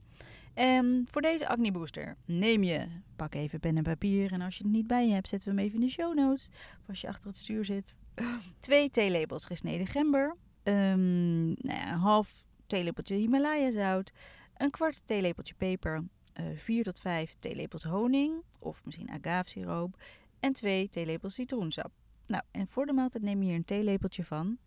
En 0.55 1.07
voor 1.11 1.23
deze 1.23 1.49
acne 1.49 1.73
booster 1.73 2.16
neem 2.25 2.62
je, 2.62 2.87
pak 3.16 3.35
even 3.35 3.61
pen 3.61 3.77
en 3.77 3.83
papier 3.83 4.33
en 4.33 4.40
als 4.40 4.57
je 4.57 4.62
het 4.62 4.73
niet 4.73 4.87
bij 4.87 5.07
je 5.07 5.12
hebt, 5.12 5.29
zetten 5.29 5.51
we 5.51 5.57
hem 5.57 5.64
even 5.64 5.81
in 5.81 5.87
de 5.87 5.93
show 5.93 6.14
notes. 6.14 6.49
Of 6.81 6.88
als 6.88 7.01
je 7.01 7.09
achter 7.09 7.29
het 7.29 7.37
stuur 7.37 7.64
zit. 7.64 7.97
Twee 8.59 8.90
theelepels 8.90 9.45
gesneden 9.45 9.87
gember, 9.87 10.37
um, 10.62 11.45
nou 11.45 11.79
ja, 11.79 11.93
een 11.93 11.99
half 11.99 12.45
theelepeltje 12.66 13.14
Himalaya 13.14 13.71
zout, 13.71 14.12
een 14.57 14.71
kwart 14.71 15.07
theelepeltje 15.07 15.55
peper, 15.55 16.05
uh, 16.40 16.47
vier 16.55 16.85
tot 16.85 17.01
vijf 17.01 17.35
theelepels 17.35 17.83
honing 17.83 18.43
of 18.59 18.85
misschien 18.85 19.11
agavesiroop 19.11 20.03
en 20.40 20.53
twee 20.53 20.88
theelepels 20.88 21.35
citroensap. 21.35 22.00
Nou, 22.31 22.43
en 22.51 22.69
voor 22.69 22.87
de 22.87 22.93
maaltijd 22.93 23.23
neem 23.23 23.43
je 23.43 23.49
hier 23.49 23.57
een 23.57 23.64
theelepeltje 23.64 24.25
van. 24.25 24.59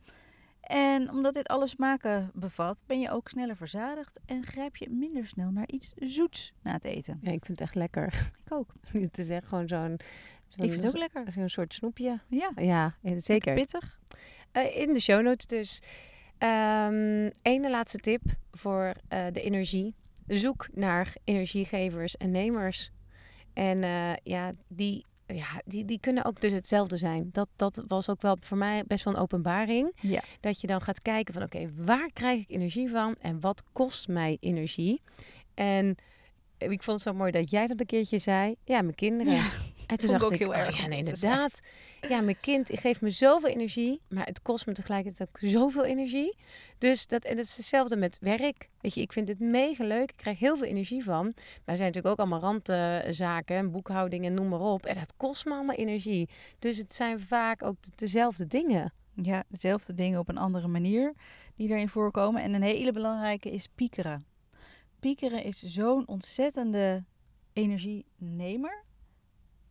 En 0.61 1.09
omdat 1.09 1.33
dit 1.33 1.47
alle 1.47 1.67
smaken 1.67 2.31
bevat, 2.33 2.83
ben 2.85 2.99
je 2.99 3.11
ook 3.11 3.29
sneller 3.29 3.55
verzadigd 3.55 4.19
en 4.25 4.45
grijp 4.45 4.75
je 4.75 4.89
minder 4.89 5.27
snel 5.27 5.51
naar 5.51 5.67
iets 5.67 5.93
zoets 5.95 6.53
na 6.61 6.71
het 6.71 6.83
eten. 6.83 7.19
Ja, 7.21 7.31
ik 7.31 7.45
vind 7.45 7.59
het 7.59 7.67
echt 7.67 7.75
lekker. 7.75 8.31
Ik 8.45 8.51
ook. 8.53 8.73
het 8.91 9.17
is 9.17 9.29
echt 9.29 9.47
gewoon 9.47 9.67
zo'n... 9.67 9.93
ik 9.93 10.71
vind 10.71 10.73
het 10.73 10.87
ook 10.87 10.97
lekker. 10.97 11.31
Zo'n 11.31 11.49
soort 11.49 11.73
snoepje. 11.73 12.19
Ja. 12.27 12.51
Ja, 12.55 12.95
zeker. 13.17 13.53
Pittig. 13.53 13.99
Uh, 14.53 14.77
in 14.77 14.93
de 14.93 14.99
show 14.99 15.21
notes 15.21 15.45
dus. 15.45 15.81
Um, 16.39 17.31
ene 17.41 17.69
laatste 17.69 17.97
tip 17.97 18.21
voor 18.51 18.85
uh, 18.85 19.25
de 19.31 19.41
energie. 19.41 19.95
Zoek 20.27 20.67
naar 20.73 21.15
energiegevers 21.23 22.17
en 22.17 22.31
nemers. 22.31 22.91
En 23.53 23.83
uh, 23.83 24.15
ja, 24.23 24.53
die 24.67 25.05
ja, 25.25 25.61
die, 25.65 25.85
die 25.85 25.99
kunnen 25.99 26.25
ook 26.25 26.41
dus 26.41 26.51
hetzelfde 26.51 26.97
zijn. 26.97 27.29
Dat, 27.31 27.47
dat 27.55 27.83
was 27.87 28.09
ook 28.09 28.21
wel 28.21 28.37
voor 28.39 28.57
mij 28.57 28.83
best 28.87 29.03
wel 29.03 29.13
een 29.13 29.19
openbaring. 29.19 29.91
Ja. 30.01 30.21
Dat 30.39 30.61
je 30.61 30.67
dan 30.67 30.81
gaat 30.81 31.01
kijken 31.01 31.33
van 31.33 31.43
oké, 31.43 31.69
waar 31.75 32.09
krijg 32.13 32.41
ik 32.41 32.49
energie 32.49 32.89
van 32.89 33.15
en 33.21 33.39
wat 33.39 33.63
kost 33.71 34.07
mij 34.07 34.37
energie? 34.39 35.01
En 35.53 35.95
ik 36.57 36.83
vond 36.83 36.97
het 36.97 37.07
zo 37.07 37.13
mooi 37.13 37.31
dat 37.31 37.49
jij 37.49 37.67
dat 37.67 37.79
een 37.79 37.85
keertje 37.85 38.17
zei. 38.17 38.55
Ja, 38.63 38.81
mijn 38.81 38.95
kinderen. 38.95 39.33
Ja, 39.33 39.49
en 39.87 39.97
toen 39.97 40.17
dacht 40.17 40.31
ik, 40.31 40.39
heel 40.39 40.49
oh 40.49 40.57
erg 40.57 40.81
ja, 40.81 40.87
nee, 40.87 40.97
inderdaad. 40.97 41.61
Ja, 42.09 42.21
mijn 42.21 42.39
kind 42.39 42.69
geeft 42.73 43.01
me 43.01 43.09
zoveel 43.09 43.49
energie, 43.49 44.01
maar 44.09 44.25
het 44.25 44.41
kost 44.41 44.65
me 44.65 44.73
tegelijkertijd 44.73 45.29
ook 45.29 45.37
zoveel 45.49 45.83
energie. 45.85 46.35
Dus 46.77 47.07
dat, 47.07 47.23
en 47.23 47.35
dat 47.35 47.45
is 47.45 47.57
hetzelfde 47.57 47.95
met 47.95 48.17
werk. 48.19 48.69
Weet 48.81 48.93
je, 48.93 49.01
ik 49.01 49.11
vind 49.11 49.27
het 49.27 49.39
mega 49.39 49.83
leuk. 49.83 50.09
Ik 50.09 50.17
krijg 50.17 50.39
heel 50.39 50.57
veel 50.57 50.67
energie 50.67 51.03
van. 51.03 51.23
Maar 51.23 51.35
er 51.65 51.77
zijn 51.77 51.91
natuurlijk 51.91 52.07
ook 52.07 52.19
allemaal 52.27 52.39
randzaken, 52.39 53.71
boekhouding 53.71 54.25
en 54.25 54.33
noem 54.33 54.47
maar 54.47 54.59
op. 54.59 54.85
En 54.85 54.93
dat 54.93 55.13
kost 55.17 55.45
me 55.45 55.51
allemaal 55.51 55.75
energie. 55.75 56.29
Dus 56.59 56.77
het 56.77 56.93
zijn 56.93 57.19
vaak 57.19 57.63
ook 57.63 57.75
dezelfde 57.95 58.47
dingen. 58.47 58.93
Ja, 59.15 59.43
dezelfde 59.47 59.93
dingen 59.93 60.19
op 60.19 60.29
een 60.29 60.37
andere 60.37 60.67
manier 60.67 61.13
die 61.55 61.69
erin 61.69 61.89
voorkomen. 61.89 62.41
En 62.41 62.53
een 62.53 62.63
hele 62.63 62.91
belangrijke 62.91 63.51
is 63.51 63.67
piekeren. 63.75 64.25
Piekeren 64.99 65.43
is 65.43 65.63
zo'n 65.63 66.07
ontzettende 66.07 67.03
energienemer. 67.53 68.83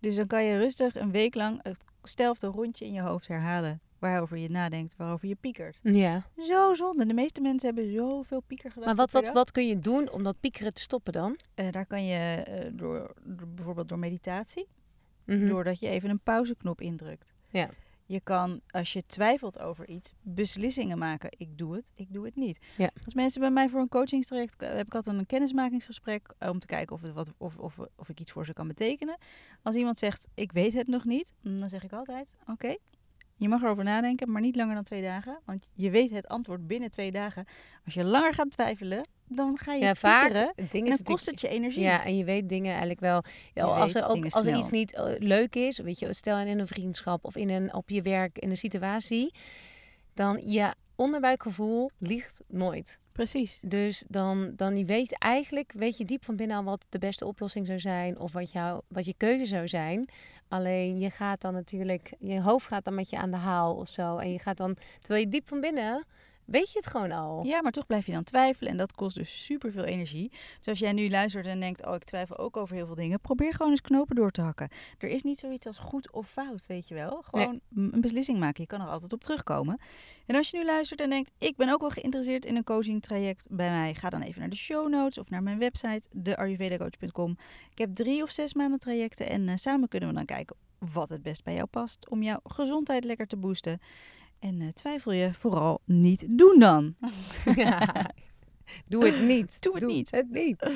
Dus 0.02 0.16
dan 0.16 0.26
kan 0.26 0.44
je 0.44 0.58
rustig 0.58 0.96
een 0.96 1.10
week 1.10 1.34
lang 1.34 1.62
hetzelfde 2.00 2.46
rondje 2.46 2.84
in 2.84 2.92
je 2.92 3.00
hoofd 3.00 3.28
herhalen. 3.28 3.80
Waarover 3.98 4.36
je 4.36 4.50
nadenkt, 4.50 4.94
waarover 4.96 5.28
je 5.28 5.34
piekert. 5.34 5.78
Ja. 5.82 6.22
Zo 6.38 6.74
zonde. 6.74 7.06
De 7.06 7.14
meeste 7.14 7.40
mensen 7.40 7.74
hebben 7.74 7.92
zoveel 7.92 8.40
pieker 8.40 8.70
gedaan. 8.70 8.86
Maar 8.86 8.94
wat, 8.94 9.10
wat, 9.10 9.32
wat 9.32 9.50
kun 9.50 9.68
je 9.68 9.78
doen 9.78 10.10
om 10.10 10.22
dat 10.22 10.40
piekeren 10.40 10.74
te 10.74 10.80
stoppen 10.80 11.12
dan? 11.12 11.38
Uh, 11.54 11.70
daar 11.70 11.86
kan 11.86 12.04
je 12.04 12.46
uh, 12.48 12.70
door, 12.72 13.14
door, 13.22 13.48
bijvoorbeeld 13.48 13.88
door 13.88 13.98
meditatie. 13.98 14.68
Mm 15.24 15.38
-hmm. 15.38 15.48
Doordat 15.48 15.80
je 15.80 15.88
even 15.88 16.10
een 16.10 16.20
pauzeknop 16.20 16.80
indrukt. 16.80 17.32
Ja. 17.50 17.70
Je 18.06 18.20
kan, 18.20 18.60
als 18.70 18.92
je 18.92 19.06
twijfelt 19.06 19.58
over 19.58 19.88
iets, 19.88 20.12
beslissingen 20.20 20.98
maken. 20.98 21.30
Ik 21.36 21.58
doe 21.58 21.74
het, 21.74 21.90
ik 21.94 22.12
doe 22.12 22.24
het 22.24 22.36
niet. 22.36 22.58
Ja. 22.76 22.90
Als 23.04 23.14
mensen 23.14 23.40
bij 23.40 23.50
mij 23.50 23.68
voor 23.68 23.80
een 23.80 23.88
coachingstraject 23.88 24.60
heb 24.60 24.86
ik 24.86 24.94
altijd 24.94 25.16
een 25.16 25.26
kennismakingsgesprek 25.26 26.34
om 26.38 26.58
te 26.58 26.66
kijken 26.66 26.94
of, 26.96 27.02
het 27.02 27.12
wat, 27.12 27.30
of, 27.36 27.56
of, 27.56 27.78
of 27.96 28.08
ik 28.08 28.20
iets 28.20 28.32
voor 28.32 28.44
ze 28.44 28.52
kan 28.52 28.66
betekenen. 28.66 29.18
Als 29.62 29.74
iemand 29.74 29.98
zegt, 29.98 30.28
ik 30.34 30.52
weet 30.52 30.72
het 30.72 30.86
nog 30.86 31.04
niet, 31.04 31.32
dan 31.40 31.68
zeg 31.68 31.84
ik 31.84 31.92
altijd, 31.92 32.34
oké, 32.46 32.76
je 33.42 33.48
mag 33.48 33.62
erover 33.62 33.84
nadenken, 33.84 34.30
maar 34.30 34.40
niet 34.40 34.56
langer 34.56 34.74
dan 34.74 34.84
twee 34.84 35.02
dagen. 35.02 35.40
Want 35.44 35.68
je 35.72 35.90
weet 35.90 36.10
het 36.10 36.28
antwoord 36.28 36.66
binnen 36.66 36.90
twee 36.90 37.12
dagen. 37.12 37.44
Als 37.84 37.94
je 37.94 38.04
langer 38.04 38.34
gaat 38.34 38.50
twijfelen, 38.50 39.06
dan 39.34 39.58
ga 39.58 39.74
je 39.74 39.84
ja, 39.84 39.94
vaak 39.94 40.32
en 40.32 40.84
dan 40.84 40.98
kost 41.02 41.26
het 41.26 41.40
je 41.40 41.48
energie. 41.48 41.82
Ja, 41.82 42.04
en 42.04 42.16
je 42.16 42.24
weet 42.24 42.48
dingen 42.48 42.70
eigenlijk 42.70 43.00
wel. 43.00 43.22
Ja, 43.54 43.64
als 43.64 43.94
er 43.94 44.08
ook 44.08 44.24
als 44.24 44.46
er 44.46 44.56
iets 44.56 44.70
niet 44.70 44.92
uh, 44.94 45.04
leuk 45.18 45.54
is, 45.54 45.78
weet 45.78 45.98
je, 45.98 46.12
stel 46.12 46.38
in 46.38 46.58
een 46.58 46.66
vriendschap 46.66 47.24
of 47.24 47.36
in 47.36 47.50
een, 47.50 47.74
op 47.74 47.90
je 47.90 48.02
werk, 48.02 48.38
in 48.38 48.50
een 48.50 48.56
situatie, 48.56 49.34
dan 50.14 50.42
ja, 50.46 50.74
onderbuikgevoel 50.96 51.90
ligt 51.98 52.40
nooit. 52.48 52.98
Precies. 53.12 53.60
Dus 53.64 54.04
dan, 54.08 54.52
dan 54.56 54.76
je 54.76 54.84
weet 54.84 55.18
eigenlijk, 55.18 55.72
weet 55.76 55.98
je 55.98 56.04
diep 56.04 56.24
van 56.24 56.36
binnen 56.36 56.56
al 56.56 56.64
wat 56.64 56.86
de 56.88 56.98
beste 56.98 57.26
oplossing 57.26 57.66
zou 57.66 57.80
zijn 57.80 58.18
of 58.18 58.32
wat, 58.32 58.52
jou, 58.52 58.80
wat 58.88 59.04
je 59.04 59.14
keuze 59.16 59.46
zou 59.46 59.68
zijn. 59.68 60.08
Alleen 60.48 60.98
je 60.98 61.10
gaat 61.10 61.40
dan 61.40 61.52
natuurlijk, 61.52 62.12
je 62.18 62.40
hoofd 62.40 62.66
gaat 62.66 62.84
dan 62.84 62.94
met 62.94 63.10
je 63.10 63.18
aan 63.18 63.30
de 63.30 63.36
haal 63.36 63.74
of 63.74 63.88
zo. 63.88 64.16
En 64.16 64.32
je 64.32 64.38
gaat 64.38 64.56
dan, 64.56 64.76
terwijl 65.00 65.24
je 65.24 65.30
diep 65.30 65.48
van 65.48 65.60
binnen 65.60 66.04
weet 66.52 66.72
je 66.72 66.78
het 66.78 66.86
gewoon 66.86 67.12
al. 67.12 67.44
Ja, 67.44 67.62
maar 67.62 67.72
toch 67.72 67.86
blijf 67.86 68.06
je 68.06 68.12
dan 68.12 68.24
twijfelen 68.24 68.70
en 68.70 68.76
dat 68.76 68.94
kost 68.94 69.16
dus 69.16 69.44
superveel 69.44 69.84
energie. 69.84 70.30
Dus 70.58 70.68
als 70.68 70.78
jij 70.78 70.92
nu 70.92 71.10
luistert 71.10 71.46
en 71.46 71.60
denkt, 71.60 71.86
oh 71.86 71.94
ik 71.94 72.04
twijfel 72.04 72.38
ook 72.38 72.56
over 72.56 72.76
heel 72.76 72.86
veel 72.86 72.94
dingen, 72.94 73.20
probeer 73.20 73.52
gewoon 73.52 73.70
eens 73.70 73.80
knopen 73.80 74.16
door 74.16 74.30
te 74.30 74.40
hakken. 74.40 74.68
Er 74.98 75.08
is 75.08 75.22
niet 75.22 75.38
zoiets 75.38 75.66
als 75.66 75.78
goed 75.78 76.10
of 76.10 76.28
fout, 76.28 76.66
weet 76.66 76.88
je 76.88 76.94
wel. 76.94 77.22
Gewoon 77.22 77.60
een 77.74 78.00
beslissing 78.00 78.38
maken, 78.38 78.62
je 78.62 78.68
kan 78.68 78.80
er 78.80 78.86
altijd 78.86 79.12
op 79.12 79.20
terugkomen. 79.20 79.80
En 80.26 80.36
als 80.36 80.50
je 80.50 80.56
nu 80.56 80.64
luistert 80.64 81.00
en 81.00 81.10
denkt, 81.10 81.30
ik 81.38 81.56
ben 81.56 81.68
ook 81.68 81.80
wel 81.80 81.90
geïnteresseerd 81.90 82.44
in 82.44 82.56
een 82.56 82.64
coaching 82.64 83.02
traject 83.02 83.46
bij 83.50 83.70
mij, 83.70 83.94
ga 83.94 84.10
dan 84.10 84.22
even 84.22 84.40
naar 84.40 84.50
de 84.50 84.56
show 84.56 84.88
notes 84.88 85.18
of 85.18 85.30
naar 85.30 85.42
mijn 85.42 85.58
website, 85.58 86.08
theayurvedacoach.com. 86.22 87.36
Ik 87.70 87.78
heb 87.78 87.94
drie 87.94 88.22
of 88.22 88.30
zes 88.30 88.54
maanden 88.54 88.78
trajecten 88.78 89.28
en 89.28 89.48
uh, 89.48 89.52
samen 89.54 89.88
kunnen 89.88 90.08
we 90.08 90.14
dan 90.14 90.24
kijken 90.24 90.56
wat 90.92 91.08
het 91.08 91.22
best 91.22 91.44
bij 91.44 91.54
jou 91.54 91.66
past 91.66 92.08
om 92.08 92.22
jouw 92.22 92.40
gezondheid 92.44 93.04
lekker 93.04 93.26
te 93.26 93.36
boosten. 93.36 93.80
En 94.42 94.60
uh, 94.60 94.68
twijfel 94.68 95.12
je 95.12 95.34
vooral 95.34 95.80
niet 95.84 96.26
doen 96.28 96.58
dan. 96.58 96.94
Ja. 97.56 98.10
Doe 98.86 99.06
het 99.06 99.20
niet. 99.20 99.56
Doe 99.62 99.74
het 99.74 99.86
niet. 99.86 100.10
Het 100.10 100.30
niet. 100.30 100.70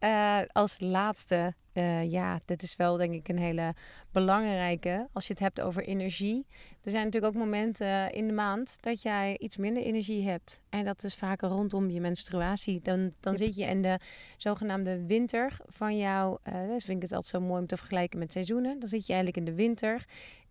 Uh, 0.00 0.40
als 0.52 0.80
laatste, 0.80 1.54
uh, 1.72 2.10
ja, 2.10 2.40
dit 2.44 2.62
is 2.62 2.76
wel 2.76 2.96
denk 2.96 3.14
ik 3.14 3.28
een 3.28 3.38
hele 3.38 3.74
belangrijke. 4.12 5.08
Als 5.12 5.26
je 5.26 5.32
het 5.32 5.42
hebt 5.42 5.60
over 5.60 5.82
energie. 5.82 6.46
Er 6.82 6.90
zijn 6.90 7.04
natuurlijk 7.04 7.34
ook 7.34 7.40
momenten 7.40 8.12
in 8.12 8.26
de 8.26 8.32
maand 8.32 8.76
dat 8.80 9.02
jij 9.02 9.38
iets 9.38 9.56
minder 9.56 9.82
energie 9.82 10.28
hebt. 10.28 10.60
En 10.68 10.84
dat 10.84 11.04
is 11.04 11.14
vaker 11.14 11.48
rondom 11.48 11.90
je 11.90 12.00
menstruatie. 12.00 12.80
Dan, 12.82 13.12
dan 13.20 13.32
yep. 13.32 13.42
zit 13.42 13.56
je 13.56 13.64
in 13.64 13.82
de 13.82 13.98
zogenaamde 14.36 15.06
winter 15.06 15.56
van 15.66 15.96
jou. 15.96 16.38
Uh, 16.48 16.68
dus 16.68 16.84
vind 16.84 16.96
ik 16.96 17.02
het 17.02 17.12
altijd 17.12 17.34
zo 17.34 17.40
mooi 17.40 17.60
om 17.60 17.66
te 17.66 17.76
vergelijken 17.76 18.18
met 18.18 18.32
seizoenen. 18.32 18.78
Dan 18.78 18.88
zit 18.88 19.06
je 19.06 19.12
eigenlijk 19.12 19.46
in 19.46 19.52
de 19.52 19.62
winter. 19.62 20.04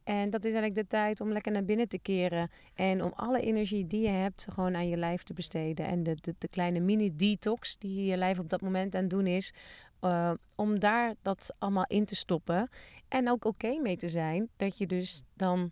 En 0.05 0.29
dat 0.29 0.45
is 0.45 0.53
eigenlijk 0.53 0.81
de 0.81 0.97
tijd 0.97 1.21
om 1.21 1.31
lekker 1.31 1.51
naar 1.51 1.65
binnen 1.65 1.87
te 1.87 1.99
keren. 1.99 2.49
En 2.73 3.03
om 3.03 3.11
alle 3.15 3.41
energie 3.41 3.87
die 3.87 4.01
je 4.01 4.07
hebt, 4.07 4.47
gewoon 4.51 4.75
aan 4.75 4.87
je 4.87 4.97
lijf 4.97 5.23
te 5.23 5.33
besteden. 5.33 5.85
En 5.85 6.03
de, 6.03 6.17
de, 6.21 6.35
de 6.37 6.47
kleine 6.47 6.79
mini-detox 6.79 7.77
die 7.77 8.05
je 8.05 8.17
lijf 8.17 8.39
op 8.39 8.49
dat 8.49 8.61
moment 8.61 8.95
aan 8.95 9.01
het 9.01 9.09
doen 9.09 9.27
is. 9.27 9.53
Uh, 10.01 10.31
om 10.55 10.79
daar 10.79 11.13
dat 11.21 11.55
allemaal 11.59 11.85
in 11.87 12.05
te 12.05 12.15
stoppen. 12.15 12.69
En 13.07 13.29
ook 13.29 13.45
oké 13.45 13.65
okay 13.65 13.77
mee 13.77 13.97
te 13.97 14.09
zijn 14.09 14.49
dat 14.57 14.77
je 14.77 14.87
dus 14.87 15.23
dan 15.33 15.71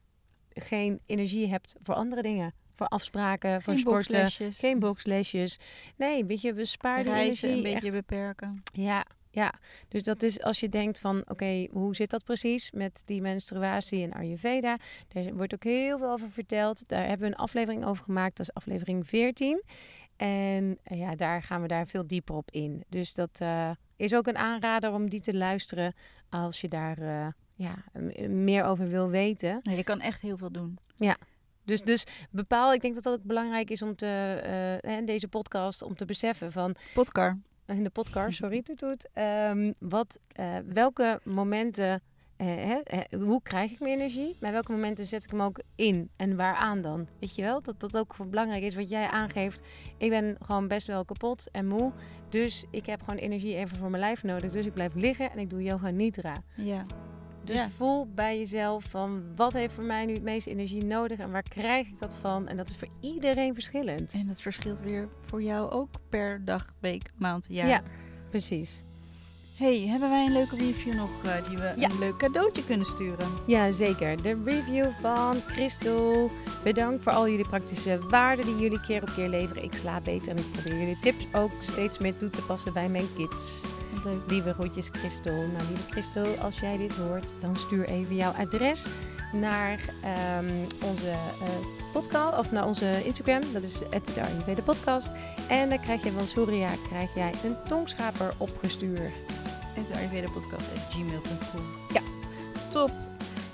geen 0.49 0.99
energie 1.05 1.47
hebt 1.47 1.75
voor 1.81 1.95
andere 1.95 2.21
dingen. 2.21 2.53
Voor 2.75 2.87
afspraken, 2.87 3.61
voor 3.61 3.73
geen 3.73 3.81
sporten. 3.81 4.19
Boxlesjes. 4.19 4.59
Geen 4.59 4.79
boxlesjes. 4.79 5.59
Nee, 5.97 6.25
weet 6.25 6.41
je, 6.41 6.53
we 6.53 6.65
sparen 6.65 7.03
Reizen 7.03 7.49
energie 7.49 7.67
een 7.67 7.73
beetje 7.73 7.97
echt. 7.97 8.07
beperken. 8.07 8.63
Ja, 8.73 9.05
ja, 9.35 9.53
dus 9.87 10.03
dat 10.03 10.23
is 10.23 10.41
als 10.41 10.59
je 10.59 10.69
denkt 10.69 10.99
van, 10.99 11.19
oké, 11.19 11.31
okay, 11.31 11.69
hoe 11.71 11.95
zit 11.95 12.09
dat 12.09 12.23
precies 12.23 12.71
met 12.71 13.01
die 13.05 13.21
menstruatie 13.21 13.99
in 13.99 14.13
Ayurveda? 14.13 14.77
Daar 15.07 15.33
wordt 15.33 15.53
ook 15.53 15.63
heel 15.63 15.97
veel 15.97 16.11
over 16.11 16.31
verteld. 16.31 16.87
Daar 16.87 17.07
hebben 17.07 17.27
we 17.27 17.33
een 17.33 17.41
aflevering 17.41 17.85
over 17.85 18.03
gemaakt, 18.03 18.37
dat 18.37 18.47
is 18.47 18.53
aflevering 18.53 19.07
14. 19.07 19.63
En 20.15 20.79
uh, 20.91 20.99
ja, 20.99 21.15
daar 21.15 21.43
gaan 21.43 21.61
we 21.61 21.67
daar 21.67 21.87
veel 21.87 22.07
dieper 22.07 22.35
op 22.35 22.51
in. 22.51 22.83
Dus 22.89 23.13
dat 23.13 23.39
uh, 23.41 23.69
is 23.95 24.15
ook 24.15 24.27
een 24.27 24.37
aanrader 24.37 24.93
om 24.93 25.09
die 25.09 25.21
te 25.21 25.33
luisteren 25.33 25.93
als 26.29 26.61
je 26.61 26.67
daar 26.67 26.99
uh, 26.99 27.27
ja, 27.55 27.75
meer 28.27 28.63
over 28.63 28.87
wil 28.87 29.09
weten. 29.09 29.59
Je 29.63 29.83
kan 29.83 29.99
echt 29.99 30.21
heel 30.21 30.37
veel 30.37 30.51
doen. 30.51 30.77
Ja. 30.95 31.17
Dus, 31.65 31.81
dus 31.81 32.05
bepaal, 32.29 32.73
ik 32.73 32.81
denk 32.81 32.93
dat 32.95 33.03
dat 33.03 33.13
ook 33.13 33.23
belangrijk 33.23 33.69
is 33.69 33.81
om 33.81 33.95
te, 33.95 34.79
in 34.81 35.05
deze 35.05 35.27
podcast, 35.27 35.81
om 35.81 35.95
te 35.95 36.05
beseffen 36.05 36.51
van... 36.51 36.75
Podcar 36.93 37.37
in 37.65 37.83
de 37.83 37.89
podcast, 37.89 38.37
sorry, 38.37 38.61
toet. 38.61 39.09
Um, 39.49 39.73
wat, 39.79 40.19
uh, 40.39 40.57
welke 40.65 41.19
momenten, 41.23 42.01
uh, 42.37 42.47
hè, 42.47 42.79
hè, 42.83 43.17
hoe 43.17 43.41
krijg 43.41 43.71
ik 43.71 43.79
mijn 43.79 43.93
energie? 43.93 44.37
Maar 44.39 44.51
welke 44.51 44.71
momenten 44.71 45.05
zet 45.05 45.23
ik 45.23 45.29
hem 45.29 45.41
ook 45.41 45.61
in 45.75 46.09
en 46.15 46.35
waaraan 46.35 46.81
dan? 46.81 47.07
Weet 47.19 47.35
je 47.35 47.41
wel, 47.41 47.61
dat 47.61 47.79
dat 47.79 47.97
ook 47.97 48.29
belangrijk 48.29 48.63
is 48.63 48.75
wat 48.75 48.89
jij 48.89 49.07
aangeeft. 49.07 49.61
Ik 49.97 50.09
ben 50.09 50.35
gewoon 50.45 50.67
best 50.67 50.87
wel 50.87 51.05
kapot 51.05 51.51
en 51.51 51.67
moe, 51.67 51.91
dus 52.29 52.65
ik 52.71 52.85
heb 52.85 53.01
gewoon 53.01 53.19
energie 53.19 53.55
even 53.55 53.77
voor 53.77 53.89
mijn 53.89 54.03
lijf 54.03 54.23
nodig. 54.23 54.51
Dus 54.51 54.65
ik 54.65 54.73
blijf 54.73 54.93
liggen 54.93 55.31
en 55.31 55.37
ik 55.39 55.49
doe 55.49 55.63
yoga 55.63 55.89
nidra. 55.89 56.35
Ja. 56.55 56.83
Dus 57.43 57.55
Ja. 57.55 57.69
voel 57.75 58.07
bij 58.15 58.37
jezelf 58.37 58.83
van 58.83 59.23
wat 59.35 59.53
heeft 59.53 59.73
voor 59.73 59.83
mij 59.83 60.05
nu 60.05 60.13
het 60.13 60.23
meeste 60.23 60.49
energie 60.49 60.83
nodig 60.83 61.19
en 61.19 61.31
waar 61.31 61.43
krijg 61.43 61.87
ik 61.87 61.99
dat 61.99 62.15
van? 62.21 62.47
En 62.47 62.57
dat 62.57 62.69
is 62.69 62.75
voor 62.77 62.87
iedereen 62.99 63.53
verschillend. 63.53 64.11
En 64.13 64.27
dat 64.27 64.41
verschilt 64.41 64.79
weer 64.81 65.07
voor 65.25 65.41
jou 65.43 65.71
ook 65.71 65.89
per 66.09 66.45
dag, 66.45 66.73
week, 66.79 67.09
maand, 67.15 67.45
jaar. 67.49 67.67
Ja. 67.67 67.81
Precies. 68.29 68.83
Hey, 69.55 69.79
hebben 69.87 70.09
wij 70.09 70.25
een 70.25 70.31
leuke 70.31 70.55
review 70.55 70.93
nog 70.93 71.09
uh, 71.25 71.47
die 71.47 71.57
we 71.57 71.73
Ja. 71.77 71.89
een 71.89 71.99
leuk 71.99 72.17
cadeautje 72.17 72.65
kunnen 72.65 72.85
sturen? 72.85 73.27
Ja, 73.47 73.71
zeker. 73.71 74.21
De 74.21 74.41
review 74.45 74.85
van 75.01 75.35
Christel. 75.47 76.31
Bedankt 76.63 77.03
voor 77.03 77.11
al 77.11 77.29
jullie 77.29 77.47
praktische 77.47 77.99
waarden 78.09 78.45
die 78.45 78.55
jullie 78.57 78.81
keer 78.81 79.01
op 79.01 79.09
keer 79.15 79.29
leveren. 79.29 79.63
Ik 79.63 79.73
sla 79.73 80.01
beter 80.01 80.31
en 80.31 80.37
ik 80.37 80.51
probeer 80.51 80.79
jullie 80.79 80.99
tips 81.01 81.25
ook 81.33 81.51
steeds 81.59 81.97
meer 81.97 82.15
toe 82.17 82.29
te 82.29 82.41
passen 82.41 82.73
bij 82.73 82.89
mijn 82.89 83.07
kids. 83.15 83.63
Leuk. 84.03 84.19
Lieve 84.27 84.53
groetjes 84.53 84.89
Christel. 84.91 85.33
Nou, 85.33 85.63
lieve 85.67 85.89
Christel, 85.89 86.25
als 86.41 86.59
jij 86.59 86.77
dit 86.77 86.95
hoort, 86.95 87.33
dan 87.39 87.55
stuur 87.55 87.85
even 87.85 88.15
jouw 88.15 88.31
adres 88.31 88.85
naar 89.33 89.79
ehm, 90.03 90.45
onze 90.83 91.09
eh, 91.09 91.49
podcast 91.93 92.37
of 92.37 92.51
naar 92.51 92.65
onze 92.65 93.03
Instagram. 93.05 93.41
Dat 93.53 93.63
is 93.63 93.79
de 94.55 94.61
podcast. 94.63 95.11
En 95.49 95.69
dan 95.69 95.79
krijg 95.79 96.03
je 96.03 96.11
van 96.11 96.25
Surya 96.27 96.69
krijg 96.89 97.15
jij 97.15 97.31
een 97.43 97.55
tongschaper 97.67 98.33
opgestuurd. 98.37 99.11
Het 99.73 99.91
ayurvedapodcast.gmail.com 99.97 101.61
Ja. 101.93 102.01
Top. 102.69 102.91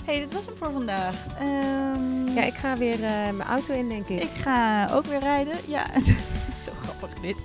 Hey, 0.05 0.19
dit 0.19 0.33
was 0.33 0.45
hem 0.45 0.55
voor 0.55 0.71
vandaag. 0.71 1.15
Ehm, 1.39 2.27
Ja, 2.33 2.43
ik 2.43 2.53
ga 2.53 2.77
weer 2.77 2.93
eh, 2.93 3.09
mijn 3.09 3.43
auto 3.49 3.73
in, 3.73 3.89
denk 3.89 4.07
ik. 4.07 4.21
Ik 4.21 4.41
ga 4.41 4.87
ook 4.93 5.05
weer 5.05 5.19
rijden. 5.19 5.55
Ja, 5.67 5.85
zo 6.65 6.71
grappig 6.81 7.19
dit. 7.19 7.35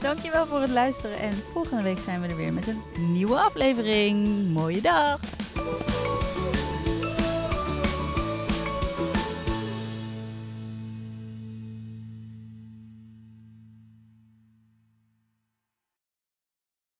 Dankjewel 0.00 0.46
voor 0.46 0.60
het 0.60 0.70
luisteren. 0.70 1.18
En 1.18 1.32
volgende 1.52 1.82
week 1.82 1.98
zijn 1.98 2.20
we 2.20 2.28
er 2.28 2.36
weer 2.36 2.52
met 2.52 2.66
een 2.66 3.12
nieuwe 3.12 3.38
aflevering. 3.38 4.28
Mooie 4.52 4.80
dag. 4.80 5.20